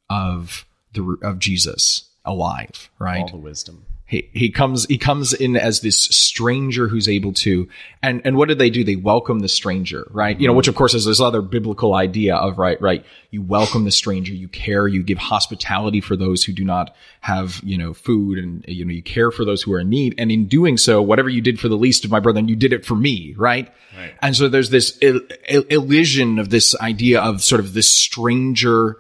of 0.10 0.66
the 0.94 1.18
of 1.22 1.40
Jesus 1.40 2.10
alive 2.26 2.90
right 3.00 3.22
All 3.22 3.30
the 3.30 3.38
wisdom. 3.38 3.86
He 4.08 4.30
he 4.34 4.52
comes 4.52 4.86
he 4.86 5.00
comes 5.00 5.34
in 5.34 5.56
as 5.58 5.80
this 5.82 5.98
stranger 6.00 6.88
who's 6.88 7.10
able 7.10 7.34
to 7.34 7.68
and 8.04 8.22
and 8.24 8.38
what 8.38 8.48
did 8.50 8.60
they 8.60 8.70
do? 8.70 8.84
They 8.84 8.96
welcome 8.96 9.40
the 9.40 9.48
stranger 9.48 10.08
right? 10.12 10.40
You 10.40 10.48
know 10.48 10.54
which 10.54 10.68
of 10.68 10.76
course 10.76 10.94
is 10.94 11.06
this 11.06 11.20
other 11.20 11.42
biblical 11.42 11.96
idea 11.96 12.36
of 12.36 12.60
right 12.60 12.80
right 12.80 13.04
you 13.32 13.42
welcome 13.42 13.84
the 13.84 13.92
stranger 13.92 14.32
you 14.32 14.48
care 14.48 14.88
you 14.88 15.02
give 15.02 15.18
hospitality 15.18 16.02
for 16.02 16.16
those 16.16 16.44
who 16.44 16.54
do 16.54 16.64
not 16.64 16.96
have 17.22 17.60
you 17.64 17.80
know 17.80 17.96
food 17.96 18.38
and 18.38 18.64
you 18.68 18.86
know 18.86 18.92
you 18.92 19.02
care 19.02 19.32
for 19.32 19.44
those 19.44 19.64
who 19.64 19.74
are 19.74 19.80
in 19.80 19.90
need. 19.90 20.14
And 20.20 20.32
in 20.32 20.46
doing 20.48 20.78
so 20.78 21.02
whatever 21.02 21.30
you 21.30 21.42
did 21.42 21.60
for 21.60 21.68
the 21.68 21.76
least 21.78 22.06
of 22.06 22.12
my 22.12 22.20
brethren 22.20 22.48
you 22.48 22.56
did 22.56 22.74
it 22.74 22.86
for 22.86 22.96
me 22.96 23.34
right, 23.38 23.74
Right. 23.98 24.14
and 24.22 24.36
so 24.36 24.48
there's 24.50 24.70
this 24.70 25.00
il- 25.02 25.22
il- 25.50 25.64
illusion 25.64 26.38
of 26.38 26.52
this 26.52 26.76
idea 26.80 27.22
of 27.22 27.44
sort 27.44 27.60
of 27.60 27.74
this 27.74 27.90
stranger 27.90 28.98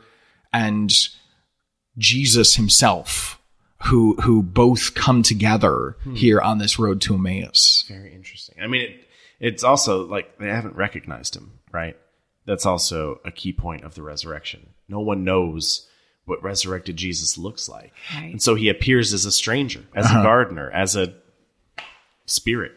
and 0.51 0.91
Jesus 1.97 2.55
himself 2.55 3.39
who 3.83 4.15
who 4.21 4.41
both 4.41 4.95
come 4.95 5.21
together 5.21 5.97
here 6.15 6.41
on 6.41 6.57
this 6.57 6.79
road 6.79 7.01
to 7.01 7.15
Emmaus. 7.15 7.83
Very 7.87 8.13
interesting. 8.13 8.55
I 8.61 8.67
mean, 8.67 8.81
it, 8.83 9.07
it's 9.39 9.63
also 9.63 10.05
like 10.05 10.37
they 10.39 10.47
haven't 10.47 10.75
recognized 10.75 11.35
him, 11.35 11.51
right? 11.71 11.97
That's 12.45 12.65
also 12.65 13.19
a 13.25 13.31
key 13.31 13.53
point 13.53 13.83
of 13.83 13.95
the 13.95 14.01
resurrection. 14.03 14.69
No 14.87 14.99
one 14.99 15.23
knows 15.23 15.87
what 16.25 16.41
resurrected 16.41 16.95
Jesus 16.95 17.37
looks 17.37 17.67
like. 17.69 17.91
Right. 18.15 18.31
And 18.31 18.41
so 18.41 18.55
he 18.55 18.69
appears 18.69 19.13
as 19.13 19.25
a 19.25 19.31
stranger, 19.31 19.83
as 19.93 20.05
Uh-huh. 20.05 20.19
a 20.21 20.23
gardener, 20.23 20.71
as 20.71 20.95
a 20.95 21.13
spirit. 22.25 22.71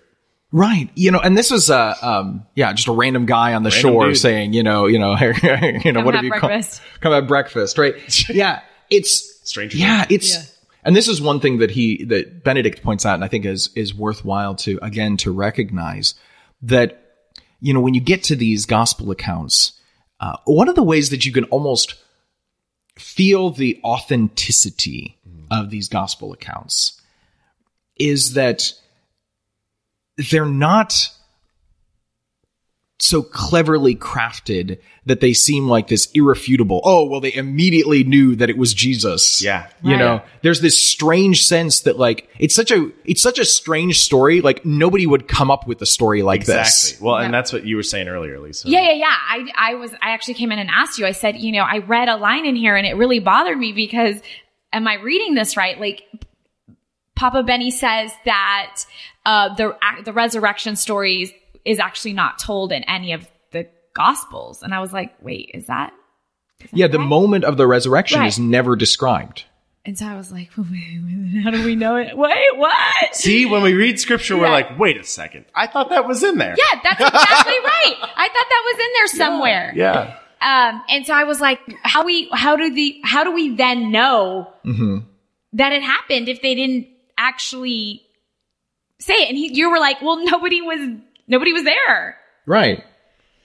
Right. 0.50 0.88
You 0.94 1.10
know, 1.10 1.20
and 1.20 1.36
this 1.36 1.50
is 1.50 1.70
uh 1.70 1.94
um 2.00 2.46
yeah, 2.54 2.72
just 2.72 2.88
a 2.88 2.92
random 2.92 3.26
guy 3.26 3.54
on 3.54 3.62
the 3.62 3.70
Random 3.70 3.92
shore 3.92 4.06
dude. 4.06 4.16
saying, 4.18 4.52
you 4.54 4.62
know, 4.62 4.86
you 4.86 4.98
know, 4.98 5.12
you 5.20 5.92
know, 5.92 6.00
Come 6.00 6.04
what 6.04 6.14
have 6.14 6.14
have 6.14 6.24
you 6.24 6.30
breakfast. 6.30 6.80
come 6.80 7.00
come 7.00 7.12
have 7.12 7.28
breakfast, 7.28 7.76
right? 7.78 7.94
yeah. 8.30 8.60
It's 8.90 9.46
Stranger 9.48 9.76
Yeah, 9.78 10.06
it's 10.08 10.34
Yeah. 10.34 10.42
And 10.84 10.94
this 10.94 11.08
is 11.08 11.20
one 11.20 11.40
thing 11.40 11.58
that 11.58 11.70
he 11.70 12.04
that 12.04 12.44
Benedict 12.44 12.82
points 12.82 13.04
out 13.04 13.14
and 13.14 13.24
I 13.24 13.28
think 13.28 13.44
is 13.44 13.70
is 13.74 13.94
worthwhile 13.94 14.54
to 14.56 14.78
again 14.82 15.16
to 15.18 15.30
recognize 15.30 16.14
that 16.62 17.02
you 17.60 17.74
know 17.74 17.80
when 17.80 17.94
you 17.94 18.00
get 18.00 18.22
to 18.24 18.36
these 18.36 18.66
gospel 18.66 19.10
accounts 19.10 19.72
uh, 20.20 20.36
one 20.44 20.68
of 20.68 20.74
the 20.74 20.82
ways 20.82 21.10
that 21.10 21.26
you 21.26 21.32
can 21.32 21.44
almost 21.44 21.94
feel 22.96 23.50
the 23.50 23.80
authenticity 23.84 25.18
of 25.50 25.70
these 25.70 25.88
gospel 25.88 26.32
accounts 26.32 27.00
is 27.96 28.34
that 28.34 28.72
they're 30.16 30.44
not 30.44 31.10
so 33.00 33.22
cleverly 33.22 33.94
crafted 33.94 34.78
that 35.06 35.20
they 35.20 35.32
seem 35.32 35.68
like 35.68 35.86
this 35.88 36.08
irrefutable. 36.14 36.80
Oh, 36.84 37.04
well, 37.04 37.20
they 37.20 37.32
immediately 37.32 38.02
knew 38.02 38.34
that 38.36 38.50
it 38.50 38.58
was 38.58 38.74
Jesus. 38.74 39.40
Yeah. 39.40 39.68
You 39.82 39.92
Right. 39.92 39.98
know, 39.98 40.22
there's 40.42 40.60
this 40.60 40.82
strange 40.82 41.44
sense 41.44 41.80
that 41.82 41.96
like, 41.96 42.28
it's 42.40 42.54
such 42.54 42.70
a, 42.72 42.90
it's 43.04 43.22
such 43.22 43.38
a 43.38 43.44
strange 43.44 44.00
story. 44.00 44.40
Like 44.40 44.64
nobody 44.66 45.06
would 45.06 45.28
come 45.28 45.50
up 45.50 45.66
with 45.66 45.80
a 45.80 45.86
story 45.86 46.22
like 46.22 46.40
Exactly. 46.40 46.60
this. 46.64 46.84
Exactly. 46.90 47.06
Well, 47.06 47.16
and 47.18 47.32
that's 47.32 47.52
what 47.52 47.64
you 47.64 47.76
were 47.76 47.84
saying 47.84 48.08
earlier, 48.08 48.38
Lisa. 48.40 48.68
Yeah, 48.68 48.80
yeah, 48.80 48.92
yeah. 48.92 49.06
I, 49.06 49.46
I 49.54 49.74
was, 49.74 49.92
I 50.02 50.10
actually 50.10 50.34
came 50.34 50.50
in 50.50 50.58
and 50.58 50.68
asked 50.68 50.98
you. 50.98 51.06
I 51.06 51.12
said, 51.12 51.36
you 51.36 51.52
know, 51.52 51.62
I 51.62 51.78
read 51.78 52.08
a 52.08 52.16
line 52.16 52.46
in 52.46 52.56
here 52.56 52.74
and 52.76 52.86
it 52.86 52.94
really 52.96 53.20
bothered 53.20 53.56
me 53.58 53.72
because, 53.72 54.16
am 54.72 54.88
I 54.88 54.94
reading 54.94 55.34
this 55.34 55.56
right? 55.56 55.78
Like, 55.80 56.02
Papa 57.14 57.42
Benny 57.42 57.70
says 57.72 58.12
that 58.26 58.84
uh, 59.26 59.52
the 59.56 59.76
the 60.04 60.12
resurrection 60.12 60.76
stories 60.76 61.32
is 61.68 61.78
actually 61.78 62.14
not 62.14 62.38
told 62.38 62.72
in 62.72 62.82
any 62.84 63.12
of 63.12 63.28
the 63.52 63.68
Gospels, 63.94 64.62
and 64.62 64.72
I 64.74 64.80
was 64.80 64.92
like, 64.92 65.14
wait, 65.22 65.50
is 65.54 65.66
that? 65.66 65.92
Yeah. 66.72 66.86
The 66.88 66.98
right? 66.98 67.06
moment 67.06 67.44
of 67.44 67.56
the 67.56 67.66
resurrection 67.66 68.20
Right. 68.20 68.26
is 68.28 68.38
never 68.38 68.74
described. 68.76 69.44
And 69.84 69.96
so 69.98 70.06
I 70.06 70.16
was 70.16 70.30
like, 70.32 70.50
wait, 70.56 70.66
wait, 71.04 71.42
how 71.42 71.50
do 71.50 71.64
we 71.64 71.74
know 71.76 71.96
it? 71.96 72.16
Wait, 72.16 72.56
what? 72.56 73.14
See, 73.14 73.46
when 73.46 73.62
we 73.62 73.72
read 73.74 73.98
scripture, 73.98 74.36
we're 74.36 74.46
Yeah. 74.46 74.52
like, 74.52 74.78
wait 74.78 74.96
a 74.98 75.04
second. 75.04 75.46
I 75.54 75.66
thought 75.66 75.90
that 75.90 76.06
was 76.06 76.22
in 76.22 76.36
there. 76.38 76.54
Yeah, 76.58 76.80
that's 76.82 77.00
exactly 77.00 77.52
right. 77.64 77.94
I 78.16 78.28
thought 78.28 78.48
that 78.50 78.62
was 78.66 78.78
in 78.86 78.92
there 78.94 79.06
somewhere. 79.26 79.72
Yeah. 79.74 80.16
Um, 80.40 80.82
and 80.88 81.06
so 81.06 81.14
I 81.14 81.24
was 81.24 81.40
like, 81.40 81.60
how 81.82 82.04
we, 82.04 82.28
how 82.32 82.56
do 82.56 82.72
the, 82.74 83.00
how 83.02 83.24
do 83.24 83.32
we 83.32 83.56
then 83.56 83.90
know 83.90 84.52
that 85.54 85.72
it 85.72 85.82
happened 85.82 86.28
if 86.28 86.42
they 86.42 86.54
didn't 86.54 86.86
actually 87.16 88.02
say 89.00 89.14
it? 89.14 89.28
And 89.30 89.36
he, 89.38 89.52
you 89.54 89.70
were 89.70 89.78
like, 89.80 90.00
well, 90.02 90.24
nobody 90.24 90.60
was, 90.60 90.80
nobody 91.28 91.52
was 91.52 91.64
there. 91.64 92.16
Right. 92.46 92.84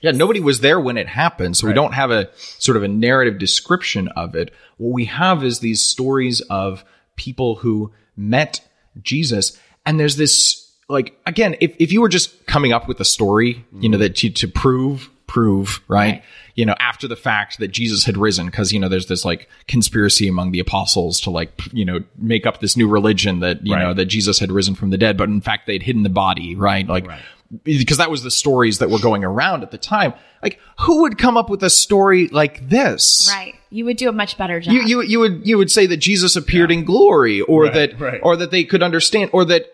Yeah, 0.02 0.12
nobody 0.12 0.42
was 0.42 0.60
there 0.60 0.82
when 0.82 0.98
it 0.98 1.08
happened, 1.08 1.56
so 1.56 1.66
we 1.66 1.74
don't 1.74 1.94
have 1.94 2.12
a 2.12 2.30
sort 2.36 2.76
of 2.76 2.84
a 2.84 2.90
narrative 2.90 3.40
description 3.40 4.10
of 4.10 4.36
it. 4.36 4.52
What 4.76 4.92
we 4.92 5.06
have 5.06 5.46
is 5.46 5.60
these 5.60 5.82
stories 5.82 6.42
of 6.42 6.84
people 7.16 7.56
who 7.56 7.94
met 8.18 8.60
Jesus, 9.02 9.58
and 9.86 9.98
there's 9.98 10.18
this 10.18 10.70
like 10.90 11.18
again, 11.26 11.56
if 11.62 11.74
if 11.80 11.94
you 11.94 12.02
were 12.02 12.10
just 12.10 12.46
coming 12.48 12.74
up 12.74 12.88
with 12.90 13.00
a 13.00 13.06
story, 13.06 13.66
you 13.80 13.88
know, 13.88 13.96
mm-hmm. 13.96 14.02
that 14.04 14.16
to, 14.18 14.30
to 14.30 14.48
prove 14.50 15.10
prove 15.26 15.80
right, 15.88 16.16
Right. 16.16 16.24
you 16.54 16.66
know, 16.66 16.76
after 16.80 17.08
the 17.08 17.16
fact 17.16 17.60
that 17.60 17.70
Jesus 17.70 18.04
had 18.04 18.18
risen, 18.18 18.48
because 18.48 18.74
you 18.74 18.80
know, 18.82 18.90
there's 18.90 19.08
this 19.08 19.24
like 19.24 19.50
conspiracy 19.70 20.28
among 20.28 20.52
the 20.52 20.60
apostles 20.60 21.22
to 21.22 21.30
like 21.30 21.52
you 21.72 21.86
know 21.86 22.00
make 22.18 22.46
up 22.46 22.60
this 22.60 22.76
new 22.76 22.90
religion 22.90 23.40
that 23.40 23.66
you 23.66 23.74
know 23.74 23.94
that 23.94 24.06
Jesus 24.08 24.40
had 24.40 24.52
risen 24.52 24.76
from 24.76 24.90
the 24.90 24.98
dead, 24.98 25.16
but 25.16 25.30
in 25.30 25.40
fact 25.40 25.66
they'd 25.66 25.84
hidden 25.84 26.04
the 26.04 26.10
body, 26.10 26.56
right? 26.56 26.86
Like 26.86 27.08
Right. 27.08 27.22
Because 27.64 27.98
that 27.98 28.10
was 28.10 28.24
the 28.24 28.32
stories 28.32 28.80
that 28.80 28.90
were 28.90 29.00
going 29.00 29.24
around 29.24 29.64
at 29.64 29.72
the 29.72 29.78
time. 29.78 30.14
Like, 30.42 30.60
who 30.80 31.02
would 31.04 31.18
come 31.18 31.38
up 31.38 31.50
with 31.50 31.64
a 31.64 31.70
story 31.70 32.28
like 32.30 32.68
this? 32.70 33.30
Right. 33.32 33.56
You 33.70 33.86
would 33.86 33.98
do 33.98 34.10
a 34.10 34.12
much 34.12 34.38
better 34.38 34.60
job. 34.60 34.74
You, 34.74 34.82
you, 34.82 35.02
you 35.02 35.20
would, 35.20 35.48
you 35.48 35.58
would 35.58 35.72
say 35.72 35.86
that 35.88 35.98
Jesus 35.98 36.36
appeared 36.36 36.72
in 36.72 36.84
glory 36.84 37.42
or 37.42 37.64
Right, 37.64 37.74
that, 37.74 38.00
right. 38.00 38.20
or 38.24 38.36
that 38.38 38.52
they 38.52 38.64
could 38.64 38.84
understand 38.84 39.30
or 39.34 39.46
that, 39.46 39.66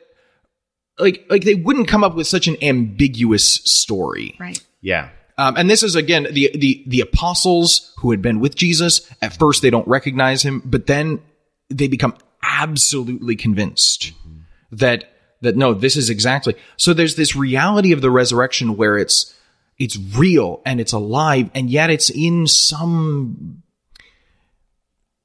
like, 0.97 1.25
like 1.29 1.43
they 1.43 1.55
wouldn't 1.55 1.87
come 1.87 2.03
up 2.03 2.15
with 2.15 2.27
such 2.27 2.47
an 2.47 2.57
ambiguous 2.61 3.45
story. 3.65 4.35
right. 4.39 4.59
Yeah. 4.81 5.09
Um, 5.37 5.55
and 5.55 5.69
this 5.69 5.83
is 5.83 5.95
again 5.95 6.27
the 6.31 6.51
the 6.53 6.83
the 6.85 6.99
apostles 6.99 7.93
who 7.99 8.11
had 8.11 8.21
been 8.21 8.41
with 8.41 8.55
Jesus. 8.55 9.09
At 9.21 9.31
first, 9.31 9.61
they 9.61 9.69
don't 9.69 9.87
recognize 9.87 10.43
him, 10.43 10.61
but 10.65 10.85
then 10.85 11.21
they 11.69 11.87
become 11.87 12.13
absolutely 12.43 13.37
convinced 13.37 14.11
that 14.71 15.05
that 15.41 15.55
no, 15.55 15.73
this 15.73 15.95
is 15.95 16.09
exactly. 16.09 16.55
So 16.77 16.93
there's 16.93 17.15
this 17.15 17.35
reality 17.35 17.91
of 17.91 18.01
the 18.01 18.11
resurrection 18.11 18.75
where 18.77 18.97
it's 18.97 19.35
it's 19.77 19.97
real 19.97 20.61
and 20.65 20.81
it's 20.81 20.91
alive, 20.93 21.49
and 21.53 21.69
yet 21.69 21.89
it's 21.89 22.09
in 22.09 22.47
some 22.47 23.63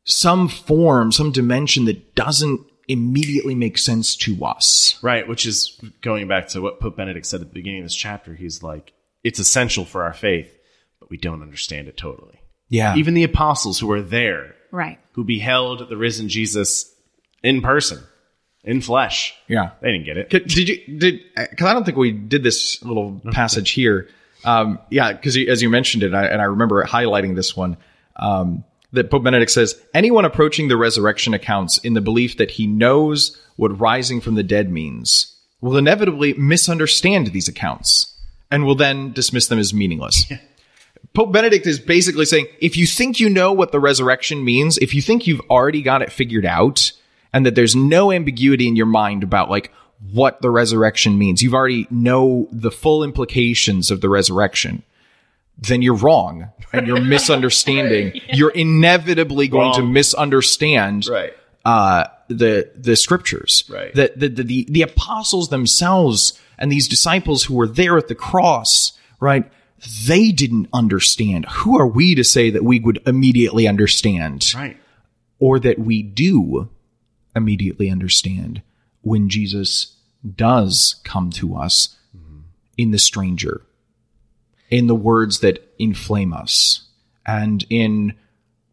some 0.05 0.49
form, 0.49 1.11
some 1.13 1.33
dimension 1.33 1.87
that 1.87 2.15
doesn't 2.15 2.61
immediately 2.89 3.55
make 3.55 3.79
sense 3.79 4.15
to 4.17 4.45
us. 4.45 4.99
Right, 5.03 5.27
which 5.27 5.47
is 5.47 5.81
going 6.03 6.29
back 6.29 6.49
to 6.49 6.61
what 6.61 6.81
Pope 6.81 6.97
Benedict 6.97 7.25
said 7.27 7.41
at 7.41 7.49
the 7.49 7.55
beginning 7.55 7.81
of 7.81 7.87
this 7.87 7.95
chapter. 7.95 8.35
He's 8.35 8.63
like, 8.63 8.93
it's 9.23 9.39
essential 9.39 9.85
for 9.87 10.03
our 10.05 10.13
faith, 10.13 10.55
but 11.01 11.09
we 11.11 11.17
don't 11.17 11.43
understand 11.43 11.89
it 11.89 11.97
totally. 11.97 12.41
Yeah, 12.69 12.97
Even 12.97 13.15
the 13.15 13.25
apostles 13.25 13.79
who 13.81 13.87
were 13.87 14.03
there, 14.03 14.55
Right. 14.71 14.99
who 15.13 15.25
beheld 15.25 15.89
the 15.89 15.97
risen 15.97 16.29
Jesus 16.29 16.93
in 17.43 17.63
person, 17.63 18.03
in 18.65 18.81
flesh, 18.81 19.35
yeah. 19.47 19.71
they 19.81 19.93
didn't 19.93 20.07
get 20.07 20.17
it. 20.17 20.31
Could- 20.31 20.47
Did 20.47 20.69
you 20.69 20.99
did? 20.99 21.21
Because 21.37 21.67
I 21.67 21.75
don't 21.75 21.85
think 21.85 21.97
we 21.97 22.13
did 22.13 22.43
this 22.43 22.83
little 22.83 23.21
passage 23.33 23.71
here. 23.71 24.09
Um, 24.45 24.79
yeah, 24.91 25.13
because 25.13 25.37
as 25.37 25.63
you 25.63 25.71
mentioned 25.71 26.03
it, 26.03 26.15
I, 26.15 26.27
and 26.27 26.41
I 26.41 26.45
remember 26.45 26.83
highlighting 26.85 27.35
this 27.35 27.57
one, 27.57 27.77
um, 28.17 28.65
that 28.93 29.11
Pope 29.11 29.25
Benedict 29.25 29.51
says 29.51 29.81
anyone 29.93 30.25
approaching 30.25 30.69
the 30.69 30.77
resurrection 30.77 31.35
accounts 31.35 31.79
in 31.79 31.95
the 31.95 32.01
belief 32.01 32.37
that 32.37 32.53
he 32.53 32.67
knows 32.67 33.41
what 33.57 33.79
rising 33.79 34.21
from 34.21 34.35
the 34.35 34.43
dead 34.43 34.71
means 34.71 35.35
will 35.61 35.77
inevitably 35.77 36.35
misunderstand 36.35 37.29
these 37.29 37.49
accounts 37.49 38.15
and 38.51 38.65
will 38.65 38.75
then 38.75 39.13
dismiss 39.13 39.47
them 39.47 39.59
as 39.59 39.73
meaningless. 39.75 40.25
Pope 41.15 41.33
Benedict 41.33 41.67
is 41.67 41.79
basically 41.79 42.25
saying 42.25 42.47
if 42.61 42.77
you 42.77 42.87
think 42.87 43.21
you 43.21 43.31
know 43.31 43.53
what 43.53 43.73
the 43.73 43.81
resurrection 43.81 44.45
means, 44.45 44.79
if 44.79 44.95
you 44.95 45.01
think 45.03 45.27
you've 45.27 45.41
already 45.49 45.81
got 45.81 46.03
it 46.03 46.13
figured 46.13 46.45
out, 46.45 46.93
and 47.35 47.45
that 47.45 47.55
there's 47.55 47.77
no 47.77 48.11
ambiguity 48.13 48.67
in 48.69 48.77
your 48.77 48.87
mind 48.87 49.23
about 49.23 49.51
like 49.51 49.71
what 50.13 50.41
the 50.41 50.51
resurrection 50.51 51.19
means, 51.19 51.43
you've 51.43 51.55
already 51.55 51.87
know 51.91 52.49
the 52.53 52.71
full 52.71 53.03
implications 53.05 53.91
of 53.91 54.01
the 54.01 54.09
resurrection, 54.09 54.83
then 55.59 55.83
you're 55.83 55.95
wrong 55.97 56.49
and 56.73 56.87
you're 56.87 57.01
misunderstanding. 57.17 58.21
You're 58.33 58.51
inevitably 58.51 59.49
going 59.49 59.75
to 59.75 59.83
misunderstand 59.83 61.07
Right. 61.09 61.33
uh, 61.65 62.05
the 62.29 62.71
the 62.77 62.97
scriptures. 62.97 63.65
Right. 63.69 63.95
The 63.95 64.13
the 64.17 64.29
the 64.29 64.67
the 64.71 64.83
apostles 64.83 65.49
themselves 65.51 66.39
and 66.59 66.71
these 66.71 66.89
disciples 66.89 67.45
who 67.45 67.55
were 67.55 67.67
there 67.69 67.99
at 67.99 68.09
the 68.09 68.15
cross, 68.15 68.93
right? 69.21 69.51
They 70.07 70.33
didn't 70.33 70.69
understand. 70.73 71.47
Who 71.47 71.79
are 71.79 71.87
we 71.87 72.15
to 72.15 72.25
say 72.25 72.51
that 72.51 72.65
we 72.65 72.81
would 72.81 73.01
immediately 73.07 73.67
understand, 73.69 74.53
Right. 74.55 74.77
or 75.39 75.59
that 75.61 75.79
we 75.79 76.03
do 76.03 76.69
immediately 77.35 77.91
understand 77.91 78.63
when 79.03 79.29
Jesus 79.29 79.97
does 80.35 81.01
come 81.05 81.31
to 81.31 81.57
us 81.57 81.97
in 82.77 82.91
the 82.91 82.99
stranger, 82.99 83.63
in 84.71 84.87
the 84.87 84.95
words 84.95 85.41
that 85.41 85.75
inflame 85.79 86.33
us, 86.33 86.83
and 87.27 87.65
in 87.71 88.15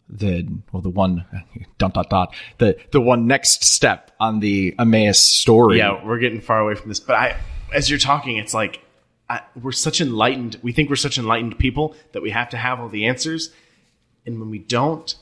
the 0.09 0.45
well 0.71 0.81
the 0.81 0.89
one 0.89 1.25
dot 1.77 1.93
dot 1.93 2.09
dot 2.09 2.35
the 2.57 2.77
the 2.91 2.99
one 2.99 3.27
next 3.27 3.63
step 3.63 4.11
on 4.19 4.39
the 4.39 4.75
Emmaus 4.79 5.19
story. 5.19 5.77
Yeah, 5.77 6.03
we're 6.03 6.19
getting 6.19 6.41
far 6.41 6.59
away 6.59 6.75
from 6.75 6.89
this, 6.89 6.99
but 6.99 7.15
I, 7.15 7.37
as 7.73 7.89
you're 7.89 7.99
talking, 7.99 8.37
it's 8.37 8.53
like 8.53 8.81
I, 9.29 9.41
we're 9.61 9.71
such 9.71 10.01
enlightened. 10.01 10.59
We 10.61 10.71
think 10.71 10.89
we're 10.89 10.95
such 10.97 11.17
enlightened 11.17 11.57
people 11.57 11.95
that 12.11 12.21
we 12.21 12.31
have 12.31 12.49
to 12.49 12.57
have 12.57 12.79
all 12.79 12.89
the 12.89 13.05
answers, 13.05 13.51
and 14.25 14.39
when 14.39 14.49
we 14.49 14.59
don't, 14.59 15.15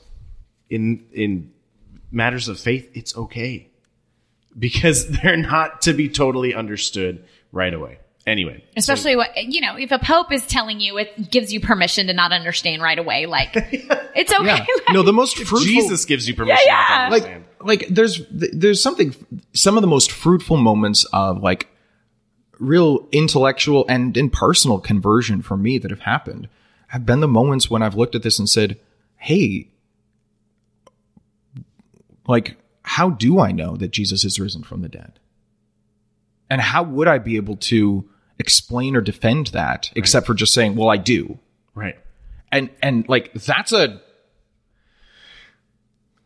in 0.68 1.04
in 1.12 1.52
matters 2.10 2.48
of 2.48 2.58
faith, 2.58 2.90
it's 2.94 3.16
okay 3.16 3.68
because 4.58 5.08
they're 5.22 5.36
not 5.36 5.82
to 5.82 5.92
be 5.92 6.08
totally 6.08 6.54
understood 6.54 7.24
right 7.52 7.72
away. 7.72 7.98
Anyway, 8.26 8.62
Especially 8.76 9.16
what 9.16 9.34
you 9.34 9.62
know, 9.62 9.76
if 9.76 9.90
a 9.92 9.98
pope 9.98 10.30
is 10.30 10.46
telling 10.46 10.78
you, 10.78 10.98
it 10.98 11.30
gives 11.30 11.52
you 11.52 11.58
permission 11.58 12.06
to 12.08 12.12
not 12.12 12.32
understand 12.32 12.82
right 12.82 12.98
away. 12.98 13.24
Like 13.24 13.50
it's 13.54 14.32
okay. 14.32 14.44
Yeah. 14.44 14.54
Like, 14.54 14.92
No, 14.92 15.02
the 15.02 15.12
most 15.12 15.36
fruitful 15.36 15.60
Jesus 15.60 16.04
gives 16.04 16.28
you 16.28 16.34
permission 16.34 16.58
Yeah, 16.66 17.04
yeah. 17.04 17.08
like 17.08 17.44
like 17.60 17.88
there's 17.88 18.20
there's 18.30 18.82
something 18.82 19.14
some 19.54 19.78
of 19.78 19.80
the 19.80 19.88
most 19.88 20.12
fruitful 20.12 20.58
moments 20.58 21.04
of 21.14 21.42
like 21.42 21.68
real 22.58 23.08
intellectual 23.10 23.86
and 23.88 24.14
and 24.18 24.30
personal 24.30 24.78
conversion 24.78 25.40
for 25.40 25.56
me 25.56 25.78
that 25.78 25.90
have 25.90 26.00
happened 26.00 26.48
have 26.88 27.06
been 27.06 27.20
the 27.20 27.28
moments 27.28 27.70
when 27.70 27.82
I've 27.82 27.94
looked 27.94 28.14
at 28.14 28.22
this 28.22 28.38
and 28.38 28.48
said, 28.48 28.78
"Hey, 29.16 29.69
like 32.26 32.56
how 32.82 33.10
do 33.10 33.38
I 33.38 33.52
know 33.52 33.76
that 33.76 33.90
Jesus 33.90 34.24
is 34.24 34.40
risen 34.40 34.62
from 34.62 34.82
the 34.82 34.88
dead? 34.88 35.18
And 36.48 36.60
how 36.60 36.82
would 36.82 37.06
I 37.06 37.18
be 37.18 37.36
able 37.36 37.56
to 37.56 38.08
explain 38.38 38.96
or 38.96 39.00
defend 39.00 39.48
that 39.48 39.90
except 39.94 40.26
for 40.26 40.34
just 40.34 40.54
saying, 40.54 40.76
"Well, 40.76 40.88
I 40.88 40.96
do." 40.96 41.38
right. 41.74 41.96
and 42.50 42.70
and 42.82 43.08
like 43.08 43.32
that's 43.34 43.72
a 43.72 44.00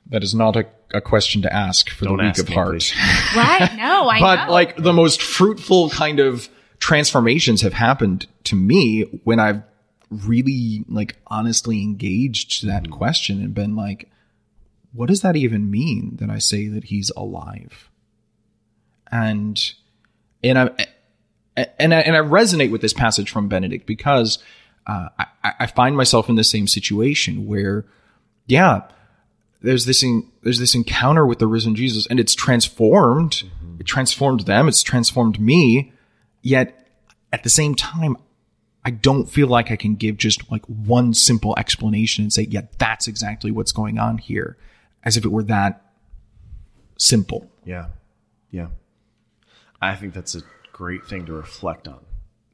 that 0.06 0.22
is 0.22 0.34
not 0.34 0.56
a, 0.56 0.66
a 0.92 1.00
question 1.00 1.42
to 1.42 1.52
ask 1.52 1.90
for 1.90 2.04
Don't 2.04 2.18
the 2.18 2.24
weak 2.24 2.30
ask 2.30 2.42
of 2.42 2.48
me, 2.48 2.54
heart 2.54 2.94
right? 3.36 3.76
No, 3.76 4.08
I 4.08 4.20
but 4.20 4.46
know. 4.46 4.52
like 4.52 4.76
the 4.76 4.92
most 4.92 5.22
fruitful 5.22 5.90
kind 5.90 6.20
of 6.20 6.48
transformations 6.78 7.62
have 7.62 7.72
happened 7.72 8.26
to 8.44 8.54
me 8.54 9.02
when 9.24 9.40
i've 9.40 9.62
really 10.10 10.84
like 10.88 11.16
honestly 11.26 11.80
engaged 11.80 12.66
that 12.66 12.86
hmm. 12.86 12.92
question 12.92 13.40
and 13.40 13.54
been 13.54 13.74
like 13.74 14.10
what 14.94 15.08
does 15.08 15.22
that 15.22 15.36
even 15.36 15.70
mean 15.70 16.16
that 16.20 16.30
i 16.30 16.38
say 16.38 16.68
that 16.68 16.84
he's 16.84 17.10
alive 17.16 17.90
and 19.10 19.74
and 20.42 20.58
i 20.58 20.86
and 21.56 21.94
I, 21.94 22.00
and 22.00 22.16
I 22.16 22.20
resonate 22.20 22.70
with 22.70 22.80
this 22.80 22.92
passage 22.92 23.30
from 23.30 23.48
Benedict 23.48 23.86
because 23.86 24.38
uh, 24.86 25.08
I, 25.18 25.52
I 25.60 25.66
find 25.66 25.96
myself 25.96 26.28
in 26.28 26.34
the 26.34 26.44
same 26.44 26.66
situation 26.66 27.46
where, 27.46 27.84
yeah, 28.46 28.82
there's 29.62 29.86
this 29.86 30.02
en- 30.02 30.30
there's 30.42 30.58
this 30.58 30.74
encounter 30.74 31.24
with 31.24 31.38
the 31.38 31.46
risen 31.46 31.74
Jesus, 31.74 32.06
and 32.06 32.18
it's 32.18 32.34
transformed. 32.34 33.44
It 33.78 33.86
transformed 33.86 34.40
them. 34.40 34.68
It's 34.68 34.82
transformed 34.82 35.40
me. 35.40 35.92
Yet 36.42 36.88
at 37.32 37.44
the 37.44 37.50
same 37.50 37.74
time, 37.74 38.16
I 38.84 38.90
don't 38.90 39.26
feel 39.26 39.48
like 39.48 39.70
I 39.70 39.76
can 39.76 39.94
give 39.94 40.18
just 40.18 40.50
like 40.50 40.64
one 40.66 41.14
simple 41.14 41.54
explanation 41.56 42.24
and 42.24 42.32
say, 42.32 42.42
yeah, 42.42 42.62
that's 42.78 43.08
exactly 43.08 43.50
what's 43.50 43.72
going 43.72 43.98
on 43.98 44.18
here, 44.18 44.58
as 45.04 45.16
if 45.16 45.24
it 45.24 45.28
were 45.30 45.42
that 45.44 45.82
simple. 46.98 47.50
Yeah. 47.64 47.88
Yeah. 48.50 48.68
I 49.80 49.94
think 49.96 50.14
that's 50.14 50.34
a 50.34 50.42
great 50.72 51.06
thing 51.06 51.26
to 51.26 51.32
reflect 51.32 51.86
on 51.86 52.00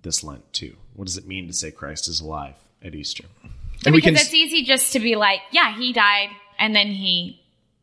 this 0.03 0.25
Lent, 0.25 0.53
too. 0.53 0.77
What 0.95 1.07
does 1.07 1.17
it 1.17 1.27
mean 1.27 1.47
to 1.47 1.53
say 1.53 1.71
Christ 1.71 2.09
is 2.09 2.21
alive 2.21 2.57
at 2.83 2.95
Easter? 2.95 3.25
And 3.87 3.95
we 3.95 4.01
because 4.01 4.19
can 4.19 4.27
it's 4.27 4.35
easy 4.35 4.65
just 4.65 4.93
to 4.93 5.01
be 5.01 5.17
like, 5.17 5.41
yeah, 5.53 5.77
he 5.77 5.93
died 5.93 6.29
and 6.59 6.75
then 6.75 6.89
he 6.89 7.41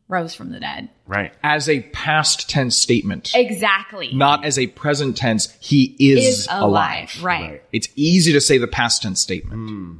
rose 0.08 0.36
from 0.36 0.52
the 0.52 0.60
dead. 0.60 0.90
Right. 1.06 1.34
as 1.44 1.70
a 1.70 1.82
past 1.82 2.50
tense 2.50 2.76
statement. 2.76 3.32
Exactly. 3.34 4.14
not 4.14 4.46
as 4.46 4.60
a 4.60 4.68
present 4.68 5.18
tense, 5.18 5.56
he 5.60 5.96
is, 6.00 6.40
is 6.40 6.48
alive. 6.48 6.62
alive. 6.62 7.24
Right. 7.24 7.52
Right. 7.52 7.64
It's 7.72 7.88
easy 7.96 8.34
to 8.34 8.42
say 8.42 8.58
the 8.58 8.68
past 8.68 9.04
tense 9.04 9.22
statement. 9.22 9.70
Hmm. 9.70 9.94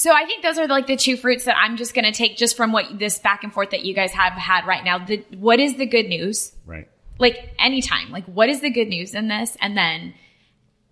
So 0.00 0.14
I 0.14 0.24
think 0.24 0.42
those 0.42 0.56
are 0.56 0.66
like 0.66 0.86
the 0.86 0.96
two 0.96 1.18
fruits 1.18 1.44
that 1.44 1.58
I'm 1.58 1.76
just 1.76 1.92
going 1.92 2.06
to 2.06 2.10
take 2.10 2.38
just 2.38 2.56
from 2.56 2.72
what 2.72 2.98
this 2.98 3.18
back 3.18 3.44
and 3.44 3.52
forth 3.52 3.68
that 3.72 3.84
you 3.84 3.92
guys 3.92 4.12
have 4.12 4.32
had 4.32 4.66
right 4.66 4.82
now. 4.82 4.96
The, 4.96 5.22
what 5.36 5.60
is 5.60 5.76
the 5.76 5.84
good 5.84 6.06
news? 6.06 6.52
Right. 6.64 6.88
Like 7.18 7.54
anytime, 7.58 8.10
like 8.10 8.24
what 8.24 8.48
is 8.48 8.62
the 8.62 8.70
good 8.70 8.88
news 8.88 9.14
in 9.14 9.28
this? 9.28 9.58
And 9.60 9.76
then 9.76 10.14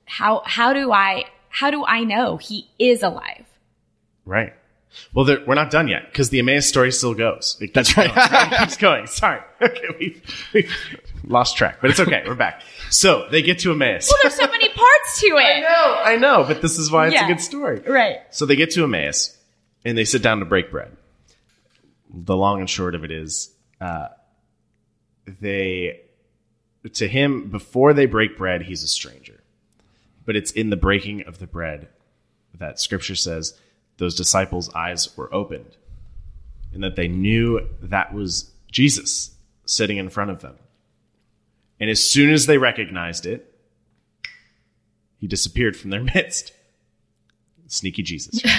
how, 0.04 0.42
how 0.44 0.74
do 0.74 0.92
I, 0.92 1.24
how 1.48 1.70
do 1.70 1.86
I 1.86 2.04
know 2.04 2.36
he 2.36 2.68
is 2.78 3.02
alive? 3.02 3.46
Right. 4.26 4.52
Well, 5.14 5.26
we're 5.46 5.54
not 5.54 5.70
done 5.70 5.88
yet 5.88 6.06
because 6.06 6.30
the 6.30 6.38
Emmaus 6.40 6.66
story 6.66 6.90
still 6.92 7.14
goes. 7.14 7.56
It 7.60 7.72
That's 7.74 7.96
right. 7.96 8.10
it 8.14 8.58
keeps 8.58 8.76
going. 8.76 9.06
Sorry. 9.06 9.40
Okay. 9.60 9.84
We've, 9.98 10.46
we've 10.54 10.72
lost 11.24 11.56
track, 11.56 11.78
but 11.80 11.90
it's 11.90 12.00
okay. 12.00 12.22
We're 12.26 12.34
back. 12.34 12.62
So 12.90 13.28
they 13.30 13.42
get 13.42 13.58
to 13.60 13.72
Emmaus. 13.72 14.08
Well, 14.10 14.18
there's 14.22 14.34
so 14.34 14.46
many 14.46 14.68
parts 14.68 15.20
to 15.20 15.26
it. 15.26 15.40
I 15.40 15.60
know. 15.60 16.00
I 16.04 16.16
know, 16.16 16.44
but 16.44 16.62
this 16.62 16.78
is 16.78 16.90
why 16.90 17.06
it's 17.06 17.14
Yeah. 17.14 17.24
a 17.26 17.28
good 17.28 17.40
story. 17.40 17.80
Right. 17.80 18.18
So 18.30 18.46
they 18.46 18.56
get 18.56 18.70
to 18.72 18.84
Emmaus 18.84 19.36
and 19.84 19.96
they 19.96 20.04
sit 20.04 20.22
down 20.22 20.40
to 20.40 20.44
break 20.44 20.70
bread. 20.70 20.96
The 22.12 22.36
long 22.36 22.60
and 22.60 22.68
short 22.70 22.94
of 22.94 23.04
it 23.04 23.10
is, 23.10 23.52
uh, 23.80 24.08
they, 25.40 26.00
to 26.94 27.06
him, 27.06 27.50
before 27.50 27.92
they 27.92 28.06
break 28.06 28.36
bread, 28.38 28.62
he's 28.62 28.82
a 28.82 28.88
stranger. 28.88 29.42
But 30.24 30.36
it's 30.36 30.50
in 30.52 30.70
the 30.70 30.76
breaking 30.76 31.22
of 31.26 31.38
the 31.38 31.46
bread 31.46 31.88
that 32.58 32.80
scripture 32.80 33.14
says 33.14 33.58
those 33.98 34.14
disciples' 34.14 34.72
eyes 34.74 35.16
were 35.16 35.32
opened 35.32 35.76
and 36.72 36.82
that 36.82 36.96
they 36.96 37.08
knew 37.08 37.60
that 37.82 38.14
was 38.14 38.50
Jesus 38.70 39.34
sitting 39.64 39.96
in 39.98 40.08
front 40.08 40.30
of 40.30 40.40
them. 40.40 40.56
And 41.80 41.90
as 41.90 42.02
soon 42.02 42.32
as 42.32 42.46
they 42.46 42.58
recognized 42.58 43.26
it, 43.26 43.54
he 45.18 45.26
disappeared 45.26 45.76
from 45.76 45.90
their 45.90 46.02
midst. 46.14 46.52
Sneaky 47.66 48.02
Jesus. 48.02 48.40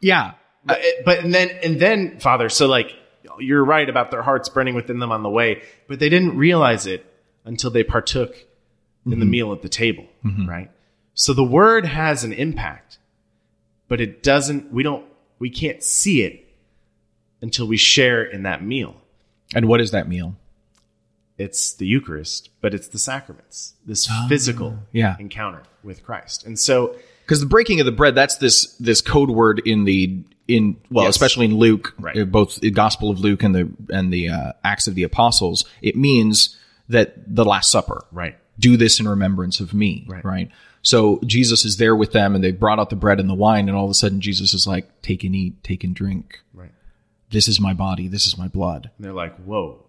Yeah. 0.00 0.32
But, 0.64 0.80
eh, 0.80 0.90
but 1.04 1.18
and 1.20 1.34
then 1.34 1.50
and 1.62 1.78
then 1.78 2.18
Father, 2.18 2.48
so 2.48 2.66
like 2.66 2.92
you're 3.38 3.64
right 3.64 3.88
about 3.88 4.10
their 4.10 4.22
hearts 4.22 4.48
burning 4.48 4.74
within 4.74 4.98
them 4.98 5.12
on 5.12 5.22
the 5.22 5.28
way, 5.28 5.62
but 5.86 5.98
they 5.98 6.08
didn't 6.08 6.36
realize 6.36 6.86
it 6.86 7.04
until 7.44 7.70
they 7.70 7.84
partook 7.84 8.34
in 9.04 9.10
the 9.10 9.16
mm-hmm. 9.16 9.30
meal 9.30 9.52
at 9.52 9.62
the 9.62 9.68
table, 9.68 10.06
mm-hmm. 10.24 10.48
right? 10.48 10.70
So 11.14 11.32
the 11.34 11.44
word 11.44 11.84
has 11.84 12.24
an 12.24 12.32
impact, 12.32 12.98
but 13.88 14.00
it 14.00 14.22
doesn't. 14.22 14.72
We 14.72 14.82
don't. 14.82 15.04
We 15.38 15.50
can't 15.50 15.82
see 15.82 16.22
it 16.22 16.46
until 17.42 17.66
we 17.66 17.76
share 17.76 18.22
in 18.24 18.42
that 18.44 18.62
meal. 18.62 18.96
And 19.54 19.68
what 19.68 19.80
is 19.80 19.90
that 19.92 20.08
meal? 20.08 20.36
It's 21.38 21.74
the 21.74 21.86
Eucharist, 21.86 22.48
but 22.62 22.72
it's 22.72 22.88
the 22.88 22.98
sacraments, 22.98 23.74
this 23.84 24.08
physical 24.28 24.78
yeah. 24.92 25.16
encounter 25.18 25.62
with 25.84 26.02
Christ. 26.02 26.46
And 26.46 26.58
so, 26.58 26.96
Because 27.24 27.40
the 27.40 27.46
breaking 27.46 27.78
of 27.80 27.86
the 27.86 27.92
bread, 27.92 28.14
that's 28.14 28.36
this 28.36 28.74
this 28.76 29.02
code 29.02 29.28
word 29.30 29.60
in 29.66 29.84
the 29.84 30.22
in 30.48 30.76
well, 30.90 31.04
Yes. 31.04 31.14
especially 31.16 31.44
in 31.46 31.56
Luke, 31.56 31.94
Right. 31.98 32.16
uh, 32.16 32.24
both 32.24 32.60
the 32.60 32.70
Gospel 32.70 33.10
of 33.10 33.20
Luke 33.20 33.42
and 33.42 33.54
the 33.54 33.68
and 33.90 34.10
the 34.12 34.30
uh, 34.30 34.52
Acts 34.64 34.88
of 34.88 34.94
the 34.94 35.02
Apostles. 35.02 35.66
It 35.82 35.94
means 35.94 36.56
that 36.88 37.14
the 37.34 37.44
Last 37.44 37.70
Supper, 37.70 38.06
right, 38.12 38.36
do 38.58 38.78
this 38.78 38.98
in 38.98 39.06
remembrance 39.06 39.60
of 39.60 39.74
me. 39.74 40.06
Right. 40.08 40.24
right? 40.24 40.50
So 40.86 41.18
Jesus 41.26 41.64
is 41.64 41.78
there 41.78 41.96
with 41.96 42.12
them 42.12 42.36
and 42.36 42.44
they 42.44 42.52
brought 42.52 42.78
out 42.78 42.90
the 42.90 42.96
bread 42.96 43.18
and 43.18 43.28
the 43.28 43.34
wine 43.34 43.68
and 43.68 43.76
all 43.76 43.86
of 43.86 43.90
a 43.90 43.94
sudden 43.94 44.20
Jesus 44.20 44.54
is 44.54 44.68
like, 44.68 45.02
take 45.02 45.24
and 45.24 45.34
eat, 45.34 45.64
take 45.64 45.82
and 45.82 45.92
drink. 45.92 46.42
Right. 46.54 46.70
This 47.28 47.48
is 47.48 47.60
my 47.60 47.74
body. 47.74 48.06
This 48.06 48.24
is 48.24 48.38
my 48.38 48.46
blood. 48.46 48.88
And 48.96 49.04
they're 49.04 49.12
like, 49.12 49.34
whoa, 49.38 49.84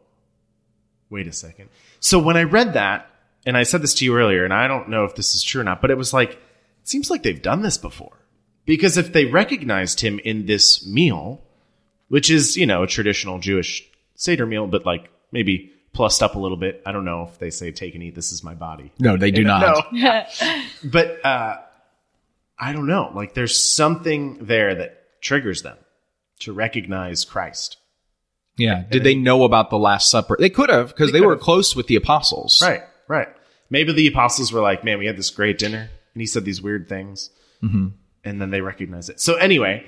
wait 1.11 1.27
a 1.27 1.31
second. 1.31 1.69
So 1.99 2.17
when 2.17 2.35
I 2.35 2.43
read 2.43 2.73
that, 2.73 3.11
and 3.45 3.55
I 3.55 3.61
said 3.61 3.83
this 3.83 3.93
to 3.93 4.05
you 4.05 4.17
earlier, 4.17 4.43
and 4.43 4.51
I 4.51 4.67
don't 4.67 4.89
know 4.89 5.03
if 5.03 5.13
this 5.13 5.35
is 5.35 5.43
true 5.43 5.61
or 5.61 5.63
not, 5.63 5.81
but 5.81 5.91
it 5.91 5.99
was 5.99 6.13
like, 6.13 6.31
it 6.31 6.39
seems 6.85 7.11
like 7.11 7.21
they've 7.21 7.39
done 7.39 7.61
this 7.61 7.77
before. 7.77 8.17
Because 8.65 8.97
if 8.97 9.13
they 9.13 9.25
recognized 9.25 9.99
him 9.99 10.17
in 10.25 10.47
this 10.47 10.83
meal, 10.87 11.43
which 12.07 12.31
is, 12.31 12.57
you 12.57 12.65
know, 12.65 12.81
a 12.81 12.87
traditional 12.87 13.37
Jewish 13.37 13.87
Seder 14.15 14.47
meal, 14.47 14.65
but 14.65 14.83
like 14.83 15.11
maybe 15.31 15.73
plussed 15.97 16.21
up 16.21 16.35
a 16.35 16.39
little 16.39 16.57
bit. 16.57 16.83
I 16.85 16.91
don't 16.91 17.05
know 17.05 17.23
if 17.23 17.39
they 17.39 17.49
say, 17.49 17.71
take 17.71 17.95
and 17.95 18.03
eat, 18.03 18.13
this 18.13 18.31
is 18.31 18.43
my 18.43 18.53
body. 18.53 18.93
No, 18.99 19.17
they 19.17 19.31
do 19.31 19.43
not. 19.43 19.91
No. 19.91 20.25
but 20.83 21.25
uh, 21.25 21.57
I 22.57 22.71
don't 22.71 22.85
know. 22.85 23.11
Like 23.13 23.33
there's 23.33 23.59
something 23.59 24.45
there 24.45 24.75
that 24.75 25.21
triggers 25.21 25.63
them 25.63 25.77
to 26.41 26.53
recognize 26.53 27.25
Christ. 27.25 27.77
Yeah. 28.57 28.83
Did 28.89 29.03
they 29.03 29.15
know 29.15 29.43
about 29.43 29.71
the 29.71 29.79
Last 29.79 30.11
Supper? 30.11 30.37
They 30.39 30.51
could 30.51 30.69
have 30.69 30.89
because 30.89 31.11
they, 31.11 31.19
could 31.19 31.27
were 31.27 31.35
close 31.35 31.75
with 31.75 31.87
the 31.87 31.95
apostles. 31.95 32.61
Right, 32.61 32.83
right. 33.07 33.27
Maybe 33.71 33.91
the 33.91 34.07
apostles 34.07 34.53
were 34.53 34.61
like, 34.61 34.83
man, 34.83 34.99
we 34.99 35.07
had 35.07 35.17
this 35.17 35.31
great 35.31 35.57
dinner 35.57 35.89
and 36.13 36.21
he 36.21 36.27
said 36.27 36.45
these 36.45 36.61
weird 36.61 36.87
things. 36.87 37.31
Mm-hmm. 37.63 37.87
And 38.23 38.41
then 38.41 38.51
they 38.51 38.61
recognize 38.61 39.09
it. 39.09 39.19
So 39.19 39.35
anyway, 39.35 39.83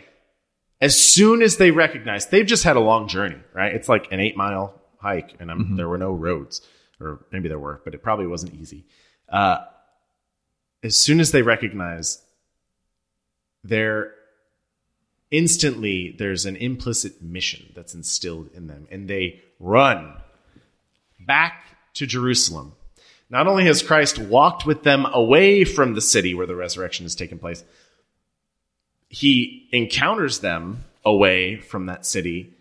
as 0.82 0.99
soon 0.99 1.43
as 1.43 1.57
they 1.57 1.70
recognize, 1.70 2.28
they've 2.28 2.45
just 2.45 2.64
had 2.64 2.78
a 2.78 2.80
long 2.80 3.07
journey, 3.07 3.39
right? 3.53 3.74
It's 3.76 3.88
like 3.88 4.12
an 4.12 4.20
eight 4.20 4.36
mile 4.36 4.79
hike 5.00 5.36
and 5.39 5.50
I'm, 5.50 5.76
there 5.76 5.89
were 5.89 5.97
no 5.97 6.12
roads 6.12 6.62
or 7.00 7.26
maybe 7.32 7.47
there 7.47 7.60
were, 7.60 7.82
but 7.84 7.93
it 7.93 8.04
probably 8.04 8.28
wasn't 8.28 8.54
easy. 8.56 8.86
Uh, 9.28 9.60
as 10.84 10.97
soon 10.97 11.20
as 11.20 11.32
they 11.32 11.41
recognize 11.41 12.22
they're 13.64 14.14
instantly 15.32 16.16
there's 16.18 16.45
an 16.45 16.56
implicit 16.56 17.22
mission 17.22 17.72
that's 17.76 17.93
instilled 17.93 18.50
in 18.54 18.68
them 18.68 18.88
and 18.89 19.08
they 19.08 19.41
run 19.60 20.14
back 21.20 21.78
to 21.93 22.08
Jerusalem. 22.08 22.74
Not 23.30 23.45
only 23.45 23.66
has 23.66 23.84
Christ 23.84 24.18
walked 24.18 24.66
with 24.66 24.84
them 24.84 25.06
away 25.06 25.64
from 25.64 25.93
the 25.93 26.02
city 26.02 26.34
where 26.34 26.47
the 26.47 26.56
resurrection 26.56 27.06
has 27.06 27.14
taken 27.14 27.38
place, 27.38 27.64
he 29.10 29.68
encounters 29.72 30.39
them 30.39 30.86
away 31.06 31.58
from 31.58 31.88
that 31.88 32.06
city. 32.06 32.54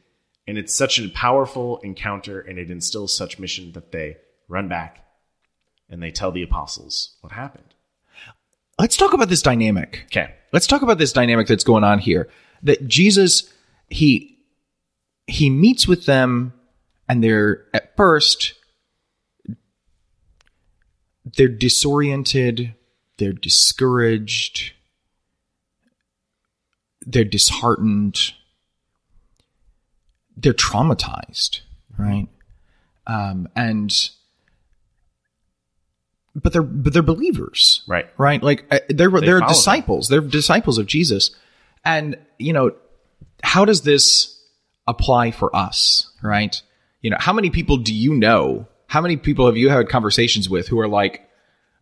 And 0.49 0.57
it's 0.57 0.75
such 0.75 0.99
a 0.99 1.11
powerful 1.11 1.77
encounter 1.81 2.41
and 2.41 2.59
it 2.59 2.71
instills 2.71 3.15
such 3.15 3.39
mission 3.39 3.73
that 3.73 3.93
they 3.93 4.17
run 4.49 4.67
back 4.67 5.05
and 5.91 6.03
they 6.03 6.11
tell 6.11 6.33
the 6.33 6.43
apostles 6.43 7.17
what 7.21 7.33
happened. 7.33 7.75
Let's 8.79 8.97
talk 8.97 9.13
about 9.13 9.29
this 9.29 9.43
dynamic. 9.43 10.05
Okay. 10.07 10.35
Let's 10.51 10.67
talk 10.67 10.81
about 10.81 10.97
this 10.97 11.13
dynamic 11.13 11.49
that's 11.49 11.65
going 11.65 11.85
on 11.85 11.99
here. 11.99 12.31
That 12.63 12.89
Jesus, 12.89 13.53
he, 13.91 14.39
he 15.27 15.51
meets 15.51 15.87
with 15.87 16.07
them 16.07 16.55
and 17.11 17.23
they're 17.23 17.67
at 17.75 17.95
first, 17.95 18.55
they're 21.37 21.47
disoriented, 21.49 22.75
they're 23.19 23.35
discouraged, 23.35 24.73
they're 27.03 27.25
disheartened, 27.25 28.33
they're 30.41 30.53
traumatized, 30.55 31.61
right? 31.99 32.29
Um, 33.07 33.49
and, 33.57 34.11
but 36.35 36.53
they're, 36.53 36.63
but 36.63 36.93
they're 36.93 37.03
believers 37.03 37.83
Right. 37.89 38.07
right? 38.19 38.43
Like 38.43 38.65
uh, 38.71 38.79
they're 38.89 39.11
they're 39.11 39.39
follow 39.41 39.41
them. 39.41 39.49
disciples. 39.49 40.09
They're 40.09 40.21
disciples 40.21 40.79
of 40.79 40.87
Jesus, 40.87 41.35
and 41.85 42.17
you 42.39 42.53
know 42.53 42.73
how 43.43 43.65
does 43.65 43.83
this 43.83 44.39
apply 44.87 45.31
for 45.33 45.55
us, 45.55 46.11
right? 46.23 46.61
You 47.03 47.11
know, 47.11 47.17
how 47.21 47.33
many 47.33 47.51
people 47.51 47.77
do 47.79 47.95
you 47.95 48.15
know? 48.15 48.67
How 48.87 49.01
many 49.01 49.17
people 49.17 49.47
have 49.47 49.57
you 49.57 49.69
had 49.69 49.89
conversations 49.89 50.49
with 50.49 50.69
who 50.69 50.79
are 50.81 50.89
like, 50.89 51.29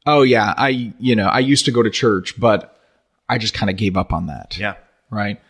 "Oh 0.07 0.23
yeah, 0.23 0.55
I 0.57 0.93
you 0.99 1.15
know 1.17 1.27
I 1.27 1.41
used 1.41 1.65
to 1.67 1.73
go 1.73 1.83
to 1.83 1.91
church, 1.91 2.39
but 2.41 2.79
I 3.29 3.39
just 3.39 3.55
kind 3.55 3.69
of 3.71 3.77
gave 3.77 3.97
up 3.97 4.13
on 4.13 4.27
that." 4.27 4.57
Yeah. 4.59 4.75
right? 5.11 5.41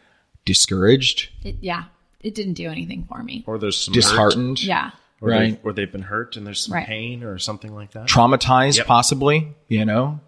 Discouraged, 0.44 1.30
It, 1.42 1.56
yeah, 1.60 1.84
it 2.20 2.34
didn't 2.34 2.54
do 2.54 2.68
anything 2.70 3.04
for 3.08 3.22
me. 3.22 3.44
Or 3.46 3.58
there's 3.58 3.76
some 3.78 3.92
hurt, 3.94 4.00
disheartened, 4.00 4.62
Yeah. 4.62 4.90
or 5.20 5.28
right? 5.30 5.40
They've, 5.52 5.58
or 5.64 5.72
they've 5.72 5.90
been 5.92 6.02
hurt 6.02 6.36
and 6.36 6.46
there's 6.46 6.60
some 6.60 6.74
Right. 6.74 6.86
pain 6.86 7.22
or 7.22 7.38
something 7.38 7.74
like 7.74 7.92
that. 7.92 8.06
traumatized 8.08 8.78
Yep. 8.78 8.86
possibly 8.86 9.54
you 9.68 9.84
know 9.84 10.20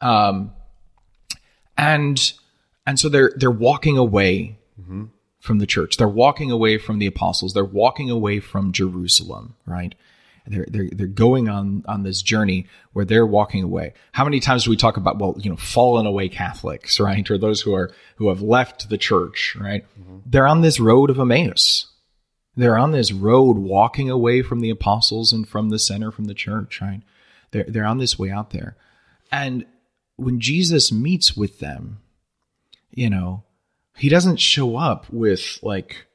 um 0.00 0.52
and 1.76 2.32
and 2.86 2.98
so 2.98 3.08
they're 3.08 3.32
they're 3.36 3.50
walking 3.50 3.96
away 3.98 4.58
from 5.40 5.58
the 5.58 5.66
church 5.66 5.96
they're 5.96 6.08
walking 6.08 6.50
away 6.50 6.78
from 6.78 6.98
the 6.98 7.06
apostles 7.06 7.52
they're 7.54 7.64
walking 7.64 8.10
away 8.10 8.40
from 8.40 8.72
jerusalem 8.72 9.54
right 9.66 9.94
they're, 10.46 10.66
they're 10.68 10.88
they're 10.92 11.06
going 11.06 11.48
on 11.48 11.84
on 11.86 12.02
this 12.02 12.20
journey 12.22 12.66
where 12.92 13.04
they're 13.04 13.26
walking 13.26 13.62
away. 13.62 13.94
How 14.12 14.24
many 14.24 14.40
times 14.40 14.64
do 14.64 14.70
we 14.70 14.76
talk 14.76 14.96
about 14.96 15.18
well 15.18 15.36
you 15.38 15.50
know 15.50 15.56
fallen 15.56 16.06
away 16.06 16.28
catholics 16.28 17.00
right? 17.08 17.28
Or 17.30 17.38
those 17.38 17.60
who 17.62 17.74
are 17.74 17.90
who 18.16 18.28
have 18.28 18.42
left 18.42 18.88
the 18.88 18.98
church 18.98 19.56
right? 19.58 19.84
Mm-hmm. 20.00 20.18
They're 20.26 20.46
on 20.46 20.60
this 20.60 20.78
road 20.78 21.10
of 21.10 21.18
emmaus. 21.18 21.90
They're 22.56 22.78
on 22.78 22.92
this 22.92 23.10
road 23.10 23.56
walking 23.56 24.10
away 24.10 24.42
from 24.42 24.60
the 24.60 24.70
apostles 24.70 25.32
and 25.32 25.48
from 25.48 25.70
the 25.70 25.78
center 25.78 26.10
from 26.10 26.26
the 26.26 26.34
church 26.34 26.80
right? 26.80 27.02
They're, 27.50 27.64
they're 27.66 27.84
on 27.84 27.98
this 27.98 28.18
way 28.18 28.30
out 28.30 28.50
there. 28.50 28.76
And 29.32 29.66
when 30.16 30.38
jesus 30.38 30.92
meets 30.92 31.36
with 31.36 31.58
them 31.58 31.98
you 32.92 33.10
know 33.10 33.42
he 33.96 34.08
doesn't 34.08 34.38
show 34.38 34.76
up 34.76 35.12
with 35.12 35.58
like 35.62 36.06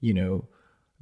you 0.00 0.14
know 0.14 0.46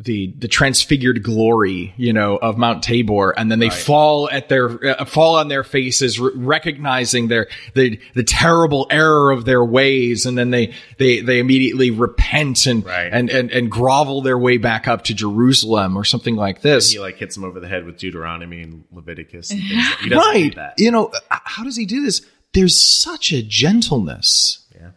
the 0.01 0.32
the 0.38 0.46
transfigured 0.46 1.24
glory 1.24 1.92
you 1.96 2.12
know 2.12 2.36
of 2.36 2.57
mount 2.57 2.84
tabor 2.84 3.32
and 3.36 3.51
then 3.51 3.59
they 3.59 3.68
fall 3.68 4.30
at 4.30 4.49
their 4.49 5.01
uh, 5.01 5.05
fall 5.05 5.34
on 5.34 5.49
their 5.49 5.64
faces 5.64 6.20
r- 6.20 6.30
recognizing 6.36 7.26
their 7.26 7.49
the 7.74 7.99
the 8.14 8.22
terrible 8.22 8.86
error 8.90 9.32
of 9.32 9.44
their 9.44 9.64
ways 9.64 10.24
and 10.24 10.38
then 10.38 10.51
they 10.51 10.72
they 10.99 11.18
they 11.20 11.40
immediately 11.40 11.90
repent 11.90 12.64
and 12.66 12.84
Right. 12.86 13.11
and 13.12 13.28
and 13.28 13.51
and 13.51 13.68
grovel 13.72 14.22
their 14.22 14.38
way 14.38 14.57
back 14.57 14.86
up 14.86 15.03
to 15.05 15.14
jerusalem 15.14 15.96
or 15.99 16.05
something 16.05 16.36
like 16.36 16.61
this 16.62 16.92
He 16.92 17.01
like 17.01 17.16
hits 17.16 17.36
him 17.36 17.42
over 17.42 17.59
the 17.59 17.66
head 17.68 17.84
with 17.84 17.99
Deuteronomy 17.99 18.62
and 18.62 18.84
Leviticus. 18.92 19.51
And 19.51 19.61
things 19.61 19.84
like- 19.90 19.99
he 19.99 20.09
doesn't 20.11 20.57
right 20.57 20.72
you 20.78 20.92
know 20.92 21.07
uh, 21.28 21.38
how 21.42 21.64
does 21.64 21.76
he 21.76 21.86
do 21.86 22.03
this 22.05 22.22
there's 22.55 22.80
such 22.80 23.32
a 23.32 23.42
gentleness 23.42 24.64
Yeah. 24.80 24.90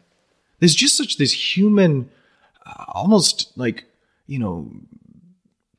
there's 0.60 0.76
just 0.76 0.96
such 0.96 1.18
this 1.18 1.56
human 1.56 2.12
uh, 2.68 2.86
almost 2.90 3.52
like 3.58 3.86
you 4.28 4.38
know 4.40 4.70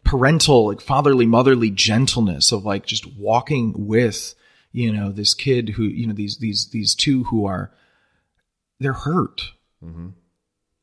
parental 0.05 0.67
like 0.67 0.81
fatherly 0.81 1.27
motherly 1.27 1.71
gentleness 1.71 2.53
of 2.53 2.65
like 2.65 2.87
just 2.87 3.07
walking 3.17 3.73
with 3.87 4.35
you 4.73 4.93
know 4.93 5.13
this 5.13 5.35
kid 5.35 5.71
who 5.71 5.85
you 5.85 6.07
know 6.07 6.15
these 6.15 6.39
these 6.39 6.69
these 6.71 6.95
two 6.95 7.25
who 7.25 7.47
are 7.47 7.73
they're 8.83 8.93
hurt. 8.93 9.53
Mm-hmm. 9.85 10.09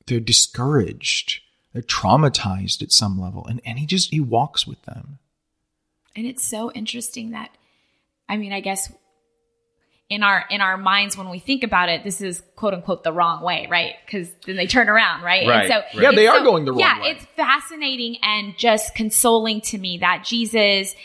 They're 0.08 0.20
discouraged. 0.20 1.42
They're 1.74 1.82
traumatized 1.84 2.82
at 2.82 2.92
some 2.92 3.20
level. 3.20 3.46
And 3.46 3.62
and 3.66 3.78
he 3.78 3.86
just 3.86 4.12
he 4.12 4.20
walks 4.20 4.66
with 4.66 4.82
them. 4.84 5.20
And 6.16 6.26
it's 6.26 6.44
so 6.44 6.72
interesting 6.72 7.32
that 7.32 7.56
I 8.28 8.38
mean, 8.38 8.54
I 8.54 8.62
guess 8.62 8.92
in 10.10 10.24
our 10.24 10.44
in 10.50 10.60
our 10.60 10.76
minds 10.76 11.16
when 11.16 11.30
we 11.30 11.40
think 11.40 11.64
about 11.64 11.88
it, 11.90 12.04
this 12.04 12.20
is 12.20 12.42
quote 12.56 12.74
unquote 12.74 13.04
the 13.04 13.14
wrong 13.14 13.44
way, 13.44 13.68
right? 13.70 13.94
Because 14.06 14.30
then 14.46 14.56
they 14.56 14.66
turn 14.66 14.90
around, 14.90 15.22
right? 15.22 15.48
Right, 15.48 15.66
And 15.66 15.72
so 15.72 16.00
right. 16.00 16.12
Yeah, 16.12 16.12
they 16.16 16.28
are 16.28 16.40
so- 16.40 16.44
going 16.44 16.66
the 16.66 16.72
wrong 16.72 16.80
yeah, 16.80 17.00
way. 17.00 17.08
Yeah, 17.08 17.14
it's 17.14 17.26
fascinating 17.36 18.18
and 18.24 18.58
just 18.58 18.96
consoling 18.96 19.62
to 19.62 19.78
me 19.78 20.00
that 20.00 20.24
Jesus 20.26 20.96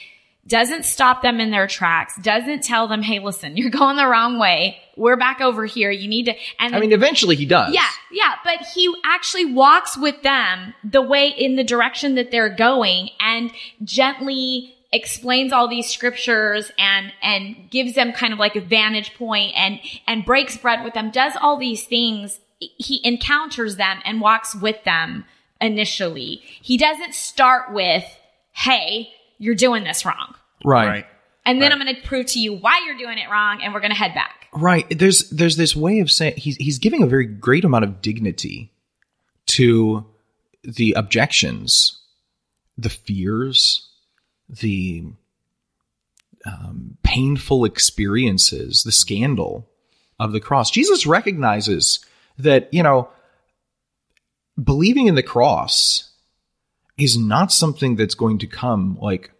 doesn't 0.46 0.84
stop 0.84 1.22
them 1.22 1.40
in 1.40 1.50
their 1.50 1.66
tracks, 1.66 2.16
doesn't 2.20 2.62
tell 2.62 2.86
them, 2.88 3.02
"Hey, 3.02 3.18
listen, 3.18 3.56
you're 3.58 3.70
going 3.70 3.96
the 3.96 4.06
wrong 4.06 4.38
way. 4.38 4.78
We're 4.96 5.16
back 5.16 5.40
over 5.42 5.66
here. 5.66 5.90
You 5.90 6.08
need 6.08 6.26
to." 6.26 6.34
And 6.58 6.74
i 6.74 6.80
mean 6.80 6.92
eventually 6.92 7.36
he 7.36 7.44
does 7.44 7.74
yeah, 7.74 7.88
yeah, 8.10 8.34
but 8.42 8.66
he 8.74 8.92
actually 9.04 9.52
walks 9.52 9.98
with 9.98 10.22
them 10.22 10.72
the 10.82 11.02
way 11.02 11.28
in 11.28 11.56
the 11.56 11.64
direction 11.64 12.14
that 12.14 12.30
they're 12.30 12.54
going 12.54 13.10
and 13.20 13.52
gently 13.82 14.74
explains 14.94 15.52
all 15.52 15.68
these 15.68 15.88
scriptures 15.90 16.70
and 16.78 17.12
and 17.22 17.68
gives 17.70 17.94
them 17.94 18.12
kind 18.12 18.32
of 18.32 18.38
like 18.38 18.56
a 18.56 18.60
vantage 18.60 19.12
point 19.14 19.52
and 19.56 19.80
and 20.06 20.24
breaks 20.24 20.56
bread 20.56 20.82
with 20.84 20.94
them 20.94 21.10
does 21.10 21.32
all 21.42 21.58
these 21.58 21.84
things 21.84 22.40
he 22.58 23.00
encounters 23.04 23.76
them 23.76 23.98
and 24.04 24.20
walks 24.22 24.54
with 24.54 24.82
them 24.84 25.24
initially 25.60 26.40
he 26.62 26.76
doesn't 26.78 27.14
start 27.14 27.72
with 27.74 28.04
hey 28.52 29.08
you're 29.38 29.54
doing 29.56 29.82
this 29.84 30.04
wrong 30.06 30.34
right 30.64 30.86
Right. 30.86 31.06
and 31.44 31.60
then 31.60 31.70
Right. 31.72 31.80
i'm 31.80 31.84
going 31.84 31.96
to 31.96 32.02
prove 32.06 32.26
to 32.26 32.38
you 32.40 32.54
why 32.54 32.80
you're 32.86 32.96
doing 32.96 33.18
it 33.18 33.28
wrong 33.28 33.60
and 33.62 33.74
we're 33.74 33.80
going 33.80 33.90
to 33.92 33.96
head 33.98 34.14
back 34.14 34.40
Right. 34.56 34.86
There's 34.96 35.28
there's 35.30 35.56
this 35.56 35.74
way 35.74 35.98
of 35.98 36.12
saying 36.12 36.34
he's 36.36 36.54
he's 36.58 36.78
giving 36.78 37.02
a 37.02 37.08
very 37.08 37.26
great 37.26 37.64
amount 37.64 37.82
of 37.82 38.00
dignity 38.00 38.70
to 39.46 40.06
the 40.62 40.92
objections, 40.92 41.98
the 42.78 42.88
fears, 42.88 43.90
the 44.48 45.04
um, 46.46 46.96
painful 47.02 47.64
experiences, 47.64 48.82
the 48.82 48.92
scandal 48.92 49.68
of 50.18 50.32
the 50.32 50.40
cross. 50.40 50.70
Jesus 50.70 51.06
recognizes 51.06 52.04
that, 52.38 52.72
you 52.72 52.82
know, 52.82 53.08
believing 54.62 55.06
in 55.06 55.14
the 55.14 55.22
cross 55.22 56.12
is 56.96 57.16
not 57.16 57.50
something 57.50 57.96
that's 57.96 58.14
going 58.14 58.38
to 58.38 58.46
come 58.46 58.98
like 59.00 59.32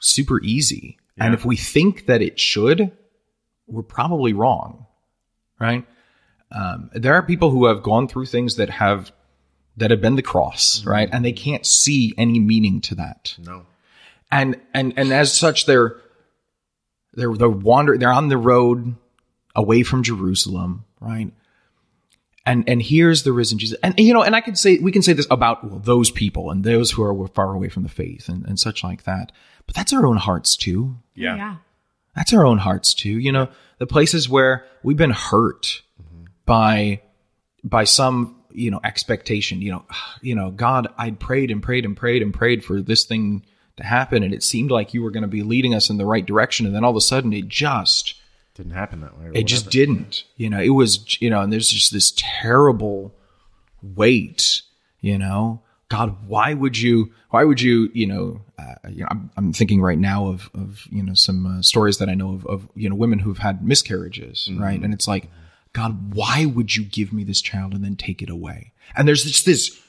super 0.00 0.40
easy. 0.42 0.98
And 1.20 1.34
if 1.34 1.44
we 1.44 1.56
think 1.56 2.06
that 2.06 2.22
it 2.22 2.38
should, 2.38 2.92
we're 3.66 3.82
probably 3.82 4.32
wrong, 4.32 4.86
right? 5.58 5.84
Um, 6.52 6.90
there 6.94 7.14
are 7.14 7.22
people 7.22 7.50
who 7.50 7.66
have 7.66 7.82
gone 7.82 8.06
through 8.06 8.26
things 8.26 8.56
that 8.56 8.70
have 8.70 9.12
that 9.76 9.90
have 9.90 10.00
been 10.00 10.16
the 10.16 10.22
cross, 10.22 10.84
right? 10.84 11.08
And 11.12 11.24
they 11.24 11.32
can't 11.32 11.64
see 11.64 12.12
any 12.16 12.40
meaning 12.40 12.80
to 12.82 12.96
that 12.96 13.36
No. 13.38 13.66
And 14.30 14.60
and 14.74 14.94
and 14.96 15.12
as 15.12 15.36
such 15.36 15.66
they're 15.66 15.96
they're 17.14 17.34
they're 17.34 17.48
wandering 17.48 18.00
they're 18.00 18.12
on 18.12 18.28
the 18.28 18.38
road 18.38 18.94
away 19.54 19.82
from 19.82 20.02
Jerusalem 20.02 20.84
right? 21.00 21.32
And 22.46 22.68
and 22.68 22.80
here's 22.82 23.24
the 23.24 23.32
risen 23.32 23.58
Jesus. 23.58 23.78
And 23.82 23.98
you 23.98 24.14
know 24.14 24.22
and 24.22 24.34
I 24.34 24.40
could 24.40 24.58
say 24.58 24.78
we 24.78 24.92
can 24.92 25.02
say 25.02 25.12
this 25.12 25.26
about 25.30 25.64
well, 25.64 25.80
those 25.80 26.10
people 26.10 26.50
and 26.50 26.64
those 26.64 26.90
who 26.90 27.02
are 27.02 27.28
far 27.28 27.54
away 27.54 27.68
from 27.68 27.82
the 27.82 27.88
faith 27.88 28.28
and, 28.28 28.44
and 28.46 28.58
such 28.58 28.82
like 28.82 29.04
that. 29.04 29.32
But 29.66 29.74
that's 29.74 29.92
our 29.92 30.06
own 30.06 30.16
hearts 30.16 30.56
too. 30.56 30.96
Yeah. 31.14 31.36
Yeah. 31.36 31.56
that's 32.16 32.32
our 32.32 32.46
own 32.46 32.58
hearts 32.58 32.94
too. 32.94 33.18
You 33.18 33.32
know 33.32 33.48
the 33.78 33.86
places 33.86 34.28
where 34.28 34.64
we've 34.82 34.96
been 34.96 35.10
hurt 35.10 35.82
by 36.46 37.02
by 37.64 37.84
some 37.84 38.36
you 38.50 38.70
know 38.70 38.80
expectation 38.82 39.60
you 39.60 39.70
know 39.70 39.84
you 40.22 40.34
know 40.34 40.50
god 40.50 40.88
i'd 40.96 41.20
prayed 41.20 41.50
and 41.50 41.62
prayed 41.62 41.84
and 41.84 41.96
prayed 41.96 42.22
and 42.22 42.32
prayed 42.32 42.64
for 42.64 42.80
this 42.80 43.04
thing 43.04 43.44
to 43.78 43.84
happen 43.84 44.22
and 44.22 44.34
it 44.34 44.42
seemed 44.42 44.70
like 44.70 44.92
you 44.92 45.02
were 45.02 45.10
going 45.10 45.22
to 45.22 45.28
be 45.28 45.42
leading 45.42 45.74
us 45.74 45.88
in 45.90 45.96
the 45.96 46.04
right 46.06 46.26
direction 46.26 46.66
and 46.66 46.74
then 46.74 46.84
all 46.84 46.90
of 46.90 46.96
a 46.96 47.00
sudden 47.00 47.32
it 47.32 47.48
just 47.48 48.14
Didn't 48.54 48.72
happen 48.72 49.00
that 49.00 49.18
way. 49.18 49.30
it 49.34 49.46
just 49.46 49.70
didn't. 49.70 50.24
You 50.36 50.50
know 50.50 50.60
it 50.60 50.70
was 50.70 51.20
you 51.20 51.30
know 51.30 51.40
and 51.40 51.52
there's 51.52 51.70
just 51.70 51.92
this 51.92 52.12
terrible 52.16 53.14
weight 53.82 54.62
you 55.00 55.16
know? 55.18 55.62
God 55.88 56.16
why 56.26 56.52
would 56.54 56.76
you 56.78 57.12
why 57.30 57.44
would 57.44 57.60
you 57.62 57.88
you 57.94 58.06
know, 58.06 58.42
uh, 58.58 58.74
you 58.90 59.00
know 59.02 59.08
I'm, 59.10 59.30
I'm 59.38 59.52
thinking 59.54 59.80
right 59.80 59.98
now 59.98 60.26
of 60.26 60.50
of 60.54 60.86
you 60.90 61.02
know 61.02 61.14
some 61.14 61.46
uh, 61.46 61.62
stories 61.62 61.96
that 61.98 62.10
i 62.10 62.14
know 62.14 62.34
of 62.34 62.44
of 62.46 62.68
you 62.74 62.90
know 62.90 62.94
women 62.94 63.20
who've 63.20 63.38
had 63.38 63.64
miscarriages 63.64 64.50
right? 64.58 64.80
And 64.82 64.92
it's 64.92 65.08
like 65.08 65.30
god 65.72 66.14
why 66.14 66.44
would 66.44 66.76
you 66.76 66.84
give 66.84 67.12
me 67.12 67.24
this 67.24 67.40
child 67.40 67.72
and 67.72 67.82
then 67.82 67.96
take 67.96 68.20
it 68.20 68.28
away? 68.28 68.72
And 68.96 69.06
there's 69.08 69.24
just 69.24 69.46
this 69.46 69.80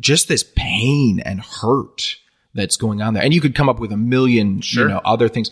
just 0.00 0.28
this 0.28 0.44
pain 0.56 1.20
and 1.20 1.40
hurt 1.40 2.16
that's 2.58 2.76
going 2.76 3.00
on 3.00 3.14
there. 3.14 3.22
And 3.22 3.32
you 3.32 3.40
could 3.40 3.54
come 3.54 3.68
up 3.68 3.78
with 3.80 3.92
a 3.92 3.96
million 3.96 4.60
you 4.62 4.86
know 4.88 5.00
other 5.04 5.28
things. 5.28 5.50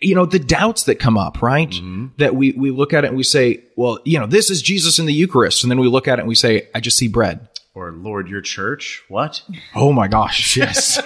You 0.00 0.14
know 0.14 0.26
the 0.26 0.38
doubts 0.38 0.84
that 0.84 0.96
come 0.96 1.16
up 1.18 1.42
right? 1.42 1.72
That 2.18 2.34
we 2.34 2.52
we 2.52 2.70
look 2.70 2.92
at 2.92 3.04
it 3.04 3.08
and 3.08 3.16
we 3.16 3.22
say 3.22 3.62
well 3.76 3.98
you 4.04 4.18
know 4.18 4.26
this 4.26 4.50
is 4.50 4.62
jesus 4.62 4.98
in 4.98 5.06
the 5.06 5.12
eucharist. 5.14 5.62
And 5.62 5.70
then 5.70 5.78
we 5.78 5.88
look 5.88 6.08
at 6.08 6.18
it 6.18 6.22
and 6.22 6.28
we 6.28 6.34
say 6.34 6.68
i 6.74 6.80
just 6.80 6.96
see 6.96 7.08
bread. 7.08 7.48
Or 7.72 7.92
Lord, 7.92 8.28
your 8.28 8.40
church? 8.40 9.02
What? 9.08 9.42
oh 9.74 9.92
my 9.92 10.08
gosh 10.08 10.56
yes. 10.64 10.98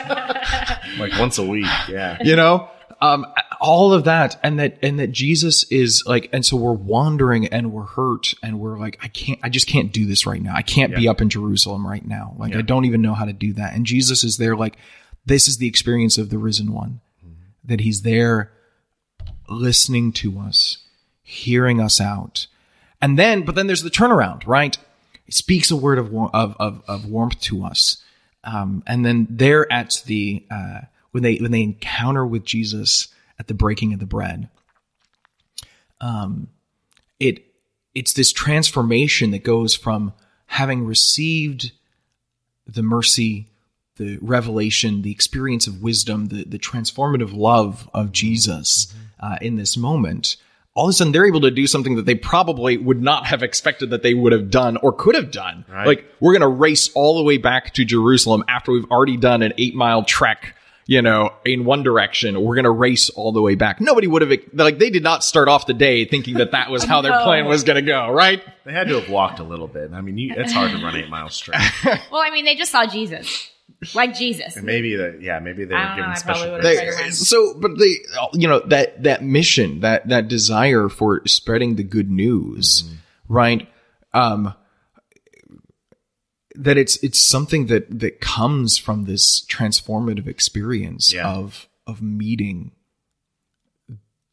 Like 0.99 1.13
once 1.19 1.39
a 1.39 1.45
week? 1.45 1.67
Yeah. 1.89 2.19
you 2.25 2.37
know? 2.37 2.71
Um 3.01 3.27
all 3.61 3.93
of 3.93 4.05
that. 4.05 4.39
And 4.43 4.59
that 4.59 4.79
and 4.83 4.99
that 4.99 5.13
jesus 5.13 5.65
is 5.65 6.03
like 6.07 6.31
and 6.33 6.45
so 6.45 6.57
we're 6.57 6.73
wandering 6.73 7.47
and 7.49 7.71
we're 7.73 7.83
hurt 7.85 8.35
and 8.43 8.59
we're 8.59 8.79
like 8.79 8.99
i 9.03 9.09
can't 9.09 9.39
i 9.43 9.49
just 9.51 9.67
can't 9.69 9.93
do 9.93 10.07
this 10.07 10.27
right 10.27 10.41
now. 10.43 10.55
I 10.55 10.63
can't 10.63 10.95
be 10.97 11.07
up 11.07 11.21
in 11.21 11.29
jerusalem 11.29 11.87
right 11.87 12.05
now. 12.07 12.35
Like 12.39 12.53
Yeah. 12.53 12.61
i 12.61 12.63
don't 12.63 12.87
even 12.87 13.03
know 13.03 13.15
how 13.15 13.27
to 13.27 13.33
do 13.35 13.53
that. 13.55 13.75
And 13.75 13.85
jesus 13.85 14.25
is 14.25 14.39
there 14.39 14.57
like 14.57 14.77
this 15.27 15.49
is 15.49 15.59
the 15.59 15.69
experience 15.69 16.19
of 16.19 16.31
the 16.31 16.39
risen 16.39 16.73
one 16.73 17.01
that 17.65 17.81
he's 17.81 18.03
there 18.03 18.53
listening 19.49 20.13
to 20.13 20.39
us 20.39 20.79
hearing 21.23 21.81
us 21.81 22.01
out 22.01 22.47
and 23.01 23.19
then 23.19 23.43
but 23.43 23.55
then 23.55 23.67
there's 23.67 23.83
the 23.83 23.91
turnaround 23.91 24.47
right 24.47 24.79
he 25.25 25.33
speaks 25.33 25.71
a 25.71 25.77
word 25.77 25.99
of 25.99 26.15
of 26.15 26.57
of, 26.59 26.83
of 26.87 27.07
warmth 27.07 27.41
to 27.41 27.65
us 27.65 28.03
um, 28.45 28.83
and 28.87 29.05
then 29.05 29.27
they're 29.31 29.71
at 29.73 30.03
the 30.07 30.45
uh, 30.51 30.81
when 31.11 31.23
they 31.23 31.37
when 31.37 31.51
they 31.51 31.63
encounter 31.63 32.25
with 32.27 32.45
Jesus 32.45 33.09
at 33.39 33.49
the 33.49 33.55
breaking 33.55 33.93
of 33.93 34.01
the 34.01 34.07
bread. 34.07 34.49
Um, 36.01 36.49
it 37.19 37.45
it's 37.95 38.13
this 38.13 38.33
transformation 38.33 39.31
that 39.31 39.45
goes 39.45 39.75
from 39.75 40.13
having 40.47 40.85
received 40.85 41.73
the 42.67 42.83
mercy, 42.83 43.49
the 43.97 44.19
revelation, 44.21 45.03
the 45.03 45.11
experience 45.13 45.67
of 45.67 45.83
wisdom, 45.83 46.27
the 46.27 46.45
the 46.45 46.59
transformative 46.59 47.35
love 47.35 47.89
of 47.95 48.13
Jesus 48.13 48.93
uh, 49.21 49.37
in 49.41 49.57
this 49.57 49.77
moment. 49.77 50.37
All 50.77 50.87
of 50.87 50.91
a 50.91 50.93
sudden, 50.93 51.13
they're 51.13 51.27
able 51.27 51.43
to 51.43 51.53
do 51.53 51.69
something 51.69 51.95
that 51.95 52.05
they 52.05 52.17
probably 52.17 52.77
would 52.77 53.01
not 53.01 53.27
have 53.27 53.45
expected 53.45 53.91
that 53.91 54.03
they 54.03 54.13
would 54.13 54.33
have 54.33 54.51
done 54.51 54.77
or 54.79 54.93
could 54.93 55.15
have 55.15 55.31
done. 55.31 55.65
Right. 55.69 55.87
Like, 55.87 56.05
we're 56.19 56.33
going 56.33 56.41
to 56.41 56.49
race 56.49 56.91
all 56.95 57.17
the 57.17 57.23
way 57.23 57.39
back 57.39 57.75
to 57.75 57.85
Jerusalem 57.85 58.43
after 58.49 58.73
we've 58.73 58.91
already 58.91 59.17
done 59.17 59.43
an 59.43 59.53
eight 59.57 59.77
mile 59.77 60.03
trek, 60.03 60.57
you 60.87 61.01
know, 61.01 61.33
in 61.45 61.65
one 61.65 61.85
direction. 61.85 62.43
We're 62.43 62.57
going 62.57 62.65
to 62.65 62.73
race 62.73 63.09
all 63.09 63.31
the 63.31 63.41
way 63.41 63.55
back. 63.55 63.81
Nobody 63.81 64.09
would 64.09 64.23
have, 64.23 64.33
like, 64.53 64.81
they 64.81 64.91
did 64.91 65.05
not 65.05 65.23
start 65.23 65.47
off 65.49 65.67
the 65.67 65.75
day 65.75 66.07
thinking 66.07 66.35
that 66.39 66.51
that 66.51 66.71
was 66.71 66.83
how 66.91 67.03
their 67.03 67.21
plan 67.23 67.47
was 67.47 67.63
going 67.63 67.77
to 67.77 67.89
go, 67.89 68.11
right? 68.11 68.43
They 68.65 68.73
had 68.73 68.89
to 68.89 68.99
have 68.99 69.09
walked 69.09 69.39
a 69.39 69.45
little 69.45 69.69
bit. 69.69 69.93
I 69.93 70.01
mean, 70.01 70.19
you, 70.19 70.35
it's 70.37 70.53
hard 70.53 70.73
to 70.73 70.79
run 70.79 70.97
eight 70.97 71.09
miles 71.09 71.37
straight. 71.37 71.61
Well, 72.11 72.21
I 72.21 72.31
mean, 72.33 72.45
they 72.45 72.57
just 72.57 72.73
saw 72.73 72.85
Jesus, 72.85 73.49
like 73.95 74.15
Jesus. 74.15 74.57
And 74.57 74.65
maybe 74.65 74.97
that, 74.97 75.21
yeah, 75.21 75.39
maybe 75.39 75.65
they 75.65 75.75
I 75.75 75.91
were 75.91 75.97
given 75.97 76.11
know, 76.11 76.17
special 76.17 76.47
probably 76.47 76.61
grace. 76.77 76.97
They, 76.99 77.11
so, 77.11 77.55
but 77.59 77.79
they, 77.79 77.97
you 78.33 78.49
know, 78.49 78.61
that, 78.67 79.03
that 79.03 79.23
mission, 79.23 79.81
that, 79.81 80.09
that 80.09 80.29
desire 80.29 80.89
for 80.89 81.27
spreading 81.27 81.77
the 81.77 81.83
good 81.83 82.11
news, 82.11 82.85
right? 83.29 83.69
Um, 84.13 84.55
that 86.55 86.77
it's, 86.79 86.97
it's 87.03 87.19
something 87.19 87.67
that, 87.67 88.01
that 88.01 88.21
comes 88.21 88.79
from 88.79 89.05
this 89.05 89.45
transformative 89.47 90.27
experience 90.29 91.13
Yeah. 91.13 91.29
of, 91.29 91.69
of 91.87 92.01
meeting 92.01 92.71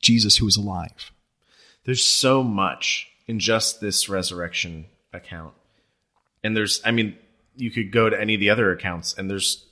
Jesus 0.01 0.37
who 0.37 0.47
is 0.47 0.55
alive. 0.57 1.11
There's 1.83 2.03
so 2.03 2.43
much 2.43 3.07
in 3.27 3.39
just 3.39 3.81
this 3.81 4.07
resurrection 4.07 4.85
account. 5.13 5.53
And 6.43 6.55
there's, 6.55 6.81
I 6.85 6.91
mean, 6.91 7.15
you 7.61 7.71
could 7.71 7.91
go 7.91 8.09
to 8.09 8.19
any 8.19 8.33
of 8.33 8.39
the 8.39 8.49
other 8.49 8.71
accounts 8.71 9.13
and 9.17 9.29
there's 9.29 9.65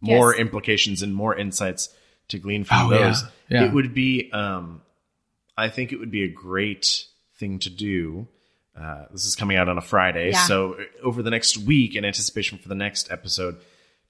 more 0.00 0.32
Yes. 0.32 0.40
implications 0.40 1.02
and 1.02 1.14
more 1.14 1.34
insights 1.36 1.88
to 2.28 2.38
glean 2.38 2.64
from 2.64 2.86
Oh, 2.86 2.90
those. 2.90 3.24
Yeah. 3.48 3.64
It 3.64 3.72
would 3.72 3.94
be, 3.94 4.30
um, 4.32 4.82
I 5.56 5.68
think 5.70 5.92
it 5.92 5.98
would 5.98 6.10
be 6.10 6.24
a 6.24 6.28
great 6.28 7.04
thing 7.38 7.58
to 7.60 7.70
do. 7.70 8.28
Uh, 8.78 9.06
this 9.10 9.24
is 9.24 9.34
coming 9.34 9.56
out 9.56 9.68
on 9.68 9.76
a 9.78 9.80
Friday. 9.80 10.30
Yeah. 10.32 10.44
So 10.46 10.76
over 11.02 11.22
the 11.22 11.30
next 11.30 11.56
week, 11.58 11.96
in 11.96 12.04
anticipation 12.04 12.58
for 12.58 12.68
the 12.68 12.74
next 12.76 13.10
episode, 13.10 13.56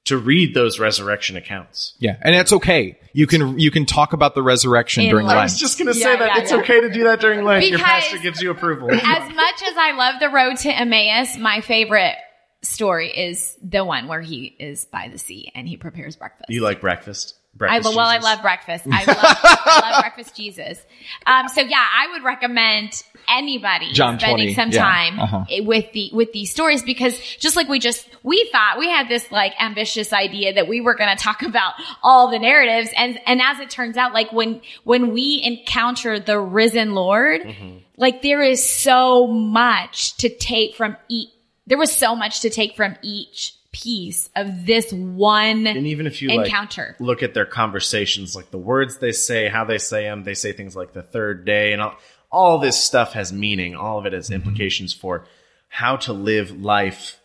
to 0.05 0.17
read 0.19 0.55
those 0.55 0.79
resurrection 0.79 1.37
accounts. 1.37 1.95
Yeah. 1.99 2.17
And 2.23 2.35
that's 2.35 2.53
okay. 2.53 2.99
You 3.13 3.27
can, 3.27 3.59
you 3.59 3.71
can 3.71 3.85
talk 3.87 4.13
about 4.13 4.35
the 4.35 4.43
resurrection 4.43 5.05
In 5.05 5.11
during 5.11 5.27
Lent. 5.27 5.39
I 5.39 5.43
was 5.43 5.59
just 5.59 5.79
going 5.79 5.93
to 5.93 5.99
Yeah, 5.99 6.05
say 6.05 6.19
that 6.19 6.37
yeah, 6.37 6.43
it's 6.43 6.51
yeah. 6.51 6.59
okay 6.59 6.81
to 6.81 6.91
do 6.91 7.05
that 7.05 7.21
during 7.21 7.45
Lent. 7.45 7.67
Your 7.67 7.79
pastor 7.79 8.19
gives 8.19 8.41
you 8.43 8.51
approval. 8.51 8.91
As 8.91 9.35
much 9.35 9.63
as 9.67 9.77
I 9.77 9.93
love 9.97 10.21
the 10.21 10.29
road 10.31 10.57
to 10.59 10.71
Emmaus, 10.71 11.37
my 11.39 11.61
favorite 11.61 12.15
story 12.63 13.09
is 13.11 13.57
the 13.63 13.85
one 13.85 14.09
where 14.09 14.21
he 14.21 14.45
is 14.59 14.85
by 14.87 15.09
the 15.13 15.19
sea 15.19 15.51
and 15.55 15.69
he 15.69 15.77
prepares 15.77 16.17
breakfast. 16.17 16.51
you 16.51 16.61
like 16.63 16.81
breakfast? 16.81 17.35
Breakfast 17.55 17.89
lo- 17.89 17.97
well, 17.97 18.07
I 18.07 18.19
love 18.19 18.41
breakfast. 18.41 18.85
I 18.89 19.05
love, 19.07 19.17
I 19.19 19.91
love 19.91 20.03
breakfast 20.03 20.37
Jesus. 20.37 20.81
Um, 21.27 21.49
so 21.49 21.61
yeah, 21.61 21.85
I 21.85 22.13
would 22.13 22.23
recommend 22.23 23.03
anybody 23.29 23.93
John 23.93 24.19
spending 24.19 24.55
20, 24.55 24.55
some 24.55 24.71
yeah, 24.71 24.81
time 24.83 25.19
uh-huh. 25.19 25.45
with 25.63 25.91
the 25.93 26.11
with 26.13 26.33
these 26.33 26.53
stories 26.53 26.83
because 26.85 27.19
just 27.19 27.57
like 27.57 27.69
we 27.69 27.81
just 27.81 28.09
we 28.23 28.49
thought 28.53 28.79
we 28.79 28.89
had 28.89 29.09
this 29.09 29.31
like 29.33 29.55
ambitious 29.61 30.13
idea 30.13 30.55
that 30.55 30.69
we 30.69 30.81
were 30.81 30.95
going 30.95 31.17
to 31.17 31.21
talk 31.23 31.43
about 31.43 31.73
all 32.03 32.31
the 32.31 32.39
narratives 32.39 32.91
and 32.97 33.19
and 33.27 33.41
as 33.43 33.59
it 33.59 33.71
turns 33.71 33.97
out 33.97 34.13
like 34.13 34.31
when 34.33 34.61
when 34.85 35.13
we 35.13 35.41
encounter 35.43 36.21
the 36.21 36.39
risen 36.39 36.95
Lord, 36.95 37.41
Mm-hmm. 37.43 37.79
like 37.97 38.23
there 38.23 38.43
is 38.43 38.69
so 38.69 39.27
much 39.27 40.17
to 40.19 40.29
take 40.29 40.75
from 40.77 40.97
each. 41.09 41.31
There 41.69 41.79
was 41.79 41.93
so 41.93 42.17
much 42.17 42.41
to 42.41 42.51
take 42.51 42.75
from 42.75 42.97
each 43.03 43.55
piece 43.71 44.31
of 44.35 44.65
this 44.65 44.91
one 44.93 45.67
And 45.67 45.87
even 45.87 46.07
if 46.07 46.23
you 46.23 46.31
encounter. 46.31 46.97
like 46.99 47.07
look 47.07 47.23
at 47.23 47.35
their 47.35 47.45
conversations, 47.45 48.35
like 48.35 48.51
the 48.51 48.59
words 48.59 48.99
they 48.99 49.13
say, 49.13 49.49
how 49.49 49.65
they 49.65 49.77
say 49.79 50.05
them, 50.05 50.25
they 50.25 50.35
say 50.35 50.53
things 50.53 50.75
like 50.75 50.95
the 50.95 51.03
third 51.03 51.45
day, 51.45 51.75
and 51.75 51.83
all, 51.83 51.95
all 52.33 52.59
this 52.59 52.83
stuff 52.83 53.13
has 53.13 53.33
meaning. 53.33 53.77
All 53.77 53.99
of 53.99 54.07
it 54.07 54.15
has 54.15 54.27
mm-hmm. 54.27 54.37
implications 54.37 54.95
for 54.95 55.27
how 55.69 55.97
to 55.97 56.15
live 56.15 56.51
life 56.51 57.21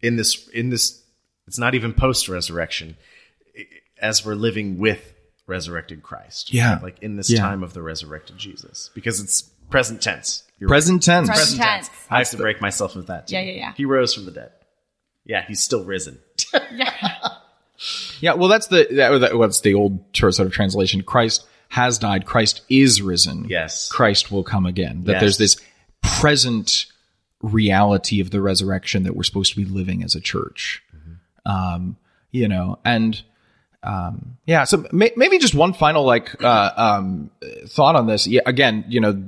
in 0.00 0.14
this. 0.14 0.48
In 0.48 0.70
this, 0.70 1.02
it's 1.48 1.58
not 1.58 1.74
even 1.74 1.92
post 1.92 2.28
resurrection, 2.28 2.96
as 4.00 4.24
we're 4.24 4.34
living 4.34 4.78
with 4.78 5.12
resurrected 5.46 6.02
Christ. 6.02 6.54
Yeah. 6.54 6.78
like 6.82 7.00
in 7.02 7.16
this 7.16 7.30
Yeah. 7.30 7.40
time 7.40 7.62
of 7.64 7.74
the 7.74 7.82
resurrected 7.82 8.38
Jesus, 8.38 8.90
because 8.94 9.20
it's 9.20 9.50
present 9.70 10.02
tense. 10.02 10.42
You're 10.58 10.68
Present 10.68 11.02
tense. 11.02 11.28
Present 11.28 11.60
tense. 11.60 11.90
I 12.10 12.18
have 12.18 12.30
to 12.30 12.36
break 12.36 12.60
myself 12.60 12.94
of 12.96 13.08
that. 13.08 13.26
Too. 13.26 13.34
Yeah, 13.34 13.42
yeah, 13.42 13.52
yeah. 13.52 13.72
He 13.76 13.84
rose 13.84 14.14
from 14.14 14.24
the 14.24 14.30
dead. 14.30 14.52
Yeah, 15.24 15.44
he's 15.46 15.60
still 15.60 15.84
risen. 15.84 16.18
Yeah, 16.72 16.92
yeah. 18.20 18.34
well, 18.34 18.48
that's 18.48 18.68
the 18.68 18.86
that, 18.92 19.18
that, 19.18 19.36
what's 19.36 19.60
the 19.60 19.74
old 19.74 19.98
sort 20.14 20.38
of 20.40 20.52
translation. 20.52 21.02
Christ 21.02 21.46
has 21.68 21.98
died. 21.98 22.24
Christ 22.24 22.62
is 22.68 23.02
risen. 23.02 23.46
Yes. 23.48 23.88
Christ 23.88 24.30
will 24.30 24.44
come 24.44 24.64
again. 24.66 25.02
That 25.04 25.12
Yes. 25.14 25.20
there's 25.20 25.38
this 25.38 25.56
present 26.02 26.86
reality 27.42 28.20
of 28.20 28.30
the 28.30 28.40
resurrection 28.40 29.02
that 29.02 29.14
we're 29.16 29.22
supposed 29.24 29.52
to 29.54 29.56
be 29.56 29.64
living 29.64 30.02
as 30.02 30.14
a 30.14 30.20
church. 30.20 30.82
Um, 31.46 31.96
you 32.30 32.48
know, 32.48 32.78
and 32.84 33.20
um, 33.82 34.38
yeah. 34.46 34.64
So 34.64 34.86
may, 34.92 35.12
maybe 35.16 35.38
just 35.38 35.54
one 35.54 35.74
final 35.74 36.04
like 36.04 36.42
uh, 36.42 36.70
um, 36.76 37.30
thought 37.66 37.96
on 37.96 38.06
this. 38.06 38.26
Yeah, 38.26 38.40
again, 38.46 38.84
you 38.88 39.00
know, 39.00 39.22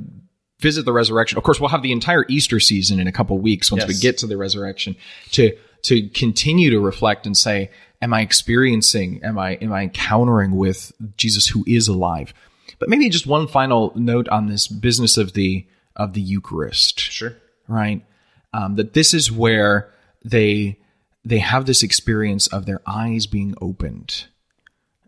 visit 0.61 0.85
the 0.85 0.93
resurrection. 0.93 1.39
Of 1.39 1.45
course, 1.45 1.61
we'll 1.61 1.71
have 1.71 1.83
the 1.83 1.93
entire 1.93 2.25
Easter 2.29 2.61
season 2.61 2.99
in 3.01 3.07
a 3.07 3.13
couple 3.13 3.39
weeks 3.39 3.71
once 3.71 3.87
we 3.87 3.95
get 3.95 4.19
to 4.19 4.27
the 4.27 4.37
resurrection 4.37 4.97
to 5.33 5.57
to 5.83 6.09
continue 6.09 6.71
to 6.71 6.81
reflect 6.81 7.27
and 7.27 7.37
say, 7.37 7.71
am 8.03 8.13
I 8.13 8.23
experiencing, 8.23 9.23
am 9.23 9.39
I 9.39 9.53
am 9.55 9.73
I 9.73 9.83
encountering 9.83 10.57
with 10.57 10.93
Jesus 11.17 11.49
who 11.49 11.65
is 11.67 11.89
alive? 11.89 12.33
But 12.79 12.89
maybe 12.89 13.09
just 13.09 13.27
one 13.27 13.47
final 13.49 13.93
note 13.95 14.29
on 14.29 14.47
this 14.47 14.67
business 14.69 15.17
of 15.17 15.33
the 15.33 15.67
of 15.95 16.13
the 16.13 16.21
Eucharist 16.21 17.01
Sure. 17.01 17.37
right? 17.69 18.05
Um, 18.53 18.77
that 18.77 18.93
this 18.93 19.15
is 19.15 19.33
where 19.33 19.93
they 20.25 20.79
they 21.25 21.39
have 21.39 21.67
this 21.67 21.83
experience 21.83 22.47
of 22.47 22.67
their 22.67 22.81
eyes 22.87 23.27
being 23.27 23.55
opened 23.61 24.27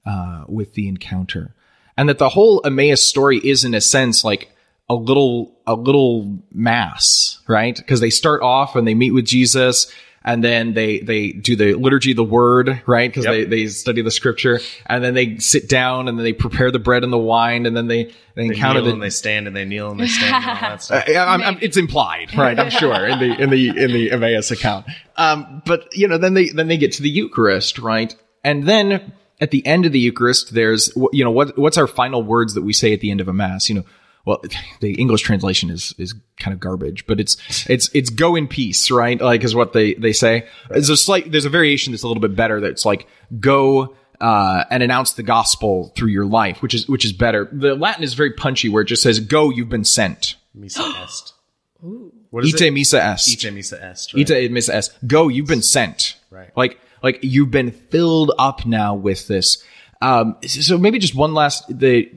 uh, 0.05 0.45
with 0.49 0.75
the 0.75 0.89
encounter, 0.89 1.55
and 1.97 2.09
that 2.09 2.19
the 2.19 2.31
whole 2.31 2.61
Emmaus 2.65 3.07
story 3.07 3.39
is 3.39 3.65
in 3.65 3.75
a 3.75 3.81
sense 3.81 4.25
like 4.25 4.51
a 4.89 4.95
little 4.95 5.55
a 5.67 5.75
little 5.75 6.39
mass, 6.53 7.41
right? 7.49 7.77
Because 7.77 8.01
they 8.01 8.11
start 8.11 8.43
off 8.43 8.77
and 8.77 8.87
they 8.87 8.95
meet 8.95 9.13
with 9.13 9.27
Jesus. 9.27 9.93
And 10.25 10.45
then 10.45 10.75
they, 10.75 10.99
they 10.99 11.31
do 11.31 11.57
the 11.57 11.75
liturgy 11.75 12.11
of 12.11 12.17
the 12.19 12.25
word, 12.25 12.83
right? 12.87 13.09
Because 13.09 13.25
Yep. 13.25 13.33
they, 13.33 13.45
they 13.45 13.67
study 13.69 14.03
the 14.03 14.11
scripture 14.11 14.61
and 14.85 15.03
then 15.03 15.15
they 15.15 15.39
sit 15.39 15.69
down 15.71 16.07
and 16.07 16.19
then 16.19 16.25
they 16.25 16.35
prepare 16.35 16.71
the 16.71 16.81
bread 16.81 17.03
and 17.03 17.11
the 17.13 17.17
wine 17.19 17.65
and 17.65 17.75
then 17.75 17.87
they, 17.87 18.05
they 18.05 18.13
They 18.35 18.45
encounter 18.47 18.81
kneel 18.81 18.87
the, 18.87 18.93
and 18.95 19.03
they 19.03 19.11
stand 19.11 19.47
and 19.47 19.57
they 19.57 19.65
kneel 19.65 19.91
and 19.91 20.01
they 20.01 20.07
stand 20.09 20.35
and 20.35 20.45
all 20.45 20.55
that 20.57 20.83
stuff. 20.83 21.05
I'm, 21.09 21.41
I'm, 21.43 21.59
it's 21.63 21.79
implied, 21.79 22.37
right? 22.37 22.59
I'm 22.59 22.69
sure 22.69 23.07
in 23.07 23.19
the 23.21 23.41
in 23.41 23.49
the 23.49 23.69
in 23.69 23.93
the 23.93 24.11
Emmaus 24.11 24.51
account. 24.51 24.87
Um, 25.17 25.63
but 25.65 25.89
you 25.97 26.09
know, 26.09 26.19
then 26.19 26.35
they 26.35 26.49
then 26.49 26.69
they 26.69 26.77
get 26.77 26.93
to 26.95 27.03
the 27.03 27.11
Eucharist, 27.11 27.79
right? 27.79 28.15
And 28.45 28.65
then 28.65 29.13
at 29.41 29.51
the 29.51 29.65
end 29.67 29.87
of 29.87 29.93
the 29.93 30.01
Eucharist, 30.01 30.53
there's 30.53 30.95
you 31.13 31.25
know 31.25 31.31
what 31.31 31.57
what's 31.57 31.79
our 31.79 31.87
final 31.87 32.23
words 32.23 32.53
that 32.55 32.63
we 32.63 32.73
say 32.75 32.93
at 32.93 33.01
the 33.01 33.11
end 33.11 33.23
of 33.23 33.29
a 33.29 33.33
mass? 33.33 33.69
You 33.71 33.77
know, 33.77 33.85
well, 34.29 34.43
the 34.81 34.95
English 34.95 35.23
translation 35.23 35.71
is 35.71 35.95
is 35.99 36.15
kind 36.39 36.53
of 36.53 36.61
garbage, 36.61 37.07
but 37.07 37.19
it's 37.19 37.37
it's 37.69 37.91
it's 37.95 38.11
go 38.11 38.37
in 38.37 38.47
peace, 38.47 38.91
right? 38.91 39.21
Like 39.21 39.43
is 39.43 39.55
what 39.55 39.73
they 39.73 39.95
they 39.95 40.13
say. 40.13 40.47
There's 40.69 40.91
a 40.91 40.97
slight 40.97 41.33
there's 41.33 41.47
a 41.47 41.51
variation 41.51 41.93
that's 41.93 42.03
a 42.03 42.09
little 42.09 42.21
bit 42.21 42.37
better. 42.37 42.61
That's 42.61 42.85
like 42.85 43.09
go 43.41 43.97
uh, 44.21 44.65
and 44.71 44.83
announce 44.83 45.13
the 45.15 45.23
gospel 45.23 45.93
through 45.97 46.11
your 46.11 46.27
life, 46.27 46.61
which 46.61 46.75
is 46.75 46.89
which 46.89 47.05
is 47.05 47.13
better. 47.13 47.49
The 47.51 47.75
Latin 47.75 48.05
is 48.05 48.15
very 48.15 48.33
punchy, 48.33 48.69
where 48.69 48.83
it 48.83 48.87
just 48.87 49.03
says 49.03 49.19
"Go, 49.21 49.51
you've 49.51 49.71
been 49.71 49.85
sent." 49.85 50.37
Missa 50.55 50.83
est. 51.03 51.33
What 52.31 52.45
is 52.45 52.55
Ite 52.55 52.67
it? 52.67 52.71
missa 52.73 53.03
est. 53.03 53.29
Ite 53.33 53.55
missa 53.55 53.83
est. 53.83 54.13
Right? 54.13 54.31
Ite 54.31 54.51
missa 54.51 54.75
est. 54.75 55.07
Go, 55.07 55.29
you've 55.29 55.47
been 55.47 55.63
sent. 55.63 56.17
Right. 56.31 56.51
Like, 56.57 56.79
like 57.03 57.21
you've 57.23 57.51
been 57.51 57.71
filled 57.71 58.33
up 58.39 58.67
now 58.67 58.95
with 58.95 59.29
this. 59.29 59.65
Um, 60.03 60.37
so 60.43 60.77
maybe 60.77 60.99
just 60.99 61.15
one 61.15 61.33
last, 61.35 61.65
the, 61.79 62.11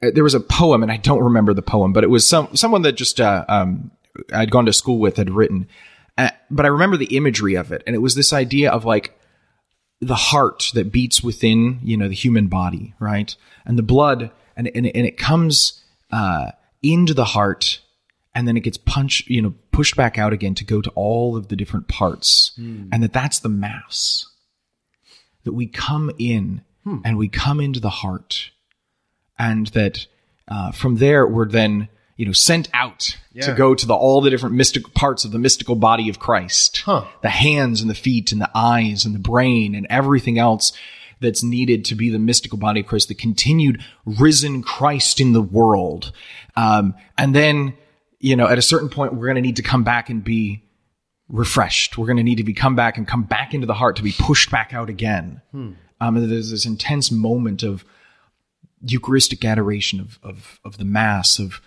there 0.00 0.24
was 0.24 0.34
a 0.34 0.40
poem 0.40 0.82
and 0.82 0.92
I 0.92 0.96
don't 0.96 1.22
remember 1.22 1.54
the 1.54 1.62
poem, 1.62 1.92
but 1.92 2.04
it 2.04 2.10
was 2.10 2.28
some, 2.28 2.54
someone 2.54 2.82
that 2.82 2.92
just, 2.92 3.20
uh, 3.20 3.44
um, 3.48 3.90
I'd 4.32 4.50
gone 4.50 4.66
to 4.66 4.72
school 4.72 4.98
with 4.98 5.16
had 5.16 5.30
written, 5.30 5.68
uh, 6.16 6.30
but 6.50 6.64
I 6.64 6.68
remember 6.68 6.96
the 6.96 7.16
imagery 7.16 7.54
of 7.54 7.72
it. 7.72 7.82
And 7.86 7.94
it 7.94 8.00
was 8.00 8.14
this 8.14 8.32
idea 8.32 8.70
of 8.70 8.84
like, 8.84 9.14
the 10.00 10.14
heart 10.14 10.70
that 10.74 10.92
beats 10.92 11.24
within, 11.24 11.80
you 11.82 11.96
know, 11.96 12.06
the 12.06 12.14
human 12.14 12.46
body, 12.46 12.94
right? 13.00 13.34
And 13.66 13.76
the 13.76 13.82
blood, 13.82 14.30
and 14.56 14.70
and, 14.72 14.86
and 14.86 15.06
it 15.06 15.18
comes 15.18 15.82
uh, 16.12 16.52
into 16.84 17.14
the 17.14 17.24
heart, 17.24 17.80
and 18.32 18.46
then 18.46 18.56
it 18.56 18.60
gets 18.60 18.76
punched, 18.76 19.28
you 19.28 19.42
know, 19.42 19.54
pushed 19.72 19.96
back 19.96 20.16
out 20.16 20.32
again 20.32 20.54
to 20.54 20.64
go 20.64 20.80
to 20.80 20.90
all 20.90 21.36
of 21.36 21.48
the 21.48 21.56
different 21.56 21.88
parts, 21.88 22.52
and 22.92 23.02
that 23.02 23.12
that's 23.12 23.40
the 23.40 23.48
mass. 23.48 24.24
That 25.42 25.52
we 25.52 25.66
come 25.66 26.12
in 26.16 26.62
and 27.04 27.18
we 27.18 27.28
come 27.28 27.58
into 27.58 27.80
the 27.80 27.90
heart, 27.90 28.52
and 29.38 29.66
that 29.68 30.06
uh, 30.48 30.72
from 30.72 30.96
there 30.96 31.26
we're 31.26 31.48
then 31.48 31.88
you 32.16 32.26
know 32.26 32.32
sent 32.32 32.68
out 32.74 33.16
to 33.46 33.54
go 33.54 33.74
to 33.74 33.86
the 33.86 33.94
all 33.94 34.20
the 34.20 34.30
different 34.30 34.54
mystical 34.56 34.90
parts 34.94 35.24
of 35.24 35.30
the 35.32 35.38
mystical 35.38 35.76
body 35.76 36.08
of 36.08 36.18
Christ, 36.18 36.82
Huh. 36.84 37.04
the 37.22 37.28
hands 37.28 37.80
and 37.80 37.88
the 37.88 37.94
feet 37.94 38.32
and 38.32 38.40
the 38.40 38.50
eyes 38.54 39.04
and 39.04 39.14
the 39.14 39.18
brain 39.20 39.74
and 39.74 39.86
everything 39.88 40.38
else 40.38 40.72
that's 41.20 41.42
needed 41.42 41.84
to 41.84 41.94
be 41.96 42.10
the 42.10 42.18
mystical 42.18 42.58
body 42.58 42.80
of 42.80 42.86
Christ, 42.86 43.08
the 43.08 43.14
continued 43.14 43.82
risen 44.04 44.62
Christ 44.62 45.20
in 45.20 45.32
the 45.32 45.42
world. 45.42 46.12
Um, 46.56 46.94
and 47.16 47.34
then, 47.34 47.74
you 48.20 48.36
know, 48.36 48.46
at 48.46 48.56
a 48.58 48.62
certain 48.62 48.88
point, 48.88 49.14
we're 49.14 49.26
going 49.26 49.34
to 49.36 49.42
need 49.42 49.56
to 49.56 49.62
come 49.62 49.82
back 49.82 50.10
and 50.10 50.22
be 50.22 50.62
refreshed. 51.28 51.98
We're 51.98 52.06
going 52.06 52.16
to 52.18 52.22
need 52.22 52.36
to 52.36 52.44
be 52.44 52.54
come 52.54 52.74
back 52.76 52.96
and 52.96 53.06
come 53.06 53.24
back 53.24 53.52
into 53.54 53.66
the 53.66 53.74
heart 53.74 53.96
to 53.96 54.02
be 54.02 54.12
pushed 54.18 54.50
back 54.50 54.72
out 54.72 54.88
again. 54.88 55.40
Um, 55.52 55.76
and 56.00 56.30
there's 56.30 56.50
this 56.50 56.64
intense 56.66 57.10
moment 57.10 57.62
of 57.62 57.84
Eucharistic 58.86 59.44
adoration 59.44 60.00
of, 60.00 60.18
of, 60.22 60.60
of 60.64 60.78
the 60.78 60.84
Mass, 60.84 61.38
of, 61.38 61.60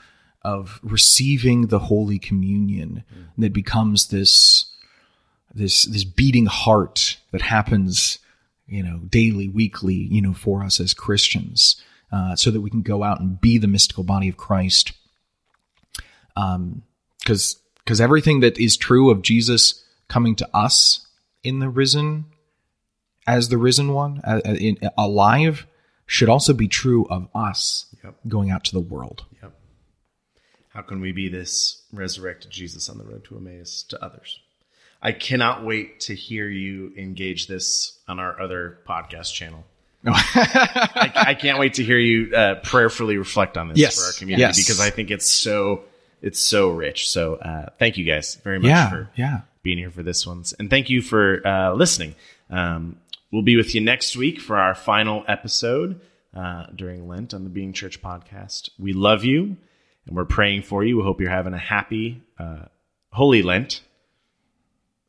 of 0.43 0.79
receiving 0.83 1.67
the 1.67 1.79
Holy 1.79 2.17
Communion 2.19 3.03
that 3.37 3.53
becomes 3.53 4.07
this, 4.07 4.65
this, 5.53 5.83
this 5.85 6.03
beating 6.03 6.45
heart 6.45 7.17
that 7.31 7.41
happens, 7.41 8.19
you 8.67 8.83
know, 8.83 8.99
daily, 8.99 9.49
weekly, 9.49 9.95
you 9.95 10.21
know, 10.21 10.33
for 10.33 10.63
us 10.63 10.79
as 10.79 10.93
Christians, 10.93 11.81
uh, 12.11 12.35
so 12.35 12.51
that 12.51 12.61
we 12.61 12.69
can 12.69 12.81
go 12.81 13.03
out 13.03 13.19
and 13.19 13.39
be 13.39 13.57
the 13.57 13.67
mystical 13.67 14.03
body 14.03 14.29
of 14.29 14.37
Christ. 14.37 14.93
Um, 16.35 16.83
cause, 17.25 17.61
cause 17.85 18.01
everything 18.01 18.39
that 18.39 18.57
is 18.57 18.77
true 18.77 19.09
of 19.09 19.21
Jesus 19.21 19.83
coming 20.07 20.35
to 20.37 20.49
us 20.55 21.07
in 21.43 21.59
the 21.59 21.69
risen, 21.69 22.25
as 23.27 23.49
the 23.49 23.57
risen 23.57 23.93
one, 23.93 24.21
uh, 24.23 24.41
in, 24.45 24.77
alive, 24.97 25.67
should 26.05 26.29
also 26.29 26.53
be 26.53 26.67
true 26.67 27.05
of 27.09 27.27
us 27.33 27.85
Yep. 28.03 28.15
going 28.27 28.49
out 28.49 28.63
to 28.65 28.71
the 28.73 28.79
world. 28.79 29.25
Yep. 29.41 29.53
How 30.69 30.81
can 30.81 31.01
we 31.01 31.11
be 31.11 31.29
this 31.29 31.83
resurrected 31.93 32.49
Jesus 32.51 32.89
on 32.89 32.97
the 32.97 33.03
road 33.03 33.23
to 33.25 33.37
Emmaus 33.37 33.83
to 33.89 34.03
others? 34.03 34.39
I 35.01 35.11
cannot 35.11 35.65
wait 35.65 35.99
to 36.01 36.15
hear 36.15 36.47
you 36.47 36.93
engage 36.97 37.47
this 37.47 37.99
on 38.07 38.19
our 38.19 38.39
other 38.39 38.79
podcast 38.87 39.33
channel. 39.33 39.65
I, 40.05 41.11
I 41.15 41.33
can't 41.35 41.59
wait 41.59 41.75
to 41.75 41.83
hear 41.83 41.97
you 41.99 42.35
uh, 42.35 42.55
prayerfully 42.63 43.17
reflect 43.17 43.57
on 43.57 43.67
this 43.69 43.77
Yes. 43.77 43.99
for 43.99 44.05
our 44.07 44.13
community 44.13 44.41
Yes. 44.41 44.57
because 44.57 44.79
I 44.79 44.89
think 44.89 45.11
it's 45.11 45.27
so 45.29 45.83
it's 46.21 46.39
so 46.39 46.69
rich. 46.69 47.09
So 47.09 47.35
uh, 47.35 47.69
thank 47.79 47.97
you 47.97 48.05
guys 48.05 48.35
very 48.43 48.59
much 48.59 48.67
Yeah, 48.69 48.89
for 48.89 49.09
yeah. 49.15 49.41
being 49.63 49.77
here 49.77 49.91
for 49.91 50.03
this 50.03 50.25
one, 50.25 50.43
and 50.59 50.69
thank 50.69 50.89
you 50.89 51.01
for 51.01 51.45
uh, 51.45 51.73
listening. 51.73 52.15
Um, 52.49 52.97
we'll 53.31 53.41
be 53.41 53.55
with 53.57 53.73
you 53.75 53.81
next 53.81 54.15
week 54.15 54.39
for 54.39 54.57
our 54.57 54.75
final 54.75 55.23
episode 55.27 56.01
uh, 56.35 56.65
during 56.75 57.07
Lent 57.07 57.33
on 57.33 57.43
the 57.43 57.49
Being 57.49 57.73
Church 57.73 58.01
podcast. 58.01 58.69
We 58.79 58.93
love 58.93 59.23
you, 59.23 59.57
and 60.05 60.15
we're 60.15 60.25
praying 60.25 60.63
for 60.63 60.83
you. 60.83 60.97
We 60.97 61.03
hope 61.03 61.19
you're 61.21 61.29
having 61.29 61.53
a 61.53 61.57
happy, 61.59 62.21
uh, 62.39 62.65
holy 63.11 63.41
Lent, 63.41 63.81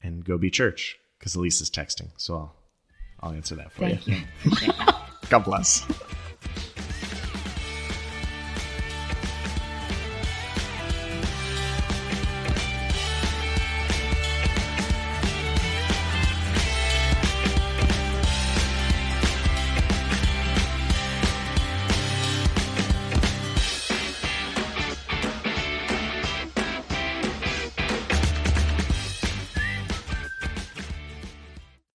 and 0.02 0.24
go 0.24 0.38
be 0.38 0.50
church 0.50 0.98
because 1.18 1.36
Alissa's 1.36 1.70
texting, 1.70 2.10
so 2.16 2.34
I'll 2.34 2.54
I'll 3.20 3.32
answer 3.32 3.54
that 3.56 3.72
for 3.72 3.80
Thank 3.80 4.06
you. 4.06 4.16
you. 4.44 4.72
God 5.28 5.44
bless. 5.44 5.86